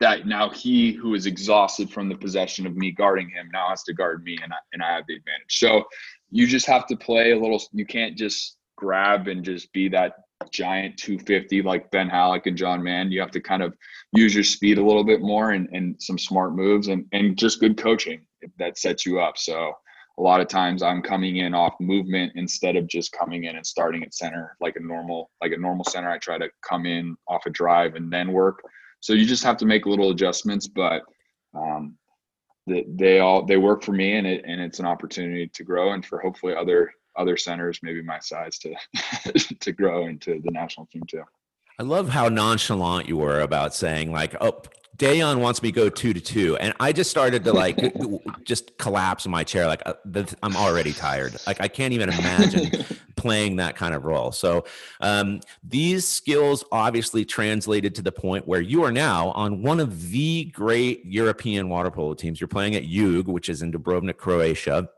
that 0.00 0.26
now 0.26 0.48
he 0.48 0.92
who 0.92 1.14
is 1.14 1.26
exhausted 1.26 1.90
from 1.90 2.08
the 2.08 2.16
possession 2.16 2.66
of 2.66 2.76
me 2.76 2.92
guarding 2.92 3.28
him 3.28 3.50
now 3.52 3.68
has 3.68 3.82
to 3.82 3.92
guard 3.92 4.22
me 4.22 4.38
and 4.42 4.54
I, 4.54 4.56
and 4.72 4.82
I 4.82 4.94
have 4.94 5.04
the 5.06 5.16
advantage. 5.16 5.58
So 5.58 5.84
you 6.30 6.46
just 6.46 6.66
have 6.66 6.86
to 6.86 6.96
play 6.96 7.32
a 7.32 7.38
little 7.38 7.62
you 7.72 7.86
can't 7.86 8.16
just 8.16 8.56
grab 8.76 9.28
and 9.28 9.44
just 9.44 9.72
be 9.72 9.88
that 9.88 10.14
giant 10.52 10.96
250 10.98 11.62
like 11.62 11.90
Ben 11.90 12.08
Hallock 12.08 12.46
and 12.46 12.56
John 12.56 12.82
Mann. 12.82 13.10
You 13.10 13.20
have 13.20 13.30
to 13.32 13.40
kind 13.40 13.62
of 13.62 13.74
use 14.12 14.34
your 14.34 14.44
speed 14.44 14.78
a 14.78 14.84
little 14.84 15.04
bit 15.04 15.20
more 15.20 15.50
and, 15.50 15.68
and 15.72 16.00
some 16.00 16.18
smart 16.18 16.54
moves 16.54 16.88
and, 16.88 17.06
and 17.12 17.36
just 17.36 17.60
good 17.60 17.76
coaching 17.76 18.24
that 18.58 18.78
sets 18.78 19.04
you 19.04 19.20
up. 19.20 19.36
So 19.36 19.72
a 20.18 20.22
lot 20.22 20.40
of 20.40 20.48
times 20.48 20.82
I'm 20.82 21.02
coming 21.02 21.38
in 21.38 21.54
off 21.54 21.74
movement 21.80 22.32
instead 22.34 22.76
of 22.76 22.86
just 22.88 23.12
coming 23.12 23.44
in 23.44 23.56
and 23.56 23.66
starting 23.66 24.02
at 24.02 24.14
center 24.14 24.56
like 24.60 24.76
a 24.76 24.80
normal 24.80 25.30
like 25.40 25.52
a 25.52 25.58
normal 25.58 25.84
center. 25.84 26.10
I 26.10 26.18
try 26.18 26.38
to 26.38 26.48
come 26.68 26.86
in 26.86 27.16
off 27.26 27.46
a 27.46 27.50
drive 27.50 27.94
and 27.94 28.12
then 28.12 28.32
work. 28.32 28.60
So 29.00 29.12
you 29.12 29.26
just 29.26 29.44
have 29.44 29.56
to 29.58 29.66
make 29.66 29.86
little 29.86 30.10
adjustments, 30.10 30.66
but 30.66 31.02
um, 31.54 31.96
they, 32.68 32.84
they 32.88 33.18
all 33.20 33.44
they 33.44 33.56
work 33.56 33.82
for 33.82 33.92
me, 33.92 34.14
and 34.14 34.26
it 34.26 34.44
and 34.46 34.60
it's 34.60 34.78
an 34.78 34.86
opportunity 34.86 35.48
to 35.48 35.64
grow, 35.64 35.92
and 35.92 36.04
for 36.04 36.18
hopefully 36.20 36.54
other 36.54 36.92
other 37.16 37.36
centers, 37.36 37.80
maybe 37.82 38.02
my 38.02 38.18
size, 38.20 38.58
to 38.58 38.74
to 39.60 39.72
grow 39.72 40.06
into 40.06 40.40
the 40.40 40.50
national 40.50 40.86
team 40.86 41.02
too. 41.08 41.22
I 41.78 41.84
love 41.84 42.08
how 42.08 42.28
nonchalant 42.28 43.08
you 43.08 43.16
were 43.16 43.40
about 43.40 43.74
saying 43.74 44.12
like, 44.12 44.34
"Oh, 44.40 44.62
Dejan 44.98 45.38
wants 45.38 45.62
me 45.62 45.70
to 45.70 45.74
go 45.74 45.88
two 45.88 46.12
to 46.12 46.20
two, 46.20 46.56
and 46.56 46.74
I 46.80 46.92
just 46.92 47.08
started 47.08 47.44
to 47.44 47.52
like 47.52 47.78
just 48.44 48.76
collapse 48.78 49.26
in 49.26 49.30
my 49.30 49.44
chair. 49.44 49.66
Like 49.66 49.82
uh, 49.86 49.94
I'm 50.42 50.56
already 50.56 50.92
tired. 50.92 51.36
Like 51.46 51.60
I 51.60 51.68
can't 51.68 51.92
even 51.92 52.08
imagine 52.08 52.84
playing 53.16 53.56
that 53.56 53.76
kind 53.76 53.94
of 53.94 54.04
role. 54.04 54.32
So 54.32 54.64
um, 55.00 55.40
these 55.62 56.06
skills 56.06 56.64
obviously 56.72 57.24
translated 57.24 57.94
to 57.94 58.02
the 58.02 58.10
point 58.10 58.48
where 58.48 58.60
you 58.60 58.82
are 58.82 58.90
now 58.90 59.30
on 59.30 59.62
one 59.62 59.78
of 59.78 60.10
the 60.10 60.46
great 60.46 61.04
European 61.04 61.68
water 61.68 61.92
polo 61.92 62.14
teams. 62.14 62.40
You're 62.40 62.48
playing 62.48 62.74
at 62.74 62.84
Jug, 62.84 63.28
which 63.28 63.48
is 63.48 63.62
in 63.62 63.72
Dubrovnik, 63.72 64.16
Croatia. 64.16 64.88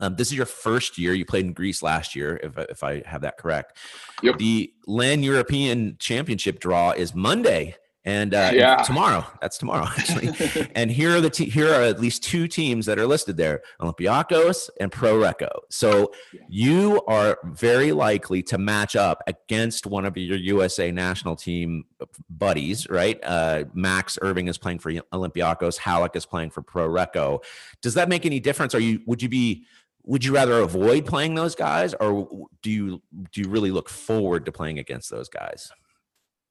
Um, 0.00 0.16
this 0.16 0.28
is 0.28 0.34
your 0.34 0.46
first 0.46 0.96
year. 0.96 1.12
You 1.12 1.26
played 1.26 1.44
in 1.44 1.52
Greece 1.52 1.82
last 1.82 2.16
year, 2.16 2.40
if, 2.42 2.56
if 2.58 2.82
I 2.82 3.02
have 3.04 3.20
that 3.20 3.36
correct. 3.36 3.76
Yep. 4.22 4.38
The 4.38 4.72
LEN 4.86 5.22
European 5.22 5.96
Championship 5.98 6.58
draw 6.58 6.92
is 6.92 7.14
Monday 7.14 7.76
and 8.04 8.34
uh, 8.34 8.50
yeah. 8.52 8.76
tomorrow 8.82 9.24
that's 9.40 9.58
tomorrow 9.58 9.86
actually. 9.98 10.30
And 10.74 10.90
here 10.90 11.16
are 11.16 11.20
the 11.20 11.30
te- 11.30 11.48
here 11.48 11.68
are 11.68 11.82
at 11.82 12.00
least 12.00 12.22
two 12.22 12.48
teams 12.48 12.86
that 12.86 12.98
are 12.98 13.06
listed 13.06 13.36
there 13.36 13.62
olympiacos 13.80 14.70
and 14.80 14.90
pro 14.90 15.14
recco 15.18 15.50
so 15.70 16.12
you 16.48 17.02
are 17.06 17.38
very 17.44 17.92
likely 17.92 18.42
to 18.44 18.58
match 18.58 18.96
up 18.96 19.22
against 19.26 19.86
one 19.86 20.04
of 20.04 20.16
your 20.16 20.38
usa 20.38 20.90
national 20.90 21.36
team 21.36 21.84
buddies 22.30 22.88
right? 22.88 23.20
Uh, 23.22 23.64
max 23.74 24.18
irving 24.22 24.48
is 24.48 24.58
playing 24.58 24.78
for 24.78 24.90
olympiacos 24.90 25.78
hallock 25.78 26.16
is 26.16 26.26
playing 26.26 26.50
for 26.50 26.62
pro 26.62 26.88
recco 26.88 27.40
does 27.80 27.94
that 27.94 28.08
make 28.08 28.24
any 28.24 28.40
difference? 28.40 28.74
Are 28.74 28.80
you 28.80 29.00
would 29.06 29.22
you 29.22 29.28
be 29.28 29.66
would 30.04 30.24
you 30.24 30.34
rather 30.34 30.60
avoid 30.60 31.06
playing 31.06 31.34
those 31.34 31.54
guys 31.54 31.94
or 31.94 32.48
do 32.62 32.70
you 32.70 33.02
do 33.32 33.40
you 33.40 33.48
really 33.48 33.70
look 33.70 33.88
forward 33.88 34.44
to 34.46 34.52
playing 34.52 34.78
against 34.78 35.10
those 35.10 35.28
guys 35.28 35.70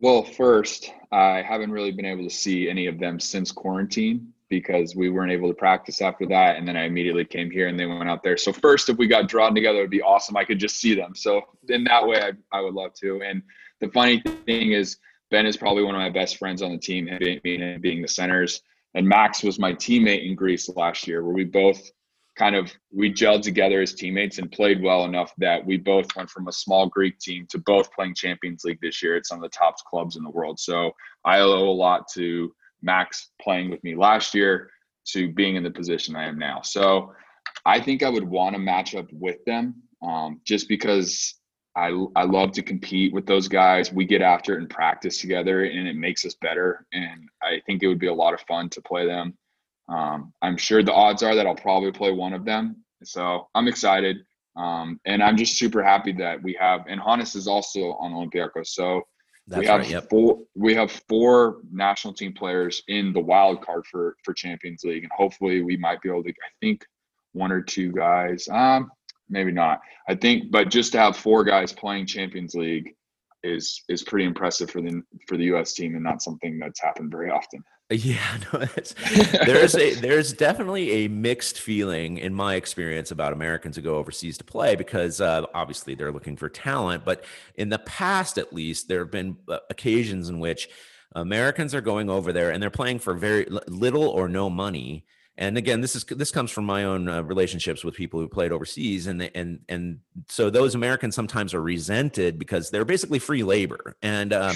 well, 0.02 0.24
first, 0.24 0.92
I 1.12 1.44
haven't 1.44 1.72
really 1.72 1.92
been 1.92 2.06
able 2.06 2.24
to 2.24 2.30
see 2.30 2.68
any 2.68 2.88
of 2.88 3.00
them 3.00 3.20
since 3.20 3.52
quarantine 3.52 4.34
because 4.50 4.96
we 4.96 5.10
weren't 5.10 5.32
able 5.32 5.48
to 5.48 5.54
practice 5.54 6.02
after 6.02 6.26
that. 6.26 6.58
And 6.58 6.68
then 6.68 6.76
I 6.76 6.86
immediately 6.86 7.24
came 7.24 7.52
here 7.52 7.68
and 7.68 7.80
they 7.80 7.86
went 7.86 8.10
out 8.10 8.24
there. 8.24 8.36
So, 8.36 8.52
first, 8.52 8.90
if 8.90 8.98
we 8.98 9.08
got 9.08 9.30
drawn 9.30 9.54
together, 9.54 9.78
it 9.78 9.82
would 9.82 9.90
be 9.92 10.02
awesome. 10.02 10.36
I 10.36 10.44
could 10.44 10.60
just 10.60 10.78
see 10.78 10.96
them. 10.96 11.16
So, 11.16 11.42
in 11.70 11.84
that 11.86 12.06
way, 12.06 12.20
I, 12.20 12.32
I 12.52 12.62
would 12.62 12.74
love 12.74 12.94
to. 12.96 13.22
And 13.22 13.44
the 13.80 13.90
funny 13.90 14.22
thing 14.46 14.72
is, 14.72 14.98
Ben 15.30 15.46
is 15.46 15.56
probably 15.56 15.84
one 15.84 15.96
of 15.96 16.02
my 16.02 16.10
best 16.10 16.38
friends 16.38 16.62
on 16.62 16.72
the 16.72 16.78
team, 16.78 17.08
being, 17.20 17.80
being 17.80 18.02
the 18.02 18.08
centers. 18.08 18.62
And 18.96 19.08
Max 19.08 19.44
was 19.44 19.60
my 19.60 19.72
teammate 19.74 20.28
in 20.28 20.36
Greece 20.36 20.68
last 20.76 21.08
year, 21.08 21.24
where 21.24 21.34
we 21.34 21.46
both 21.46 21.90
kind 22.38 22.56
of 22.56 22.72
we 22.94 23.12
gelled 23.12 23.42
together 23.42 23.82
as 23.82 23.94
teammates 23.94 24.38
and 24.38 24.52
played 24.52 24.82
well 24.82 25.06
enough 25.06 25.34
that 25.38 25.66
we 25.66 25.78
both 25.78 26.16
went 26.16 26.30
from 26.30 26.48
a 26.48 26.52
small 26.52 26.88
Greek 26.88 27.20
team 27.20 27.46
to 27.50 27.58
both 27.60 27.92
playing 27.92 28.16
Champions 28.16 28.64
League 28.64 28.80
this 28.82 29.04
year 29.04 29.16
at 29.16 29.26
some 29.26 29.38
of 29.38 29.44
the 29.44 29.58
top 29.58 29.76
clubs 29.90 30.16
in 30.16 30.24
the 30.24 30.30
world. 30.30 30.60
So 30.60 30.92
I 31.26 31.40
owe 31.40 31.70
a 31.70 31.72
lot 31.72 32.08
to 32.14 32.54
Max 32.82 33.30
playing 33.42 33.70
with 33.70 33.84
me 33.84 33.96
last 33.96 34.34
year 34.34 34.72
to 35.08 35.32
being 35.34 35.56
in 35.56 35.64
the 35.64 35.72
position 35.72 36.16
I 36.16 36.28
am 36.28 36.40
now. 36.40 36.62
So 36.62 37.14
I 37.66 37.80
think 37.80 38.02
I 38.02 38.10
would 38.10 38.28
want 38.28 38.56
to 38.56 38.60
match 38.60 38.96
up 38.96 39.08
with 39.12 39.44
them 39.46 39.76
um, 40.02 40.42
just 40.46 40.68
because 40.68 41.36
I, 41.76 41.90
I 42.16 42.24
love 42.24 42.52
to 42.54 42.62
compete 42.62 43.14
with 43.14 43.26
those 43.26 43.48
guys. 43.48 43.94
We 43.94 44.06
get 44.06 44.22
after 44.22 44.56
it 44.56 44.60
and 44.60 44.70
practice 44.70 45.20
together, 45.20 45.64
and 45.64 45.88
it 45.88 45.96
makes 45.96 46.26
us 46.26 46.36
better. 46.42 46.86
And 46.92 47.30
I 47.42 47.62
think 47.66 47.82
it 47.82 47.88
would 47.88 48.00
be 48.00 48.08
a 48.08 48.14
lot 48.14 48.34
of 48.34 48.42
fun 48.42 48.70
to 48.70 48.82
play 48.82 49.06
them. 49.06 49.38
Um, 49.92 50.34
I'm 50.42 50.58
sure 50.58 50.82
the 50.82 50.94
odds 50.94 51.22
are 51.22 51.36
that 51.36 51.46
I'll 51.46 51.56
probably 51.56 51.92
play 51.92 52.12
one 52.12 52.34
of 52.34 52.46
them. 52.46 52.78
So 53.04 53.48
I'm 53.56 53.68
excited. 53.68 54.18
Um, 54.56 55.00
and 55.06 55.24
I'm 55.24 55.38
just 55.38 55.58
super 55.58 55.82
happy 55.82 56.12
that 56.14 56.42
we 56.42 56.54
have, 56.60 56.82
and 56.88 57.00
Hannes 57.00 57.36
is 57.36 57.48
also 57.48 57.94
on 57.94 58.12
Olympiacos. 58.12 58.68
So 58.68 59.02
That's 59.48 59.62
we 59.62 59.66
have 59.68 59.82
right, 59.82 59.90
yep. 59.90 60.10
four, 60.10 60.40
we 60.56 60.76
have 60.76 60.92
four 61.08 61.62
national 61.72 62.14
team 62.14 62.34
players 62.34 62.84
in 62.88 63.14
the 63.14 63.20
wild 63.20 63.62
card 63.66 63.86
for, 63.86 64.16
for 64.24 64.34
Champions 64.34 64.84
League. 64.84 65.04
And 65.04 65.12
hopefully 65.16 65.62
we 65.62 65.78
might 65.78 66.02
be 66.02 66.10
able 66.10 66.24
to, 66.24 66.30
I 66.30 66.52
think 66.60 66.86
one 67.34 67.52
or 67.52 67.62
two 67.62 67.92
guys, 67.94 68.48
um, 68.50 68.92
maybe 69.30 69.52
not. 69.52 69.80
I 70.10 70.16
think, 70.16 70.52
but 70.52 70.70
just 70.70 70.92
to 70.94 71.00
have 71.00 71.16
four 71.16 71.44
guys 71.46 71.72
playing 71.72 72.06
Champions 72.08 72.54
League 72.54 72.94
is 73.44 73.84
is 73.90 74.04
pretty 74.04 74.26
impressive 74.26 74.70
for 74.70 74.82
the 74.82 75.02
for 75.28 75.38
the 75.38 75.46
U.S. 75.46 75.74
team, 75.74 75.96
and 75.96 76.04
not 76.04 76.22
something 76.22 76.60
that's 76.60 76.82
happened 76.82 77.12
very 77.12 77.30
often. 77.30 77.64
Yeah, 77.90 78.38
no, 78.54 78.60
there's 79.46 79.76
a 79.76 79.94
there's 79.96 80.34
definitely 80.34 80.92
a 80.92 81.08
mixed 81.08 81.60
feeling 81.60 82.18
in 82.18 82.34
my 82.34 82.56
experience 82.56 83.12
about 83.12 83.34
Americans 83.34 83.76
who 83.76 83.82
go 83.82 83.96
overseas 83.96 84.38
to 84.38 84.44
play 84.44 84.76
because 84.76 85.20
uh, 85.20 85.46
obviously 85.54 85.96
they're 85.96 86.12
looking 86.12 86.38
for 86.38 86.50
talent, 86.50 87.04
but 87.04 87.24
in 87.56 87.70
the 87.70 87.80
past, 87.80 88.38
at 88.38 88.54
least, 88.54 88.88
there 88.88 89.00
have 89.00 89.12
been 89.12 89.38
uh, 89.48 89.60
occasions 89.70 90.30
in 90.30 90.40
which 90.40 90.70
Americans 91.14 91.76
are 91.76 91.82
going 91.82 92.10
over 92.10 92.32
there 92.32 92.52
and 92.52 92.64
they're 92.64 92.70
playing 92.70 93.00
for 93.00 93.14
very 93.14 93.46
little 93.68 94.08
or 94.08 94.30
no 94.30 94.50
money 94.50 95.06
and 95.38 95.58
again 95.58 95.82
this 95.82 95.96
is 95.96 96.04
this 96.04 96.32
comes 96.32 96.52
from 96.52 96.66
my 96.66 96.84
own 96.84 97.08
uh, 97.08 97.22
relationships 97.24 97.84
with 97.84 97.96
people 97.96 98.20
who 98.20 98.28
played 98.28 98.52
overseas 98.52 99.08
and 99.08 99.30
and 99.36 99.60
and 99.70 100.00
so 100.28 100.50
those 100.50 100.76
americans 100.76 101.16
sometimes 101.16 101.54
are 101.54 101.62
resented 101.62 102.38
because 102.38 102.70
they're 102.70 102.86
basically 102.86 103.20
free 103.20 103.44
labor. 103.44 103.96
And 104.02 104.34
um 104.34 104.56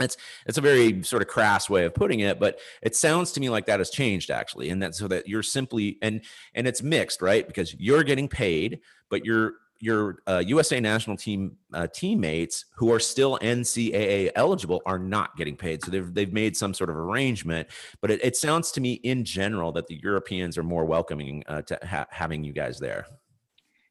it's 0.00 0.16
it's 0.46 0.58
a 0.58 0.60
very 0.60 1.02
sort 1.02 1.22
of 1.22 1.28
crass 1.28 1.68
way 1.68 1.84
of 1.84 1.94
putting 1.94 2.20
it 2.20 2.38
but 2.38 2.58
it 2.82 2.94
sounds 2.94 3.32
to 3.32 3.40
me 3.40 3.48
like 3.50 3.66
that 3.66 3.80
has 3.80 3.90
changed 3.90 4.30
actually 4.30 4.70
and 4.70 4.80
that 4.82 4.94
so 4.94 5.08
that 5.08 5.26
you're 5.26 5.42
simply 5.42 5.98
and 6.02 6.22
and 6.54 6.66
it's 6.66 6.82
mixed 6.82 7.22
right? 7.22 7.46
Because 7.46 7.74
you're 7.78 8.04
getting 8.04 8.28
paid 8.28 8.80
but 9.10 9.24
you're 9.24 9.54
your 9.80 10.18
uh, 10.26 10.42
USA 10.46 10.80
national 10.80 11.16
team 11.16 11.56
uh, 11.72 11.86
teammates 11.92 12.64
who 12.74 12.92
are 12.92 12.98
still 12.98 13.38
NCAA 13.40 14.30
eligible 14.34 14.82
are 14.86 14.98
not 14.98 15.36
getting 15.36 15.56
paid. 15.56 15.84
So 15.84 15.90
they've, 15.90 16.12
they've 16.12 16.32
made 16.32 16.56
some 16.56 16.74
sort 16.74 16.90
of 16.90 16.96
arrangement. 16.96 17.68
But 18.00 18.10
it, 18.10 18.24
it 18.24 18.36
sounds 18.36 18.72
to 18.72 18.80
me 18.80 18.94
in 18.94 19.24
general 19.24 19.72
that 19.72 19.86
the 19.86 20.00
Europeans 20.02 20.58
are 20.58 20.62
more 20.62 20.84
welcoming 20.84 21.44
uh, 21.46 21.62
to 21.62 21.78
ha- 21.84 22.06
having 22.10 22.42
you 22.42 22.52
guys 22.52 22.78
there. 22.78 23.06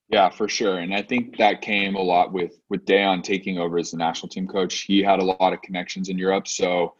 Yeah, 0.09 0.29
for 0.29 0.47
sure. 0.47 0.79
And 0.79 0.93
I 0.93 1.01
think 1.01 1.37
that 1.37 1.61
came 1.61 1.95
a 1.95 2.01
lot 2.01 2.31
with 2.31 2.59
with 2.69 2.85
Dejan 2.85 3.23
taking 3.23 3.57
over 3.57 3.77
as 3.77 3.91
the 3.91 3.97
national 3.97 4.29
team 4.29 4.47
coach. 4.47 4.81
He 4.81 5.03
had 5.03 5.19
a 5.19 5.23
lot 5.23 5.51
of 5.51 5.61
connections 5.61 6.07
in 6.07 6.17
Europe, 6.17 6.47
so 6.47 6.93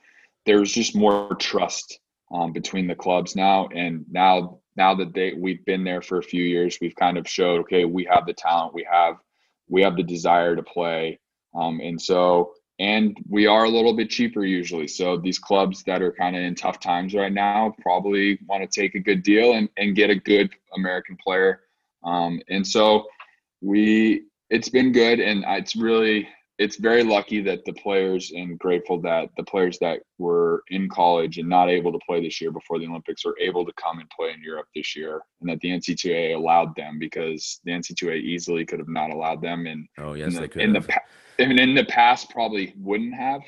there's 0.45 0.73
just 0.73 0.93
more 0.95 1.35
trust 1.35 1.99
um, 2.31 2.51
between 2.51 2.87
the 2.87 2.95
clubs 2.95 3.35
now. 3.35 3.67
And 3.73 4.05
now 4.11 4.59
now 4.77 4.93
that 4.95 5.13
they 5.13 5.33
we've 5.33 5.65
been 5.65 5.83
there 5.83 6.01
for 6.01 6.19
a 6.19 6.23
few 6.23 6.43
years, 6.43 6.77
we've 6.79 6.95
kind 6.95 7.17
of 7.17 7.27
showed 7.27 7.59
okay, 7.61 7.83
we 7.85 8.05
have 8.05 8.25
the 8.25 8.33
talent, 8.33 8.73
we 8.73 8.87
have 8.89 9.15
we 9.67 9.81
have 9.81 9.97
the 9.97 10.03
desire 10.03 10.55
to 10.55 10.63
play, 10.63 11.19
um, 11.55 11.81
and 11.83 12.01
so 12.01 12.53
and 12.79 13.17
we 13.27 13.47
are 13.47 13.65
a 13.65 13.69
little 13.69 13.95
bit 13.95 14.09
cheaper 14.09 14.45
usually. 14.45 14.87
So 14.87 15.17
these 15.17 15.39
clubs 15.39 15.83
that 15.83 16.01
are 16.03 16.11
kind 16.11 16.35
of 16.35 16.43
in 16.43 16.53
tough 16.53 16.79
times 16.79 17.15
right 17.15 17.33
now 17.33 17.73
probably 17.81 18.39
want 18.47 18.69
to 18.69 18.81
take 18.81 18.93
a 18.95 18.99
good 18.99 19.23
deal 19.23 19.53
and 19.53 19.67
and 19.77 19.95
get 19.95 20.11
a 20.11 20.15
good 20.15 20.51
American 20.75 21.17
player, 21.17 21.61
um, 22.03 22.39
and 22.49 22.65
so 22.65 23.07
we 23.61 24.23
it's 24.49 24.69
been 24.69 24.91
good 24.91 25.19
and 25.19 25.43
it's 25.47 25.75
really 25.75 26.27
it's 26.57 26.77
very 26.77 27.03
lucky 27.03 27.39
that 27.41 27.63
the 27.65 27.73
players 27.73 28.31
and 28.31 28.57
grateful 28.57 28.99
that 29.01 29.29
the 29.37 29.43
players 29.43 29.77
that 29.79 29.99
were 30.17 30.63
in 30.69 30.89
college 30.89 31.37
and 31.37 31.47
not 31.47 31.69
able 31.69 31.91
to 31.91 31.99
play 32.05 32.21
this 32.21 32.41
year 32.41 32.51
before 32.51 32.79
the 32.79 32.87
Olympics 32.87 33.25
are 33.25 33.37
able 33.39 33.63
to 33.63 33.71
come 33.73 33.99
and 33.99 34.09
play 34.09 34.31
in 34.31 34.41
Europe 34.41 34.67
this 34.75 34.95
year, 34.95 35.21
and 35.41 35.49
that 35.49 35.59
the 35.59 35.69
NCAA 35.69 36.35
allowed 36.35 36.75
them 36.75 36.97
because 36.97 37.59
the 37.63 37.71
NCAA 37.71 38.21
easily 38.21 38.65
could 38.65 38.79
have 38.79 38.87
not 38.87 39.11
allowed 39.11 39.41
them. 39.41 39.67
And 39.67 39.87
oh 39.99 40.13
yes, 40.13 40.33
the, 40.33 40.41
they 40.41 40.47
could. 40.47 40.61
In 40.63 40.73
the 40.73 41.01
and 41.39 41.59
in 41.59 41.75
the 41.75 41.85
past, 41.85 42.31
probably 42.31 42.73
wouldn't 42.77 43.13
have. 43.13 43.41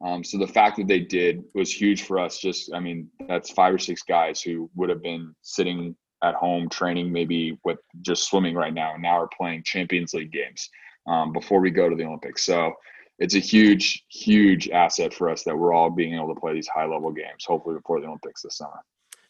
Um, 0.00 0.22
so 0.24 0.38
the 0.38 0.46
fact 0.46 0.76
that 0.78 0.88
they 0.88 1.00
did 1.00 1.44
was 1.54 1.72
huge 1.72 2.02
for 2.02 2.20
us. 2.20 2.38
Just, 2.38 2.72
I 2.72 2.78
mean, 2.78 3.08
that's 3.28 3.50
five 3.50 3.74
or 3.74 3.78
six 3.78 4.02
guys 4.02 4.40
who 4.40 4.70
would 4.76 4.88
have 4.88 5.02
been 5.02 5.34
sitting 5.42 5.96
at 6.22 6.34
home 6.34 6.68
training, 6.68 7.12
maybe 7.12 7.58
with 7.64 7.78
just 8.02 8.28
swimming 8.28 8.54
right 8.54 8.74
now, 8.74 8.94
and 8.94 9.02
now 9.02 9.20
are 9.20 9.28
playing 9.36 9.62
Champions 9.64 10.14
League 10.14 10.32
games 10.32 10.68
um, 11.08 11.32
before 11.32 11.60
we 11.60 11.70
go 11.70 11.88
to 11.88 11.96
the 11.96 12.04
Olympics. 12.04 12.44
So 12.44 12.74
it's 13.18 13.34
a 13.34 13.40
huge, 13.40 14.04
huge 14.08 14.68
asset 14.68 15.12
for 15.12 15.28
us 15.28 15.42
that 15.44 15.56
we're 15.56 15.72
all 15.72 15.90
being 15.90 16.14
able 16.14 16.32
to 16.34 16.40
play 16.40 16.54
these 16.54 16.68
high 16.68 16.86
level 16.86 17.10
games, 17.10 17.44
hopefully 17.46 17.76
before 17.76 18.00
the 18.00 18.06
Olympics 18.06 18.42
this 18.42 18.58
summer. 18.58 18.80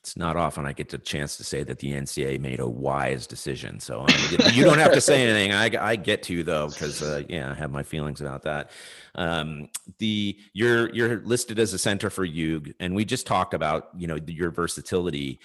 It's 0.00 0.16
not 0.16 0.36
often 0.36 0.64
I 0.64 0.72
get 0.72 0.88
the 0.88 0.98
chance 0.98 1.36
to 1.36 1.44
say 1.44 1.64
that 1.64 1.80
the 1.80 1.92
NCAA 1.92 2.40
made 2.40 2.60
a 2.60 2.68
wise 2.68 3.26
decision. 3.26 3.80
So 3.80 4.00
um, 4.00 4.06
you 4.52 4.64
don't 4.64 4.78
have 4.78 4.92
to 4.92 5.00
say 5.00 5.22
anything. 5.22 5.52
I, 5.52 5.90
I 5.90 5.96
get 5.96 6.22
to 6.24 6.42
though 6.44 6.68
because 6.68 7.02
uh, 7.02 7.24
yeah, 7.28 7.50
I 7.50 7.54
have 7.54 7.70
my 7.70 7.82
feelings 7.82 8.20
about 8.20 8.42
that. 8.44 8.70
Um, 9.16 9.68
the 9.98 10.38
you're 10.54 10.94
you're 10.94 11.20
listed 11.22 11.58
as 11.58 11.74
a 11.74 11.78
center 11.78 12.10
for 12.10 12.26
Jug, 12.26 12.70
and 12.80 12.94
we 12.94 13.04
just 13.04 13.26
talked 13.26 13.54
about 13.54 13.88
you 13.98 14.06
know 14.06 14.18
your 14.26 14.50
versatility 14.50 15.40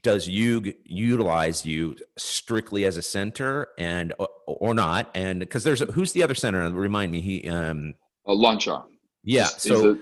does 0.00 0.26
you 0.26 0.72
utilize 0.84 1.66
you 1.66 1.94
strictly 2.16 2.84
as 2.84 2.96
a 2.96 3.02
center 3.02 3.68
and 3.78 4.14
or 4.46 4.74
not 4.74 5.10
and 5.14 5.40
because 5.40 5.64
there's 5.64 5.82
a, 5.82 5.86
who's 5.86 6.12
the 6.12 6.22
other 6.22 6.34
center 6.34 6.70
remind 6.70 7.12
me 7.12 7.20
he 7.20 7.48
um 7.48 7.94
a 8.26 8.32
Lonchar. 8.32 8.84
yeah 9.22 9.42
he's, 9.42 9.62
so 9.62 9.74
he's 9.74 9.84
a, 9.84 9.98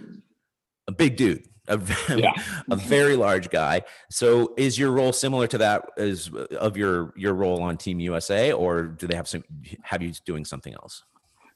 a, 0.88 0.92
big 0.92 1.16
dude 1.16 1.42
a, 1.66 1.80
yeah. 2.16 2.32
a 2.70 2.76
very 2.76 3.16
large 3.16 3.50
guy 3.50 3.82
so 4.10 4.54
is 4.56 4.78
your 4.78 4.92
role 4.92 5.12
similar 5.12 5.48
to 5.48 5.58
that 5.58 5.84
as 5.96 6.30
of 6.58 6.76
your 6.76 7.12
your 7.16 7.34
role 7.34 7.60
on 7.60 7.76
team 7.76 7.98
usa 7.98 8.52
or 8.52 8.84
do 8.84 9.08
they 9.08 9.16
have 9.16 9.26
some 9.26 9.42
have 9.82 10.02
you 10.02 10.12
doing 10.24 10.44
something 10.44 10.72
else 10.74 11.02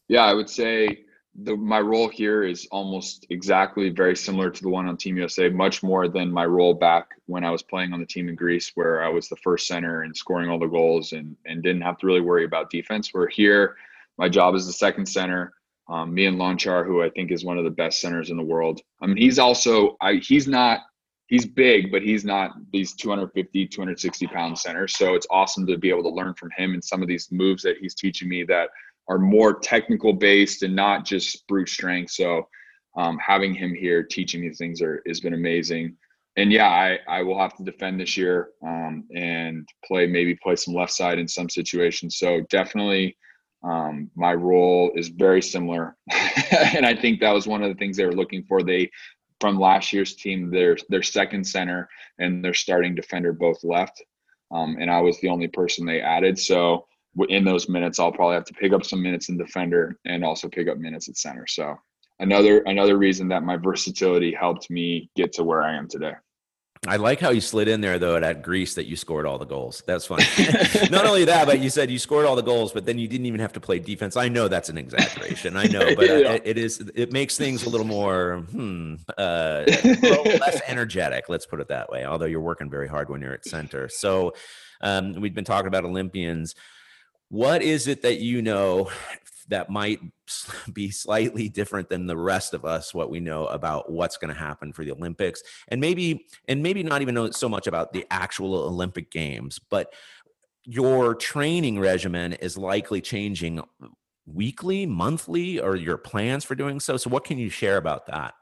yeah 0.09 0.25
i 0.25 0.35
would 0.35 0.51
say 0.51 0.89
the 1.43 1.57
my 1.57 1.81
role 1.81 2.09
here 2.09 2.45
is 2.45 2.69
almost 2.71 3.27
exactly 3.31 3.89
very 3.89 4.15
similar 4.15 4.51
to 4.51 4.63
the 4.63 4.69
one 4.69 4.87
on 4.87 4.97
Team 4.97 5.17
USA, 5.17 5.49
much 5.49 5.83
more 5.83 6.09
than 6.09 6.31
my 6.31 6.47
role 6.47 6.75
back 6.75 7.09
when 7.27 7.45
I 7.45 7.51
was 7.51 7.63
playing 7.63 7.93
on 7.93 8.01
the 8.01 8.07
team 8.07 8.29
in 8.29 8.37
Greece, 8.37 8.71
where 8.75 9.03
I 9.03 9.09
was 9.09 9.29
the 9.29 9.37
first 9.37 9.67
center 9.67 10.03
and 10.03 10.17
scoring 10.17 10.49
all 10.49 10.59
the 10.59 10.67
goals 10.67 11.13
and 11.13 11.37
and 11.45 11.63
didn't 11.63 11.83
have 11.83 11.99
to 11.99 12.07
really 12.07 12.21
worry 12.21 12.45
about 12.45 12.71
defense. 12.71 13.13
Where 13.13 13.27
here, 13.27 13.77
my 14.17 14.29
job 14.29 14.55
is 14.55 14.67
the 14.67 14.73
second 14.73 15.07
center. 15.07 15.53
Um, 15.89 16.15
me 16.15 16.27
and 16.27 16.39
Lonchar, 16.39 16.87
who 16.87 17.03
I 17.03 17.11
think 17.11 17.31
is 17.31 17.45
one 17.45 17.59
of 17.59 17.65
the 17.65 17.71
best 17.71 18.01
centers 18.01 18.31
in 18.31 18.37
the 18.37 18.43
world. 18.43 18.81
I 19.03 19.07
mean, 19.07 19.17
he's 19.17 19.39
also 19.39 19.97
I 20.01 20.15
he's 20.15 20.47
not 20.47 20.81
he's 21.27 21.47
big, 21.47 21.91
but 21.91 22.03
he's 22.03 22.25
not 22.25 22.53
these 22.73 22.95
250, 22.95 23.67
260 23.67 24.27
pound 24.29 24.59
centers. 24.59 24.97
So 24.97 25.15
it's 25.15 25.27
awesome 25.31 25.67
to 25.67 25.77
be 25.79 25.91
able 25.91 26.05
to 26.05 26.11
learn 26.11 26.35
from 26.35 26.51
him 26.57 26.75
and 26.75 26.85
some 26.85 27.03
of 27.03 27.09
these 27.09 27.29
moves 27.33 27.63
that 27.65 27.79
he's 27.79 27.95
teaching 27.95 28.29
me 28.29 28.45
that 28.45 28.69
are 29.09 29.19
more 29.19 29.59
technical 29.59 30.13
based 30.13 30.63
and 30.63 30.75
not 30.75 31.05
just 31.05 31.47
brute 31.47 31.69
strength. 31.69 32.13
So 32.13 32.49
um, 32.97 33.19
having 33.19 33.55
him 33.55 33.75
here 33.75 34.03
teaching 34.03 34.41
me 34.41 34.51
things 34.51 34.81
are 34.81 35.03
has 35.07 35.21
been 35.21 35.35
amazing. 35.35 35.97
And 36.37 36.53
yeah, 36.53 36.69
I, 36.69 36.99
I 37.09 37.23
will 37.23 37.39
have 37.39 37.57
to 37.57 37.63
defend 37.63 38.01
this 38.01 38.17
year 38.17 38.51
um, 38.67 39.05
and 39.15 39.69
play 39.85 40.07
maybe 40.07 40.35
play 40.43 40.57
some 40.57 40.75
left 40.75 40.93
side 40.93 41.19
in 41.19 41.29
some 41.29 41.49
situations. 41.49 42.19
So 42.19 42.41
definitely 42.51 43.17
um, 43.63 44.11
my 44.15 44.35
role 44.35 44.91
is 44.95 45.09
very 45.09 45.41
similar. 45.41 45.97
and 46.75 46.85
I 46.85 46.95
think 46.95 47.21
that 47.21 47.33
was 47.33 47.47
one 47.47 47.63
of 47.63 47.69
the 47.69 47.77
things 47.77 47.97
they 47.97 48.05
were 48.07 48.13
looking 48.13 48.45
for. 48.45 48.63
They 48.63 48.91
from 49.41 49.59
last 49.59 49.93
year's 49.93 50.15
team, 50.15 50.51
their 50.51 50.77
their 50.89 51.03
second 51.03 51.45
center 51.45 51.89
and 52.19 52.45
their 52.45 52.55
starting 52.55 52.95
defender 52.95 53.33
both 53.33 53.63
left. 53.65 54.03
Um, 54.51 54.77
and 54.79 54.91
I 54.91 55.01
was 55.01 55.19
the 55.21 55.29
only 55.29 55.49
person 55.49 55.87
they 55.87 56.01
added. 56.01 56.39
So 56.39 56.87
in 57.29 57.45
those 57.45 57.69
minutes, 57.69 57.99
I'll 57.99 58.13
probably 58.13 58.35
have 58.35 58.45
to 58.47 58.55
pick 58.55 58.73
up 58.73 58.85
some 58.85 59.03
minutes 59.03 59.29
in 59.29 59.37
defender 59.37 59.99
and 60.05 60.25
also 60.25 60.49
pick 60.49 60.69
up 60.69 60.79
minutes 60.79 61.09
at 61.09 61.17
center. 61.17 61.47
So 61.47 61.77
another 62.21 62.61
another 62.67 62.97
reason 62.97 63.29
that 63.29 63.43
my 63.43 63.57
versatility 63.63 64.33
helped 64.33 64.71
me 64.71 65.11
get 65.17 65.33
to 65.35 65.45
where 65.45 65.63
I 65.63 65.75
am 65.77 65.89
today. 65.89 66.15
I 66.87 66.97
like 66.97 67.19
how 67.19 67.31
you 67.31 67.41
slid 67.41 67.67
in 67.69 67.81
there 67.81 67.99
though 67.99 68.17
at 68.17 68.43
Greece 68.43 68.75
that 68.75 68.87
you 68.87 68.97
scored 68.97 69.27
all 69.27 69.39
the 69.39 69.47
goals. 69.47 69.83
That's 69.87 70.07
funny. 70.07 70.25
Not 70.91 71.07
only 71.07 71.25
that, 71.25 71.47
but 71.47 71.61
you 71.61 71.71
said 71.71 71.91
you 71.91 71.99
scored 71.99 72.27
all 72.27 72.37
the 72.37 72.43
goals, 72.43 72.73
but 72.73 72.85
then 72.85 72.99
you 72.99 73.09
didn't 73.09 73.27
even 73.27 73.41
have 73.41 73.53
to 73.55 73.61
play 73.61 73.79
defense. 73.79 74.17
I 74.17 74.29
know 74.29 74.49
that's 74.49 74.69
an 74.69 74.77
exaggeration. 74.77 75.57
I 75.57 75.65
know, 75.65 75.95
but 75.95 76.11
uh, 76.11 76.15
yeah. 76.15 76.33
it, 76.33 76.43
it 76.45 76.59
is. 76.59 76.81
It 76.95 77.13
makes 77.13 77.39
things 77.39 77.65
a 77.65 77.71
little 77.71 77.87
more 77.87 78.45
hmm, 78.51 78.97
uh, 79.17 79.65
less 79.67 80.61
energetic. 80.67 81.29
Let's 81.29 81.47
put 81.47 81.61
it 81.61 81.69
that 81.69 81.89
way. 81.91 82.05
Although 82.05 82.27
you're 82.27 82.41
working 82.41 82.69
very 82.69 82.89
hard 82.89 83.09
when 83.09 83.23
you're 83.23 83.35
at 83.35 83.47
center. 83.47 83.89
So 83.89 84.35
um, 84.83 85.15
we've 85.15 85.35
been 85.35 85.45
talking 85.45 85.69
about 85.69 85.85
Olympians 85.85 86.55
what 87.35 87.63
is 87.63 87.89
it 87.89 88.03
that 88.03 88.21
you 88.21 88.41
know 88.43 88.89
that 89.49 89.69
might 89.69 89.99
be 90.73 90.91
slightly 90.91 91.49
different 91.49 91.89
than 91.89 92.07
the 92.07 92.17
rest 92.17 92.55
of 92.55 92.65
us 92.65 92.95
what 92.95 93.11
we 93.11 93.19
know 93.19 93.47
about 93.47 93.91
what's 93.91 94.17
going 94.17 94.33
to 94.33 94.39
happen 94.39 94.73
for 94.73 94.85
the 94.85 94.93
olympics? 94.93 95.43
And 95.67 95.81
maybe 95.81 96.27
and 96.47 96.63
maybe 96.63 96.85
not 96.85 97.03
even 97.03 97.17
know 97.17 97.29
so 97.33 97.49
much 97.49 97.67
about 97.67 97.93
the 97.93 98.07
actual 98.09 98.55
olympic 98.55 99.11
games 99.11 99.59
but 99.69 99.93
your 100.63 101.17
training 101.17 101.81
regimen 101.81 102.35
is 102.35 102.57
likely 102.57 103.01
changing 103.01 103.61
weekly 104.27 104.87
monthly 104.87 105.59
or 105.59 105.75
your 105.75 105.99
plans 105.99 106.45
for 106.45 106.55
doing 106.55 106.79
so. 106.79 106.97
So 106.97 107.11
what 107.11 107.25
can 107.25 107.37
you 107.37 107.51
share 107.51 107.79
about 107.79 108.07
that 108.07 108.35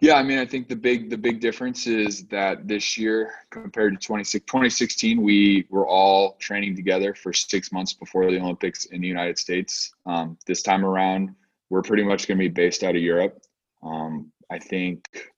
yeah, 0.00 0.14
I 0.14 0.22
mean, 0.22 0.38
I 0.38 0.46
think 0.46 0.68
the 0.68 0.76
big 0.76 1.08
the 1.08 1.16
big 1.16 1.40
difference 1.40 1.86
is 1.86 2.26
that 2.26 2.66
this 2.66 2.98
year 2.98 3.32
compared 3.50 4.00
to 4.00 4.06
2016, 4.06 5.22
we 5.22 5.66
were 5.70 5.86
all 5.86 6.36
training 6.40 6.74
together 6.74 7.14
for 7.14 7.32
six 7.32 7.70
months 7.70 7.92
before 7.92 8.30
the 8.30 8.40
Olympics 8.40 8.86
in 8.86 9.00
the 9.00 9.06
United 9.06 9.38
States. 9.38 9.94
Um, 10.04 10.36
this 10.46 10.62
time 10.62 10.84
around, 10.84 11.34
we're 11.70 11.82
pretty 11.82 12.02
much 12.02 12.26
going 12.26 12.38
to 12.38 12.44
be 12.44 12.48
based 12.48 12.82
out 12.82 12.96
of 12.96 13.02
Europe. 13.02 13.40
Um, 13.82 14.32
I 14.50 14.58
think 14.58 15.32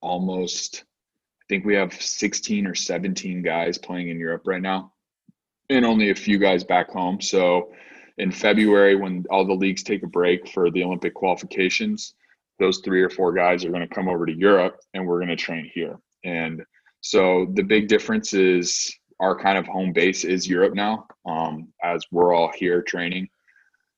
almost, 0.00 0.84
I 1.42 1.44
think 1.48 1.64
we 1.64 1.74
have 1.74 2.00
16 2.00 2.66
or 2.66 2.74
17 2.74 3.42
guys 3.42 3.76
playing 3.76 4.08
in 4.08 4.20
Europe 4.20 4.42
right 4.46 4.62
now, 4.62 4.92
and 5.68 5.84
only 5.84 6.10
a 6.10 6.14
few 6.14 6.38
guys 6.38 6.62
back 6.62 6.90
home. 6.90 7.20
So, 7.20 7.72
in 8.18 8.30
February, 8.30 8.94
when 8.94 9.24
all 9.30 9.44
the 9.44 9.52
leagues 9.52 9.82
take 9.82 10.04
a 10.04 10.06
break 10.06 10.48
for 10.48 10.70
the 10.70 10.84
Olympic 10.84 11.14
qualifications 11.14 12.14
those 12.58 12.78
three 12.78 13.02
or 13.02 13.10
four 13.10 13.32
guys 13.32 13.64
are 13.64 13.70
going 13.70 13.86
to 13.86 13.94
come 13.94 14.08
over 14.08 14.26
to 14.26 14.32
Europe 14.32 14.78
and 14.94 15.06
we're 15.06 15.18
going 15.18 15.28
to 15.28 15.36
train 15.36 15.70
here. 15.74 15.98
And 16.24 16.62
so 17.00 17.46
the 17.54 17.62
big 17.62 17.88
difference 17.88 18.32
is 18.32 18.92
our 19.20 19.38
kind 19.38 19.58
of 19.58 19.66
home 19.66 19.92
base 19.92 20.24
is 20.24 20.48
Europe 20.48 20.74
now, 20.74 21.06
um, 21.26 21.68
as 21.82 22.04
we're 22.10 22.34
all 22.34 22.50
here 22.54 22.82
training. 22.82 23.28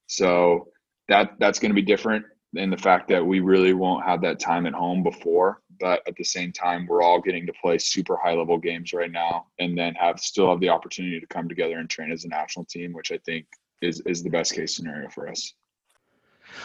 So 0.07 0.69
that 1.09 1.33
that's 1.39 1.59
going 1.59 1.71
to 1.71 1.75
be 1.75 1.83
different 1.83 2.25
in 2.55 2.71
the 2.71 2.77
fact 2.77 3.09
that 3.09 3.25
we 3.25 3.41
really 3.41 3.75
won't 3.75 4.05
have 4.05 4.21
that 4.23 4.41
time 4.41 4.67
at 4.67 4.73
home 4.73 5.03
before, 5.03 5.61
but 5.79 6.03
at 6.07 6.17
the 6.17 6.25
same 6.25 6.53
time, 6.53 6.87
we're 6.87 7.03
all 7.03 7.21
getting 7.21 7.47
to 7.47 7.53
play 7.61 7.79
super 7.79 8.17
high 8.17 8.35
level 8.35 8.59
games 8.59 8.93
right 8.93 9.11
now, 9.11 9.47
and 9.59 9.77
then 9.77 9.95
have 9.95 10.19
still 10.21 10.49
have 10.49 10.61
the 10.61 10.69
opportunity 10.69 11.21
to 11.21 11.27
come 11.27 11.49
together 11.49 11.79
and 11.79 11.91
train 11.91 12.11
as 12.11 12.25
a 12.25 12.29
national 12.29 12.65
team, 12.65 12.93
which 12.93 13.13
I 13.13 13.19
think 13.19 13.47
is 13.83 14.01
is 14.07 14.23
the 14.23 14.31
best 14.31 14.55
case 14.55 14.75
scenario 14.75 15.09
for 15.11 15.29
us. 15.29 15.53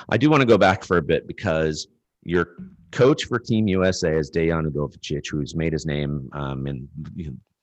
I 0.09 0.17
do 0.17 0.29
want 0.29 0.41
to 0.41 0.47
go 0.47 0.57
back 0.57 0.83
for 0.83 0.97
a 0.97 1.01
bit 1.01 1.27
because 1.27 1.87
your 2.23 2.55
coach 2.91 3.25
for 3.25 3.39
Team 3.39 3.67
USA 3.67 4.15
is 4.17 4.29
Dejan 4.29 4.67
Udovičić, 4.67 5.29
who's 5.29 5.55
made 5.55 5.73
his 5.73 5.85
name 5.85 6.29
um, 6.33 6.67
in 6.67 6.87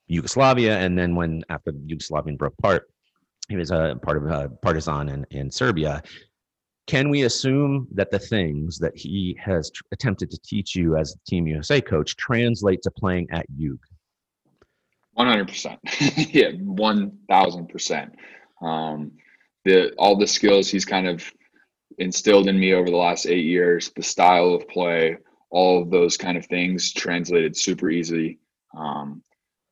Yugoslavia, 0.09 0.79
and 0.79 0.99
then 0.99 1.14
when 1.14 1.45
after 1.49 1.70
the 1.70 1.79
Yugoslavian 1.79 2.37
broke 2.37 2.55
apart, 2.59 2.91
he 3.49 3.57
was 3.57 3.70
a 3.70 3.99
part 4.03 4.16
of 4.16 4.24
a 4.26 4.49
Partizan 4.62 5.09
in, 5.09 5.26
in 5.31 5.51
Serbia. 5.51 6.03
Can 6.87 7.11
we 7.11 7.22
assume 7.22 7.87
that 7.93 8.11
the 8.11 8.18
things 8.18 8.79
that 8.79 8.97
he 8.97 9.39
has 9.43 9.70
attempted 9.93 10.31
to 10.31 10.39
teach 10.39 10.74
you 10.74 10.97
as 10.97 11.14
Team 11.26 11.47
USA 11.47 11.81
coach 11.81 12.16
translate 12.16 12.83
to 12.83 12.91
playing 12.91 13.29
at 13.31 13.47
Jug? 13.59 13.79
One 15.12 15.26
hundred 15.26 15.49
percent, 15.49 15.81
yeah, 16.16 16.53
one 16.53 17.18
thousand 17.29 17.68
percent. 17.68 18.14
Um, 18.62 19.12
the 19.64 19.93
all 19.99 20.16
the 20.16 20.26
skills 20.26 20.68
he's 20.68 20.85
kind 20.85 21.07
of 21.07 21.22
instilled 21.99 22.49
in 22.49 22.59
me 22.59 22.74
over 22.74 22.91
the 22.91 22.97
last 22.97 23.26
eight 23.26 23.45
years, 23.45 23.91
the 23.97 24.03
style 24.03 24.55
of 24.55 24.68
play, 24.68 25.16
all 25.51 25.82
of 25.82 25.91
those 25.91 26.16
kind 26.16 26.36
of 26.36 26.47
things 26.47 26.93
translated 26.93 27.57
super 27.57 27.89
easy. 27.91 28.39
Um, 28.76 29.22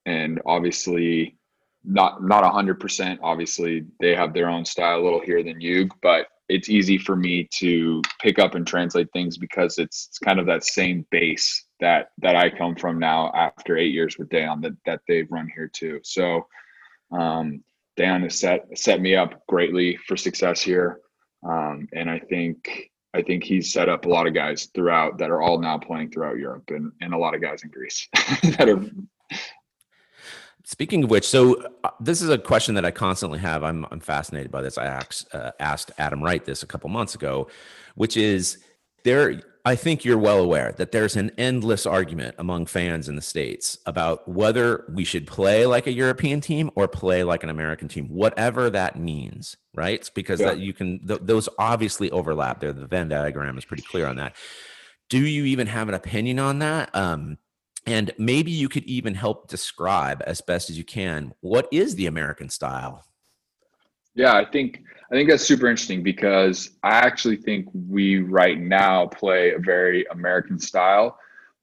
and 0.06 0.40
obviously, 0.46 1.36
not 1.84 2.22
not 2.22 2.44
a 2.44 2.50
hundred 2.50 2.80
percent. 2.80 3.20
Obviously, 3.22 3.84
they 4.00 4.14
have 4.14 4.32
their 4.32 4.48
own 4.48 4.64
style 4.64 5.00
a 5.00 5.04
little 5.04 5.20
here 5.20 5.42
than 5.42 5.60
you, 5.60 5.88
but 6.02 6.26
it's 6.48 6.68
easy 6.68 6.96
for 6.96 7.16
me 7.16 7.48
to 7.54 8.00
pick 8.22 8.38
up 8.38 8.54
and 8.54 8.66
translate 8.66 9.08
things 9.12 9.36
because 9.36 9.78
it's, 9.78 10.06
it's 10.08 10.18
kind 10.18 10.38
of 10.38 10.46
that 10.46 10.64
same 10.64 11.04
base 11.10 11.64
that 11.80 12.10
that 12.18 12.36
I 12.36 12.50
come 12.50 12.76
from 12.76 12.98
now 12.98 13.32
after 13.34 13.76
eight 13.76 13.92
years 13.92 14.16
with 14.18 14.28
Dejan 14.28 14.62
that 14.62 14.76
that 14.86 15.00
they've 15.06 15.30
run 15.30 15.48
here 15.54 15.70
too. 15.72 16.00
So 16.02 16.46
um, 17.12 17.62
Dejan 17.98 18.22
has 18.22 18.38
set 18.38 18.66
set 18.76 19.00
me 19.00 19.16
up 19.16 19.44
greatly 19.48 19.96
for 20.06 20.16
success 20.16 20.60
here. 20.60 21.00
Um, 21.48 21.88
and 21.92 22.10
I 22.10 22.18
think 22.18 22.90
I 23.14 23.22
think 23.22 23.44
he's 23.44 23.72
set 23.72 23.88
up 23.88 24.04
a 24.04 24.08
lot 24.08 24.26
of 24.26 24.34
guys 24.34 24.68
throughout 24.74 25.18
that 25.18 25.30
are 25.30 25.40
all 25.40 25.58
now 25.58 25.78
playing 25.78 26.10
throughout 26.10 26.36
Europe 26.36 26.64
and, 26.68 26.92
and 27.00 27.14
a 27.14 27.18
lot 27.18 27.34
of 27.34 27.40
guys 27.40 27.62
in 27.62 27.70
Greece 27.70 28.08
that 28.58 28.68
are 28.68 28.84
Speaking 30.66 31.04
of 31.04 31.10
which, 31.10 31.28
so 31.28 31.62
uh, 31.84 31.90
this 32.00 32.20
is 32.20 32.28
a 32.28 32.36
question 32.36 32.74
that 32.74 32.84
I 32.84 32.90
constantly 32.90 33.38
have. 33.38 33.62
I'm, 33.62 33.86
I'm 33.92 34.00
fascinated 34.00 34.50
by 34.50 34.62
this. 34.62 34.76
I 34.76 34.86
asked, 34.86 35.32
uh, 35.32 35.52
asked 35.60 35.92
Adam 35.96 36.20
Wright 36.20 36.44
this 36.44 36.64
a 36.64 36.66
couple 36.66 36.90
months 36.90 37.14
ago, 37.14 37.46
which 37.94 38.16
is 38.16 38.58
there 39.04 39.42
I 39.66 39.74
think 39.74 40.04
you're 40.04 40.16
well 40.16 40.38
aware 40.38 40.72
that 40.76 40.92
there's 40.92 41.16
an 41.16 41.32
endless 41.36 41.86
argument 41.86 42.36
among 42.38 42.66
fans 42.66 43.08
in 43.08 43.16
the 43.16 43.20
States 43.20 43.76
about 43.84 44.28
whether 44.28 44.84
we 44.88 45.02
should 45.02 45.26
play 45.26 45.66
like 45.66 45.88
a 45.88 45.92
European 45.92 46.40
team 46.40 46.70
or 46.76 46.86
play 46.86 47.24
like 47.24 47.42
an 47.42 47.48
American 47.50 47.88
team, 47.88 48.06
whatever 48.06 48.70
that 48.70 48.96
means, 48.96 49.56
right? 49.74 49.98
It's 49.98 50.08
because 50.08 50.38
yeah. 50.38 50.50
that 50.50 50.60
you 50.60 50.72
can, 50.72 51.04
th- 51.04 51.18
those 51.24 51.48
obviously 51.58 52.12
overlap 52.12 52.60
there. 52.60 52.72
The 52.72 52.86
Venn 52.86 53.08
diagram 53.08 53.58
is 53.58 53.64
pretty 53.64 53.82
clear 53.82 54.06
on 54.06 54.14
that. 54.16 54.36
Do 55.08 55.18
you 55.18 55.44
even 55.46 55.66
have 55.66 55.88
an 55.88 55.94
opinion 55.94 56.38
on 56.38 56.60
that? 56.60 56.94
Um, 56.94 57.38
and 57.86 58.12
maybe 58.18 58.52
you 58.52 58.68
could 58.68 58.84
even 58.84 59.16
help 59.16 59.48
describe 59.48 60.22
as 60.28 60.40
best 60.40 60.70
as 60.70 60.78
you 60.78 60.84
can 60.84 61.34
what 61.40 61.66
is 61.72 61.96
the 61.96 62.06
American 62.06 62.50
style? 62.50 63.04
Yeah, 64.16 64.34
I 64.34 64.46
think 64.46 64.82
I 65.12 65.14
think 65.14 65.28
that's 65.30 65.44
super 65.44 65.68
interesting 65.68 66.02
because 66.02 66.70
I 66.82 66.96
actually 66.96 67.36
think 67.36 67.68
we 67.72 68.18
right 68.18 68.58
now 68.58 69.06
play 69.06 69.52
a 69.52 69.58
very 69.58 70.04
American 70.06 70.58
style, 70.58 71.18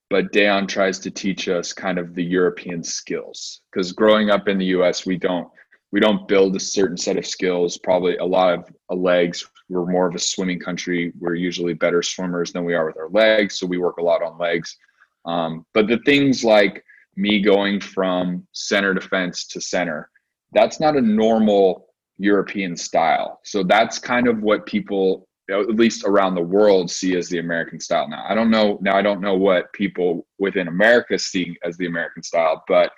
but 0.10 0.32
Dejan 0.32 0.68
tries 0.68 1.00
to 1.00 1.12
teach 1.12 1.50
us 1.50 1.74
kind 1.74 1.98
of 1.98 2.14
the 2.14 2.24
European 2.24 2.84
skills. 2.84 3.62
Because 3.72 3.92
growing 3.92 4.30
up 4.30 4.48
in 4.48 4.60
the 4.60 4.68
US, 4.78 5.06
we 5.06 5.18
don't 5.18 5.50
we 5.92 6.00
don't 6.00 6.28
build 6.28 6.56
a 6.56 6.60
certain 6.60 6.96
set 6.96 7.18
of 7.18 7.26
skills. 7.26 7.78
Probably 7.80 8.18
a 8.18 8.26
lot 8.26 8.54
of 8.54 9.00
legs. 9.00 9.46
We're 9.68 9.92
more 9.92 10.08
of 10.08 10.16
a 10.16 10.20
swimming 10.20 10.60
country. 10.60 11.12
We're 11.20 11.36
usually 11.36 11.74
better 11.74 12.04
swimmers 12.04 12.54
than 12.54 12.66
we 12.66 12.76
are 12.76 12.86
with 12.86 12.98
our 12.98 13.10
legs, 13.10 13.58
so 13.60 13.66
we 13.66 13.80
work 13.80 13.98
a 13.98 14.04
lot 14.04 14.22
on 14.22 14.38
legs. 14.38 14.78
Um, 15.26 15.66
but 15.74 15.88
the 15.88 16.00
things 16.06 16.44
like 16.44 16.86
me 17.16 17.42
going 17.42 17.80
from 17.80 18.46
center 18.52 18.94
defense 18.94 19.48
to 19.48 19.62
center, 19.62 20.12
that's 20.52 20.80
not 20.80 20.96
a 20.96 21.02
normal 21.02 21.88
European 22.18 22.76
style. 22.78 23.40
So 23.44 23.64
that's 23.64 24.00
kind 24.00 24.28
of 24.28 24.42
what 24.42 24.66
people, 24.66 25.28
at 25.50 25.68
least 25.70 26.04
around 26.06 26.36
the 26.36 26.42
world, 26.42 26.90
see 26.90 27.16
as 27.18 27.30
the 27.30 27.40
American 27.40 27.80
style. 27.80 28.08
Now, 28.08 28.26
I 28.28 28.36
don't 28.36 28.50
know. 28.50 28.78
Now, 28.82 28.96
I 28.96 29.02
don't 29.02 29.22
know 29.22 29.36
what 29.36 29.72
people 29.74 30.26
within 30.40 30.68
America 30.68 31.18
see 31.18 31.58
as 31.64 31.78
the 31.78 31.88
American 31.88 32.24
style, 32.24 32.64
but 32.68 32.92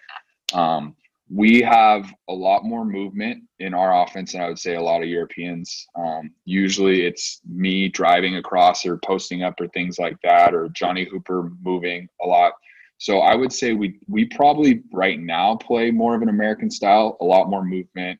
um, 0.53 0.95
we 1.29 1.61
have 1.61 2.13
a 2.29 2.33
lot 2.33 2.63
more 2.63 2.85
movement 2.85 3.43
in 3.59 3.73
our 3.73 4.03
offense 4.03 4.33
and 4.33 4.43
I 4.43 4.47
would 4.47 4.59
say 4.59 4.75
a 4.75 4.81
lot 4.81 5.01
of 5.01 5.09
Europeans. 5.09 5.87
Um, 5.95 6.31
usually, 6.45 7.05
it's 7.05 7.41
me 7.47 7.89
driving 7.89 8.35
across 8.35 8.85
or 8.85 8.99
posting 9.03 9.41
up 9.43 9.59
or 9.59 9.67
things 9.69 9.97
like 9.97 10.17
that, 10.23 10.53
or 10.53 10.69
Johnny 10.69 11.05
Hooper 11.05 11.51
moving 11.63 12.07
a 12.21 12.27
lot. 12.27 12.53
So 12.97 13.19
I 13.19 13.35
would 13.35 13.51
say 13.51 13.73
we 13.73 13.99
we 14.07 14.25
probably 14.25 14.83
right 14.91 15.19
now 15.19 15.55
play 15.55 15.91
more 15.91 16.15
of 16.15 16.21
an 16.21 16.29
American 16.29 16.69
style, 16.69 17.17
a 17.21 17.25
lot 17.25 17.49
more 17.49 17.65
movement, 17.65 18.19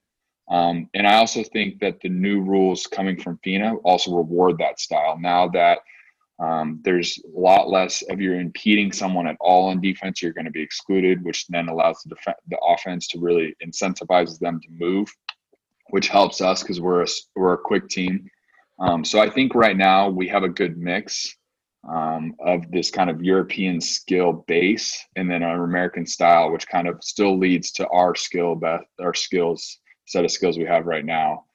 um, 0.50 0.89
and 0.93 1.08
I 1.08 1.16
also 1.16 1.43
think 1.43 1.80
that 1.80 2.00
the 2.02 2.10
new 2.10 2.41
rules 2.41 2.86
coming 2.86 3.20
from 3.20 3.39
FINA 3.43 3.76
also 3.78 4.16
reward 4.16 4.58
that 4.60 4.80
style. 4.80 5.18
Now 5.20 5.48
that 5.50 5.80
um, 6.39 6.82
there's 6.84 7.18
a 7.36 7.39
lot 7.39 7.70
less 7.70 8.04
of 8.10 8.22
you're 8.22 8.39
impeding 8.39 8.91
someone 8.91 9.26
at 9.26 9.38
all 9.39 9.70
on 9.70 9.82
defense, 9.82 10.22
you're 10.22 10.34
going 10.34 10.46
to 10.46 10.52
be 10.52 10.62
excluded, 10.62 11.24
which 11.24 11.48
then 11.48 11.70
allows 11.70 12.02
the, 12.04 12.14
def- 12.14 12.36
the 12.50 12.60
offense 12.60 13.08
to 13.10 13.20
really 13.20 13.56
incentivizes 13.66 14.38
them 14.38 14.60
to 14.62 14.68
move, 14.72 15.12
which 15.89 16.10
helps 16.10 16.41
us 16.41 16.62
because 16.62 16.82
we're 16.82 17.04
a, 17.04 17.08
we're 17.36 17.54
a 17.54 17.58
quick 17.58 17.88
team. 17.88 18.30
Um, 18.80 19.06
so 19.06 19.20
I 19.20 19.30
think 19.30 19.56
right 19.56 19.78
now 19.78 20.10
we 20.10 20.28
have 20.28 20.43
a 20.43 20.50
good 20.50 20.78
mix 20.78 21.36
um, 21.89 22.36
of 22.46 22.70
this 22.70 22.91
kind 22.91 23.10
of 23.10 23.24
European 23.24 23.80
skill 23.80 24.43
base 24.48 25.06
and 25.16 25.32
then 25.32 25.41
our 25.41 25.64
American 25.64 26.06
style, 26.06 26.52
which 26.52 26.68
kind 26.68 26.88
of 26.88 27.02
still 27.02 27.38
leads 27.38 27.72
to 27.74 27.88
our 27.88 28.14
skill, 28.14 28.56
best, 28.56 28.84
our 29.00 29.14
skills 29.14 29.80
set 30.06 30.26
of 30.26 30.32
skills 30.32 30.58
we 30.58 30.66
have 30.66 30.86
right 30.86 31.06
now 31.06 31.45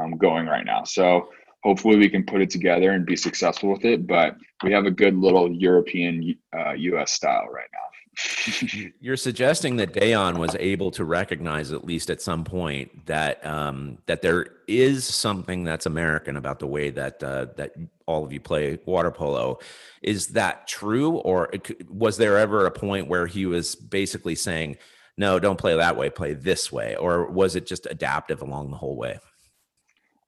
um, 0.00 0.16
going 0.16 0.46
right 0.46 0.64
now. 0.64 0.84
So 0.84 1.28
hopefully 1.62 1.96
we 1.96 2.08
can 2.08 2.24
put 2.24 2.40
it 2.40 2.50
together 2.50 2.92
and 2.92 3.04
be 3.04 3.16
successful 3.16 3.70
with 3.70 3.84
it. 3.84 4.06
But 4.06 4.36
we 4.62 4.72
have 4.72 4.86
a 4.86 4.90
good 4.90 5.16
little 5.16 5.50
European 5.52 6.36
uh, 6.56 6.72
US 6.72 7.12
style 7.12 7.46
right 7.52 7.68
now. 7.72 7.90
You're 9.00 9.16
suggesting 9.16 9.76
that 9.76 9.92
Dejan 9.92 10.38
was 10.38 10.56
able 10.58 10.90
to 10.92 11.04
recognize, 11.04 11.72
at 11.72 11.84
least 11.84 12.10
at 12.10 12.20
some 12.20 12.44
point, 12.44 13.06
that 13.06 13.44
um, 13.46 13.98
that 14.06 14.20
there 14.20 14.48
is 14.66 15.04
something 15.04 15.64
that's 15.64 15.86
American 15.86 16.36
about 16.36 16.58
the 16.58 16.66
way 16.66 16.90
that 16.90 17.22
uh, 17.22 17.46
that 17.56 17.72
all 18.06 18.24
of 18.24 18.32
you 18.32 18.40
play 18.40 18.78
water 18.84 19.10
polo. 19.10 19.60
Is 20.02 20.28
that 20.28 20.66
true, 20.66 21.18
or 21.18 21.50
was 21.88 22.16
there 22.16 22.36
ever 22.36 22.66
a 22.66 22.70
point 22.70 23.06
where 23.06 23.26
he 23.26 23.46
was 23.46 23.74
basically 23.74 24.34
saying? 24.34 24.76
No, 25.20 25.38
don't 25.38 25.58
play 25.58 25.76
that 25.76 25.98
way, 25.98 26.08
play 26.08 26.32
this 26.32 26.72
way? 26.72 26.96
Or 26.96 27.30
was 27.30 27.54
it 27.54 27.66
just 27.66 27.86
adaptive 27.90 28.40
along 28.40 28.70
the 28.70 28.78
whole 28.78 28.96
way? 28.96 29.18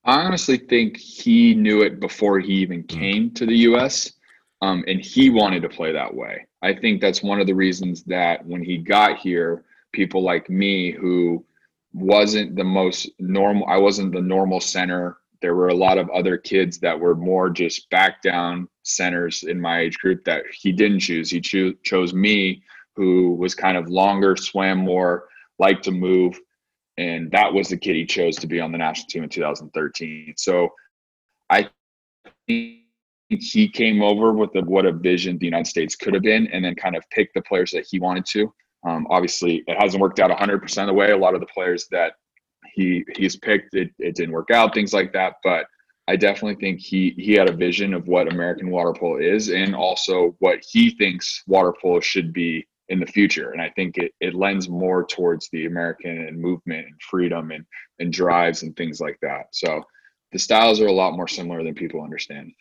I 0.04 0.20
honestly 0.20 0.58
think 0.58 0.98
he 0.98 1.54
knew 1.54 1.80
it 1.80 1.98
before 1.98 2.38
he 2.40 2.52
even 2.56 2.82
mm. 2.82 2.88
came 2.88 3.30
to 3.32 3.46
the 3.46 3.56
U.S. 3.70 4.12
Um, 4.60 4.84
and 4.86 5.00
he 5.00 5.30
wanted 5.30 5.62
to 5.62 5.70
play 5.70 5.92
that 5.92 6.14
way. 6.14 6.46
I 6.60 6.74
think 6.74 7.00
that's 7.00 7.22
one 7.22 7.40
of 7.40 7.46
the 7.46 7.54
reasons 7.54 8.04
that 8.04 8.44
when 8.44 8.62
he 8.62 8.76
got 8.76 9.16
here, 9.16 9.64
people 9.92 10.22
like 10.22 10.50
me 10.50 10.92
who 10.92 11.42
wasn't 11.94 12.54
the 12.54 12.64
most 12.64 13.08
normal, 13.18 13.66
I 13.68 13.78
wasn't 13.78 14.12
the 14.12 14.20
normal 14.20 14.60
center. 14.60 15.16
There 15.40 15.54
were 15.54 15.68
a 15.68 15.74
lot 15.74 15.96
of 15.96 16.10
other 16.10 16.36
kids 16.36 16.78
that 16.80 17.00
were 17.00 17.14
more 17.14 17.48
just 17.48 17.88
back 17.88 18.20
down 18.20 18.68
centers 18.82 19.42
in 19.42 19.58
my 19.58 19.80
age 19.80 19.98
group 19.98 20.22
that 20.24 20.42
he 20.52 20.70
didn't 20.70 21.00
choose. 21.00 21.30
He 21.30 21.40
cho- 21.40 21.72
chose 21.82 22.12
me, 22.12 22.62
who 22.96 23.34
was 23.34 23.54
kind 23.54 23.76
of 23.76 23.88
longer, 23.88 24.36
swam 24.36 24.78
more, 24.78 25.28
liked 25.58 25.84
to 25.84 25.90
move 25.90 26.38
and 26.98 27.30
that 27.30 27.52
was 27.52 27.68
the 27.68 27.76
kid 27.76 27.96
he 27.96 28.04
chose 28.04 28.36
to 28.36 28.46
be 28.46 28.60
on 28.60 28.72
the 28.72 28.78
national 28.78 29.08
team 29.08 29.22
in 29.22 29.28
2013. 29.28 30.34
So 30.36 30.68
I 31.48 31.68
think 32.46 32.80
he 33.28 33.68
came 33.68 34.02
over 34.02 34.32
with 34.32 34.54
a, 34.56 34.60
what 34.60 34.84
a 34.84 34.92
vision 34.92 35.38
the 35.38 35.46
United 35.46 35.66
States 35.66 35.96
could 35.96 36.14
have 36.14 36.22
been, 36.22 36.46
and 36.48 36.64
then 36.64 36.74
kind 36.74 36.96
of 36.96 37.04
picked 37.10 37.34
the 37.34 37.42
players 37.42 37.70
that 37.70 37.86
he 37.90 37.98
wanted 37.98 38.26
to. 38.26 38.52
Um, 38.86 39.06
obviously, 39.08 39.64
it 39.66 39.80
hasn't 39.80 40.00
worked 40.00 40.20
out 40.20 40.30
100% 40.30 40.80
of 40.80 40.86
the 40.86 40.92
way. 40.92 41.12
A 41.12 41.16
lot 41.16 41.34
of 41.34 41.40
the 41.40 41.46
players 41.46 41.86
that 41.90 42.14
he 42.74 43.04
he's 43.16 43.36
picked, 43.36 43.74
it, 43.74 43.90
it 43.98 44.14
didn't 44.14 44.32
work 44.32 44.50
out, 44.50 44.74
things 44.74 44.92
like 44.92 45.12
that. 45.12 45.36
But 45.42 45.66
I 46.08 46.16
definitely 46.16 46.56
think 46.56 46.80
he 46.80 47.14
he 47.16 47.32
had 47.32 47.48
a 47.48 47.56
vision 47.56 47.94
of 47.94 48.06
what 48.06 48.30
American 48.30 48.70
water 48.70 48.92
polo 48.92 49.18
is, 49.18 49.48
and 49.48 49.74
also 49.74 50.34
what 50.40 50.58
he 50.68 50.90
thinks 50.90 51.42
water 51.46 51.72
polo 51.80 52.00
should 52.00 52.32
be 52.32 52.66
in 52.88 53.00
the 53.00 53.06
future. 53.06 53.52
And 53.52 53.60
I 53.60 53.70
think 53.70 53.98
it, 53.98 54.12
it 54.20 54.34
lends 54.34 54.68
more 54.68 55.04
towards 55.04 55.48
the 55.50 55.66
American 55.66 56.26
and 56.26 56.38
movement 56.38 56.86
and 56.86 57.00
freedom 57.00 57.50
and, 57.50 57.64
and 57.98 58.12
drives 58.12 58.62
and 58.62 58.76
things 58.76 59.00
like 59.00 59.18
that. 59.22 59.46
So 59.52 59.82
the 60.32 60.38
styles 60.38 60.80
are 60.80 60.86
a 60.86 60.92
lot 60.92 61.16
more 61.16 61.28
similar 61.28 61.62
than 61.62 61.74
people 61.74 62.02
understand. 62.02 62.52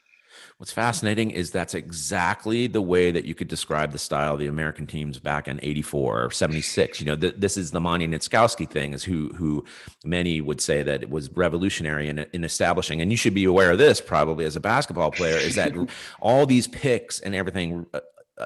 What's 0.58 0.72
fascinating 0.72 1.32
is 1.32 1.52
that's 1.52 1.74
exactly 1.74 2.68
the 2.68 2.82
way 2.82 3.12
that 3.12 3.26
you 3.26 3.36
could 3.36 3.48
describe 3.48 3.92
the 3.92 3.98
style 3.98 4.34
of 4.34 4.40
the 4.40 4.48
American 4.48 4.88
teams 4.88 5.20
back 5.20 5.48
in 5.48 5.60
84 5.62 6.24
or 6.24 6.32
76. 6.32 7.00
You 7.00 7.08
know, 7.08 7.16
th- 7.16 7.36
this 7.38 7.58
is 7.58 7.72
the 7.72 7.82
Monte 7.82 8.08
Nitzkowski 8.08 8.70
thing 8.70 8.94
is 8.94 9.04
who, 9.04 9.30
who 9.36 9.66
many 10.06 10.40
would 10.40 10.62
say 10.62 10.84
that 10.84 11.02
it 11.02 11.10
was 11.10 11.30
revolutionary 11.32 12.10
in, 12.10 12.20
in 12.34 12.44
establishing. 12.44 13.02
And 13.02 13.12
you 13.12 13.18
should 13.18 13.34
be 13.34 13.46
aware 13.46 13.72
of 13.72 13.78
this 13.78 14.00
probably 14.00 14.46
as 14.46 14.56
a 14.56 14.60
basketball 14.60 15.12
player 15.12 15.38
is 15.38 15.56
that 15.56 15.74
all 16.22 16.46
these 16.46 16.68
picks 16.68 17.20
and 17.20 17.36
everything 17.36 17.86
uh, 17.94 18.00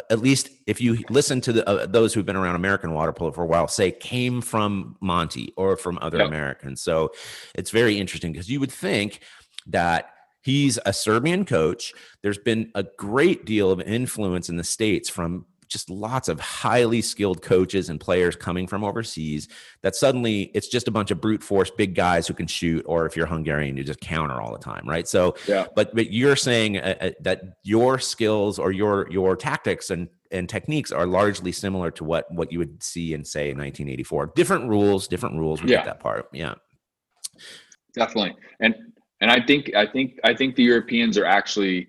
at 0.10 0.20
least 0.20 0.50
if 0.68 0.82
you 0.82 1.04
listen 1.10 1.42
to 1.42 1.54
the, 1.54 1.68
uh, 1.68 1.86
those 1.86 2.14
who've 2.14 2.26
been 2.26 2.36
around 2.36 2.56
American 2.56 2.94
water 2.94 3.14
polo 3.14 3.32
for 3.32 3.44
a 3.44 3.48
while, 3.48 3.68
say 3.68 3.92
came 3.92 4.42
from 4.42 4.96
Monte 5.02 5.54
or 5.58 5.78
from 5.78 6.00
other 6.02 6.20
yep. 6.20 6.28
Americans. 6.28 6.82
So 6.82 7.12
it's 7.54 7.72
very 7.72 8.00
interesting 8.00 8.32
because 8.32 8.50
you 8.50 8.60
would 8.60 8.72
think 8.72 9.20
that 9.68 10.12
he's 10.42 10.80
a 10.86 10.94
Serbian 10.94 11.46
coach. 11.46 11.94
There's 12.22 12.38
been 12.38 12.72
a 12.76 12.84
great 12.98 13.46
deal 13.46 13.72
of 13.72 13.82
influence 13.82 14.50
in 14.50 14.58
the 14.58 14.64
states 14.64 15.10
from 15.10 15.46
just 15.68 15.90
lots 15.90 16.28
of 16.28 16.40
highly 16.40 17.02
skilled 17.02 17.42
coaches 17.42 17.90
and 17.90 18.00
players 18.00 18.36
coming 18.36 18.68
from 18.68 18.84
overseas 18.84 19.48
that 19.82 19.96
suddenly 19.96 20.52
it's 20.54 20.68
just 20.68 20.88
a 20.88 20.92
bunch 20.92 21.12
of 21.12 21.22
brute 21.22 21.44
force 21.44 21.72
big 21.72 21.96
guys 21.96 22.28
who 22.28 22.34
can 22.34 22.48
shoot 22.48 22.84
or 22.88 23.06
if 23.06 23.16
you're 23.16 23.26
hungarian 23.26 23.78
you 23.78 23.84
just 23.84 24.00
counter 24.00 24.42
all 24.42 24.52
the 24.52 24.60
time 24.60 24.88
right? 24.88 25.08
So 25.08 25.36
yeah. 25.48 25.66
but 25.76 25.94
but 25.96 26.12
you're 26.12 26.36
saying 26.36 26.78
uh, 26.78 26.96
uh, 27.02 27.10
that 27.22 27.42
your 27.64 28.00
skills 28.00 28.60
or 28.60 28.72
your 28.72 29.10
your 29.12 29.36
tactics 29.36 29.90
and 29.90 30.10
and 30.32 30.50
techniques 30.50 30.92
are 30.92 31.06
largely 31.06 31.52
similar 31.52 31.92
to 31.92 32.04
what 32.04 32.32
what 32.32 32.52
you 32.52 32.60
would 32.60 32.82
see 32.82 33.14
in 33.14 33.24
say 33.24 33.48
1984 33.48 34.34
different 34.36 34.70
rules 34.70 35.08
different 35.08 35.38
rules 35.38 35.62
we 35.62 35.72
yeah. 35.72 35.78
get 35.78 35.86
that 35.86 36.00
part 36.00 36.28
yeah. 36.34 36.56
Definitely. 37.94 38.36
And 38.60 38.76
and 39.22 39.32
i 39.32 39.40
think 39.46 39.74
i 39.76 39.86
think 39.86 40.20
i 40.24 40.34
think 40.34 40.56
the 40.56 40.64
europeans 40.64 41.18
are 41.18 41.26
actually 41.26 41.88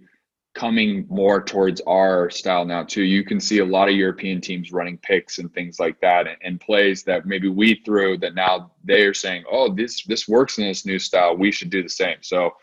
coming 0.56 1.06
more 1.10 1.42
towards 1.42 1.82
our 1.82 2.30
style 2.30 2.64
now 2.64 2.82
too. 2.82 3.02
You 3.02 3.22
can 3.24 3.38
see 3.38 3.58
a 3.58 3.64
lot 3.64 3.90
of 3.90 3.94
European 3.94 4.40
teams 4.40 4.72
running 4.72 4.96
picks 4.96 5.38
and 5.38 5.52
things 5.52 5.78
like 5.78 6.00
that, 6.00 6.26
and, 6.26 6.38
and, 6.42 6.58
plays 6.58 7.02
that 7.04 7.26
maybe 7.26 7.48
we 7.48 7.82
threw 7.84 8.16
that 8.18 8.34
now 8.34 8.72
they 8.82 9.02
are 9.02 9.14
saying, 9.14 9.44
"Oh, 9.50 9.72
this 9.72 10.02
this 10.04 10.26
works 10.26 10.56
in 10.56 10.64
this 10.64 10.86
new 10.86 10.98
style. 10.98 11.36
We 11.36 11.52
should 11.52 11.68
do 11.68 11.82
the 11.82 11.90
same." 11.90 12.16
So 12.22 12.54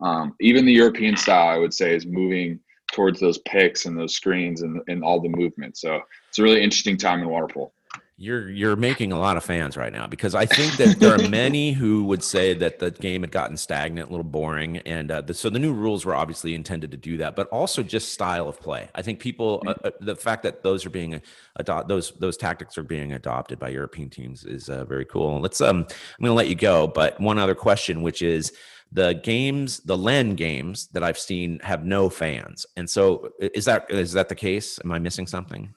um, 0.00 0.34
even 0.40 0.66
the 0.66 0.72
European 0.72 1.16
style, 1.16 1.48
I 1.48 1.58
would 1.58 1.72
say, 1.72 1.94
is 1.94 2.04
moving 2.04 2.58
towards 2.92 3.20
those 3.20 3.38
picks 3.38 3.86
and 3.86 3.96
those 3.96 4.14
screens 4.14 4.62
and, 4.62 4.82
and 4.88 5.04
all 5.04 5.20
the 5.20 5.28
movement. 5.28 5.78
So 5.78 6.00
it's 6.28 6.38
a 6.38 6.42
really 6.42 6.62
interesting 6.62 6.96
time 6.96 7.22
in 7.22 7.28
water 7.28 7.46
polo 7.46 7.72
you're 8.18 8.48
you're 8.48 8.76
making 8.76 9.12
a 9.12 9.18
lot 9.18 9.36
of 9.36 9.44
fans 9.44 9.76
right 9.76 9.92
now 9.92 10.06
because 10.06 10.34
I 10.34 10.46
think 10.46 10.76
that 10.78 10.98
there 10.98 11.14
are 11.14 11.28
many 11.28 11.72
who 11.80 12.04
would 12.04 12.22
say 12.22 12.54
that 12.54 12.78
the 12.78 12.90
game 12.90 13.20
had 13.20 13.30
gotten 13.30 13.58
stagnant, 13.58 14.08
a 14.08 14.10
little 14.10 14.24
boring, 14.24 14.78
and 14.78 15.10
uh, 15.10 15.20
the, 15.20 15.34
so 15.34 15.50
the 15.50 15.58
new 15.58 15.74
rules 15.74 16.06
were 16.06 16.14
obviously 16.14 16.54
intended 16.54 16.90
to 16.92 16.96
do 16.96 17.18
that, 17.18 17.36
but 17.36 17.46
also 17.48 17.82
just 17.82 18.14
style 18.14 18.48
of 18.48 18.58
play. 18.58 18.88
I 18.94 19.02
think 19.02 19.20
people, 19.20 19.62
uh, 19.66 19.74
uh 19.84 19.90
the 20.00 20.16
fact 20.16 20.42
that 20.44 20.62
those 20.62 20.86
are 20.86 20.90
being 20.90 21.20
adopted, 21.56 21.88
those 21.88 22.12
those 22.12 22.38
tactics 22.38 22.78
are 22.78 22.82
being 22.82 23.12
adopted 23.12 23.58
by 23.58 23.68
European 23.68 24.08
teams 24.08 24.44
is 24.44 24.70
uh, 24.70 24.86
very 24.86 25.04
cool. 25.04 25.38
Let's 25.40 25.60
um, 25.60 25.80
I'm 25.80 26.24
going 26.24 26.30
to 26.30 26.32
let 26.32 26.48
you 26.48 26.54
go, 26.54 26.86
but 26.86 27.20
one 27.20 27.38
other 27.38 27.54
question, 27.54 28.00
which 28.00 28.22
is 28.22 28.52
the 28.92 29.20
games, 29.24 29.80
the 29.80 29.98
Len 29.98 30.36
games 30.36 30.86
that 30.92 31.02
I've 31.02 31.18
seen 31.18 31.58
have 31.58 31.84
no 31.84 32.08
fans, 32.08 32.64
and 32.78 32.88
so 32.88 33.32
is 33.38 33.66
that 33.66 33.90
is 33.90 34.12
that 34.12 34.30
the 34.30 34.34
case? 34.34 34.78
Am 34.82 34.90
I 34.90 34.98
missing 34.98 35.26
something? 35.26 35.74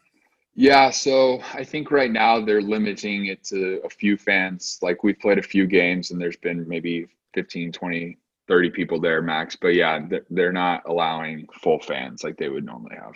Yeah, 0.59 0.89
so 0.89 1.39
I 1.53 1.63
think 1.63 1.89
right 1.89 2.11
now 2.11 2.43
they're 2.43 2.61
limiting 2.61 3.27
it 3.27 3.45
to 3.45 3.79
a 3.85 3.89
few 3.89 4.17
fans. 4.17 4.77
Like 4.81 5.05
we've 5.05 5.17
played 5.17 5.37
a 5.37 5.41
few 5.41 5.65
games 5.65 6.11
and 6.11 6.19
there's 6.19 6.35
been 6.35 6.67
maybe 6.67 7.07
15, 7.33 7.71
20, 7.71 8.17
30 8.45 8.69
people 8.71 8.99
there 8.99 9.21
max. 9.21 9.55
But 9.55 9.69
yeah, 9.69 10.05
they're 10.29 10.51
not 10.51 10.83
allowing 10.85 11.47
full 11.63 11.79
fans 11.79 12.25
like 12.25 12.35
they 12.35 12.49
would 12.49 12.65
normally 12.65 12.97
have. 12.97 13.13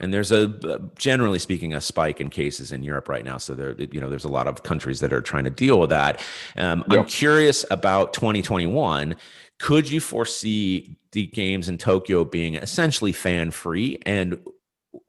And 0.00 0.12
there's 0.12 0.32
a 0.32 0.80
generally 0.96 1.38
speaking 1.38 1.74
a 1.74 1.80
spike 1.80 2.20
in 2.20 2.28
cases 2.28 2.72
in 2.72 2.82
Europe 2.82 3.08
right 3.08 3.24
now. 3.24 3.36
So 3.36 3.54
there, 3.54 3.80
you 3.80 4.00
know, 4.00 4.10
there's 4.10 4.24
a 4.24 4.28
lot 4.28 4.48
of 4.48 4.64
countries 4.64 4.98
that 4.98 5.12
are 5.12 5.22
trying 5.22 5.44
to 5.44 5.50
deal 5.50 5.78
with 5.78 5.90
that. 5.90 6.20
Um, 6.56 6.82
yep. 6.90 6.98
I'm 6.98 7.06
curious 7.06 7.64
about 7.70 8.14
2021. 8.14 9.14
Could 9.60 9.88
you 9.88 10.00
foresee 10.00 10.96
the 11.12 11.26
games 11.28 11.68
in 11.68 11.78
Tokyo 11.78 12.24
being 12.24 12.56
essentially 12.56 13.12
fan 13.12 13.52
free? 13.52 14.00
And 14.04 14.40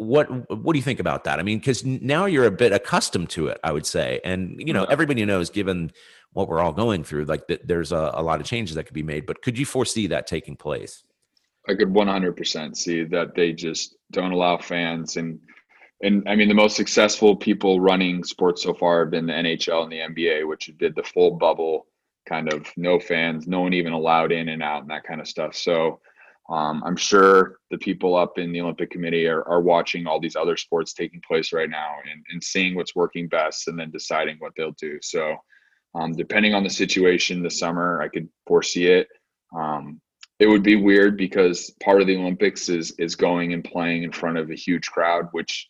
what 0.02 0.28
what 0.50 0.74
do 0.74 0.80
you 0.80 0.84
think 0.84 1.00
about 1.00 1.26
that? 1.26 1.40
I 1.40 1.44
mean, 1.44 1.60
because 1.60 1.86
now 1.86 2.26
you're 2.26 2.46
a 2.46 2.52
bit 2.52 2.72
accustomed 2.72 3.30
to 3.32 3.48
it, 3.48 3.60
I 3.64 3.72
would 3.72 3.86
say, 3.86 4.20
and 4.24 4.56
you 4.58 4.74
know, 4.74 4.84
mm-hmm. 4.84 4.92
everybody 4.92 5.24
knows, 5.26 5.52
given 5.52 5.92
what 6.34 6.48
we're 6.48 6.60
all 6.60 6.72
going 6.72 7.04
through, 7.04 7.26
like 7.26 7.48
that 7.48 7.68
there's 7.68 7.92
a, 7.92 8.12
a 8.16 8.24
lot 8.24 8.42
of 8.42 8.48
changes 8.48 8.76
that 8.76 8.86
could 8.86 8.96
be 8.96 9.04
made. 9.04 9.28
But 9.28 9.44
could 9.44 9.60
you 9.60 9.66
foresee 9.66 10.08
that 10.08 10.26
taking 10.26 10.56
place? 10.56 11.04
I 11.70 11.76
could 11.76 11.90
100% 11.90 12.76
see 12.76 13.04
that 13.04 13.36
they 13.36 13.54
just 13.54 13.96
don't 14.10 14.32
allow 14.32 14.58
fans 14.58 15.18
and 15.18 15.40
and 16.02 16.28
I 16.28 16.36
mean 16.36 16.48
the 16.48 16.56
most 16.56 16.76
successful 16.76 17.36
people 17.36 17.80
running 17.80 18.24
sports 18.24 18.64
so 18.64 18.74
far 18.74 19.02
have 19.02 19.12
been 19.12 19.28
the 19.28 19.34
NHL 19.34 19.84
and 19.84 19.92
the 19.92 20.00
NBA, 20.00 20.48
which 20.48 20.72
did 20.80 20.96
the 20.96 21.04
full 21.04 21.32
bubble 21.32 21.86
kind 22.28 22.52
of 22.52 22.66
no 22.76 23.00
fans, 23.00 23.46
no 23.46 23.62
one 23.62 23.74
even 23.74 23.94
allowed 23.94 24.32
in 24.32 24.50
and 24.50 24.64
out 24.64 24.82
and 24.82 24.90
that 24.90 25.04
kind 25.04 25.22
of 25.22 25.28
stuff. 25.28 25.56
So 25.56 26.00
um, 26.52 26.84
I'm 26.86 26.98
sure 26.98 27.60
the 27.70 27.78
people 27.78 28.16
up 28.16 28.38
in 28.38 28.52
the 28.52 28.60
Olympic 28.60 28.92
Committee 28.92 29.26
are, 29.26 29.48
are 29.48 29.62
watching 29.62 30.06
all 30.06 30.20
these 30.20 30.36
other 30.36 30.58
sports 30.58 30.92
taking 30.92 31.22
place 31.26 31.54
right 31.54 31.70
now 31.70 31.96
and, 32.12 32.22
and 32.32 32.44
seeing 32.44 32.76
what's 32.76 32.94
working 32.94 33.30
best 33.30 33.70
and 33.70 33.80
then 33.80 33.90
deciding 33.90 34.36
what 34.40 34.52
they'll 34.58 34.76
do. 34.80 35.00
So, 35.02 35.38
um, 35.96 36.12
depending 36.12 36.54
on 36.54 36.64
the 36.64 36.70
situation 36.70 37.42
this 37.42 37.58
summer, 37.58 38.02
I 38.02 38.10
could 38.10 38.28
foresee 38.48 38.88
it. 38.88 39.08
Um, 39.56 40.02
it 40.40 40.48
would 40.48 40.64
be 40.64 40.76
weird 40.76 41.18
because 41.18 41.70
part 41.82 42.02
of 42.02 42.08
the 42.08 42.18
Olympics 42.18 42.68
is 42.68 42.92
is 42.98 43.16
going 43.16 43.54
and 43.54 43.64
playing 43.64 44.04
in 44.04 44.12
front 44.12 44.38
of 44.38 44.50
a 44.50 44.56
huge 44.56 44.88
crowd, 44.88 45.30
which 45.32 45.70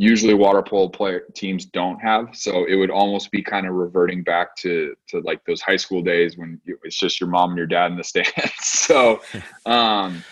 usually 0.00 0.32
water 0.32 0.62
polo 0.62 0.88
player 0.88 1.24
teams 1.34 1.66
don't 1.66 1.98
have. 1.98 2.28
So 2.32 2.64
it 2.66 2.76
would 2.76 2.90
almost 2.90 3.32
be 3.32 3.42
kind 3.42 3.66
of 3.66 3.74
reverting 3.74 4.22
back 4.22 4.54
to 4.58 4.94
to 5.08 5.20
like 5.20 5.44
those 5.44 5.60
high 5.60 5.76
school 5.76 6.00
days 6.00 6.38
when 6.38 6.60
it's 6.84 6.96
just 6.96 7.20
your 7.20 7.28
mom 7.28 7.50
and 7.50 7.58
your 7.58 7.66
dad 7.66 7.90
in 7.90 7.98
the 7.98 8.04
stands. 8.12 8.32
so, 8.60 9.20
um, 9.66 10.22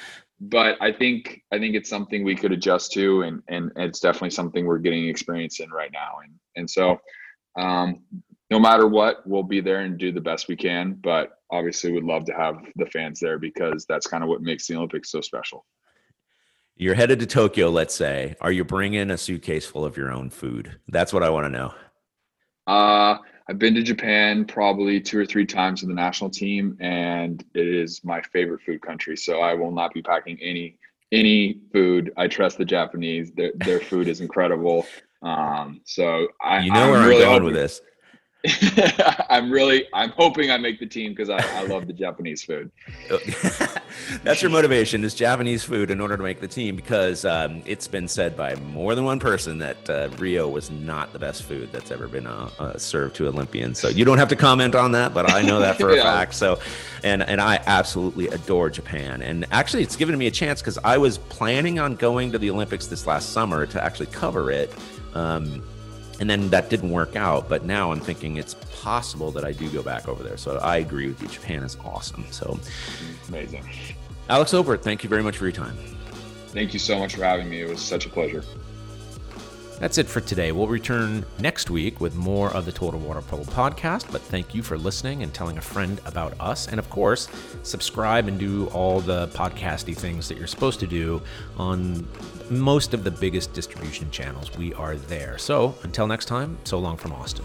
but 0.41 0.77
I 0.81 0.93
think 0.93 1.43
I 1.53 1.59
think 1.59 1.75
it's 1.75 1.91
something 1.91 2.23
we 2.23 2.37
could 2.37 2.53
adjust 2.53 2.93
to, 2.93 3.23
and 3.23 3.43
and 3.49 3.73
it's 3.77 3.99
definitely 3.99 4.31
something 4.31 4.65
we're 4.65 4.79
getting 4.79 5.09
experience 5.09 5.59
in 5.59 5.69
right 5.71 5.93
now. 5.93 6.21
And 6.23 6.33
and 6.55 6.71
so, 6.71 7.01
um, 7.59 8.03
no 8.51 8.61
matter 8.61 8.87
what, 8.87 9.27
we'll 9.27 9.43
be 9.43 9.61
there 9.61 9.81
and 9.81 9.99
do 9.99 10.13
the 10.13 10.21
best 10.21 10.47
we 10.47 10.55
can. 10.55 10.95
But 11.03 11.41
obviously, 11.51 11.91
we'd 11.91 12.05
love 12.05 12.25
to 12.27 12.35
have 12.35 12.59
the 12.77 12.87
fans 12.87 13.19
there 13.19 13.41
because 13.41 13.85
that's 13.89 14.07
kind 14.07 14.23
of 14.23 14.29
what 14.29 14.43
makes 14.43 14.69
the 14.69 14.77
Olympics 14.77 15.11
so 15.11 15.21
special. 15.21 15.67
You're 16.79 16.95
headed 16.95 17.21
to 17.21 17.27
Tokyo, 17.27 17.71
let's 17.71 17.95
say. 17.95 18.37
Are 18.43 18.53
you 18.53 18.63
bringing 18.63 19.11
a 19.11 19.17
suitcase 19.17 19.65
full 19.65 19.87
of 19.87 19.97
your 19.97 20.13
own 20.13 20.29
food? 20.29 20.79
That's 20.89 21.11
what 21.11 21.23
I 21.23 21.31
want 21.31 21.47
to 21.47 21.49
know. 21.49 21.75
Uh, 22.67 23.17
I've 23.49 23.59
been 23.59 23.75
to 23.77 23.83
Japan 23.83 24.45
probably 24.45 25.01
two 25.01 25.19
or 25.19 25.25
three 25.25 25.47
times 25.47 25.81
with 25.81 25.89
the 25.89 25.95
national 25.95 26.29
team, 26.29 26.77
and 26.79 27.43
it 27.55 27.67
is 27.67 28.05
my 28.05 28.21
favorite 28.21 28.61
food 28.61 28.83
country. 28.83 29.17
So 29.17 29.41
I 29.41 29.55
will 29.55 29.71
not 29.71 29.95
be 29.95 30.03
packing 30.03 30.39
any 30.43 30.79
any 31.13 31.61
food. 31.73 32.13
I 32.19 32.29
trust 32.29 32.59
the 32.59 32.65
Japanese; 32.67 33.33
their 33.33 33.53
their 33.55 33.81
food 33.81 34.07
is 34.07 34.21
incredible. 34.21 34.85
Um, 35.23 35.81
so 35.85 36.29
I 36.43 36.61
you 36.61 36.73
know 36.73 36.85
I'm 36.85 36.91
where 36.91 37.09
really 37.09 37.17
I'm 37.17 37.21
going 37.23 37.33
hoping, 37.33 37.45
with 37.47 37.55
this. 37.55 37.81
I'm 39.31 39.51
really, 39.51 39.87
I'm 39.93 40.11
hoping 40.11 40.51
I 40.51 40.59
make 40.59 40.79
the 40.79 40.87
team 40.87 41.13
because 41.13 41.31
I, 41.31 41.39
I 41.59 41.65
love 41.67 41.87
the 41.87 41.93
Japanese 41.93 42.43
food. 42.43 42.71
That's 44.23 44.43
your 44.43 44.51
motivation 44.51 45.05
is 45.05 45.15
Japanese 45.15 45.65
food 45.65 45.91
in 45.91 46.01
order 46.01 46.17
to 46.17 46.23
make 46.23 46.41
the 46.41 46.49
team 46.49 46.77
because 46.77 47.25
um, 47.25 47.63
it's 47.67 47.89
been 47.89 48.09
said 48.09 48.37
by 48.37 48.55
more 48.57 48.95
than 48.95 49.05
one 49.05 49.19
person 49.19 49.59
that 49.59 49.91
uh, 49.91 50.09
Rio 50.19 50.49
was 50.49 50.71
not 50.71 51.13
the 51.13 51.19
best 51.19 51.45
food 51.45 51.71
that's 51.73 51.91
ever 51.91 52.09
been 52.09 52.27
uh, 52.27 52.51
uh, 52.59 52.79
served 52.79 53.17
to 53.17 53.29
Olympians. 53.29 53.79
So 53.79 53.89
you 53.89 54.05
don't 54.05 54.19
have 54.19 54.29
to 54.29 54.37
comment 54.37 54.75
on 54.75 54.93
that, 54.93 55.15
but 55.15 55.31
I 55.31 55.43
know 55.43 55.61
that 55.61 55.77
for 55.79 55.93
yeah. 55.95 56.01
a 56.01 56.05
fact. 56.05 56.35
So, 56.35 56.59
and 57.03 57.23
and 57.23 57.41
I 57.41 57.61
absolutely 57.67 58.29
adore 58.29 58.71
Japan. 58.71 59.23
And 59.23 59.47
actually, 59.51 59.83
it's 59.83 59.97
given 59.97 60.17
me 60.19 60.27
a 60.27 60.31
chance 60.31 60.61
because 60.61 60.79
I 60.85 60.99
was 60.99 61.19
planning 61.19 61.79
on 61.79 61.97
going 61.97 62.33
to 62.33 62.39
the 62.39 62.51
Olympics 62.51 62.87
this 62.87 63.07
last 63.07 63.31
summer 63.31 63.67
to 63.67 63.83
actually 63.83 64.07
cover 64.07 64.51
it. 64.51 64.75
Um, 65.15 65.63
and 66.21 66.29
then 66.29 66.49
that 66.51 66.71
didn't 66.71 66.91
work 66.91 67.17
out. 67.17 67.49
But 67.49 67.65
now 67.65 67.93
I'm 67.93 68.01
thinking 68.01 68.37
it's 68.37 68.55
possible 68.81 69.31
that 69.33 69.45
I 69.45 69.53
do 69.53 69.69
go 69.71 69.83
back 69.83 70.09
over 70.09 70.23
there. 70.23 70.37
So 70.37 70.59
I 70.59 70.79
agree 70.79 71.09
with 71.09 71.23
you. 71.23 71.29
Japan 71.29 71.63
is 71.63 71.77
awesome. 71.85 72.25
So 72.31 72.59
amazing. 73.29 73.69
Alex 74.29 74.55
Obert, 74.55 74.83
thank 74.83 75.03
you 75.03 75.09
very 75.09 75.23
much 75.23 75.37
for 75.37 75.45
your 75.45 75.53
time. 75.53 75.77
Thank 76.49 76.73
you 76.73 76.79
so 76.79 76.99
much 76.99 77.15
for 77.15 77.23
having 77.23 77.51
me. 77.51 77.61
It 77.61 77.69
was 77.69 77.81
such 77.81 78.07
a 78.07 78.09
pleasure. 78.09 78.43
That's 79.79 79.99
it 79.99 80.07
for 80.07 80.21
today. 80.21 80.53
We'll 80.53 80.69
return 80.69 81.25
next 81.39 81.69
week 81.69 82.01
with 82.01 82.15
more 82.15 82.51
of 82.53 82.65
the 82.65 82.73
Total 82.73 82.99
Water 82.99 83.21
Polo 83.21 83.45
podcast. 83.45 84.11
But 84.11 84.23
thank 84.23 84.55
you 84.55 84.63
for 84.63 84.79
listening 84.79 85.23
and 85.23 85.35
telling 85.35 85.59
a 85.59 85.61
friend 85.63 86.01
about 86.07 86.39
us. 86.41 86.69
And 86.69 86.79
of 86.79 86.89
course, 86.89 87.29
subscribe 87.63 88.27
and 88.27 88.39
do 88.39 88.69
all 88.69 89.01
the 89.01 89.29
podcasty 89.29 89.95
things 89.95 90.29
that 90.29 90.39
you're 90.39 90.47
supposed 90.47 90.81
to 90.81 90.87
do 90.87 91.21
on 91.59 92.09
most 92.49 92.95
of 92.95 93.05
the 93.05 93.11
biggest 93.11 93.53
distribution 93.53 94.11
channels. 94.11 94.57
We 94.57 94.73
are 94.75 94.97
there. 94.97 95.37
So 95.37 95.75
until 95.83 96.07
next 96.07 96.25
time, 96.25 96.57
so 96.65 96.79
long 96.79 96.97
from 96.97 97.13
Austin. 97.13 97.45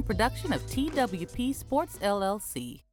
Production 0.00 0.52
of 0.52 0.62
TWP 0.68 1.54
Sports 1.54 1.98
LLC. 2.00 2.91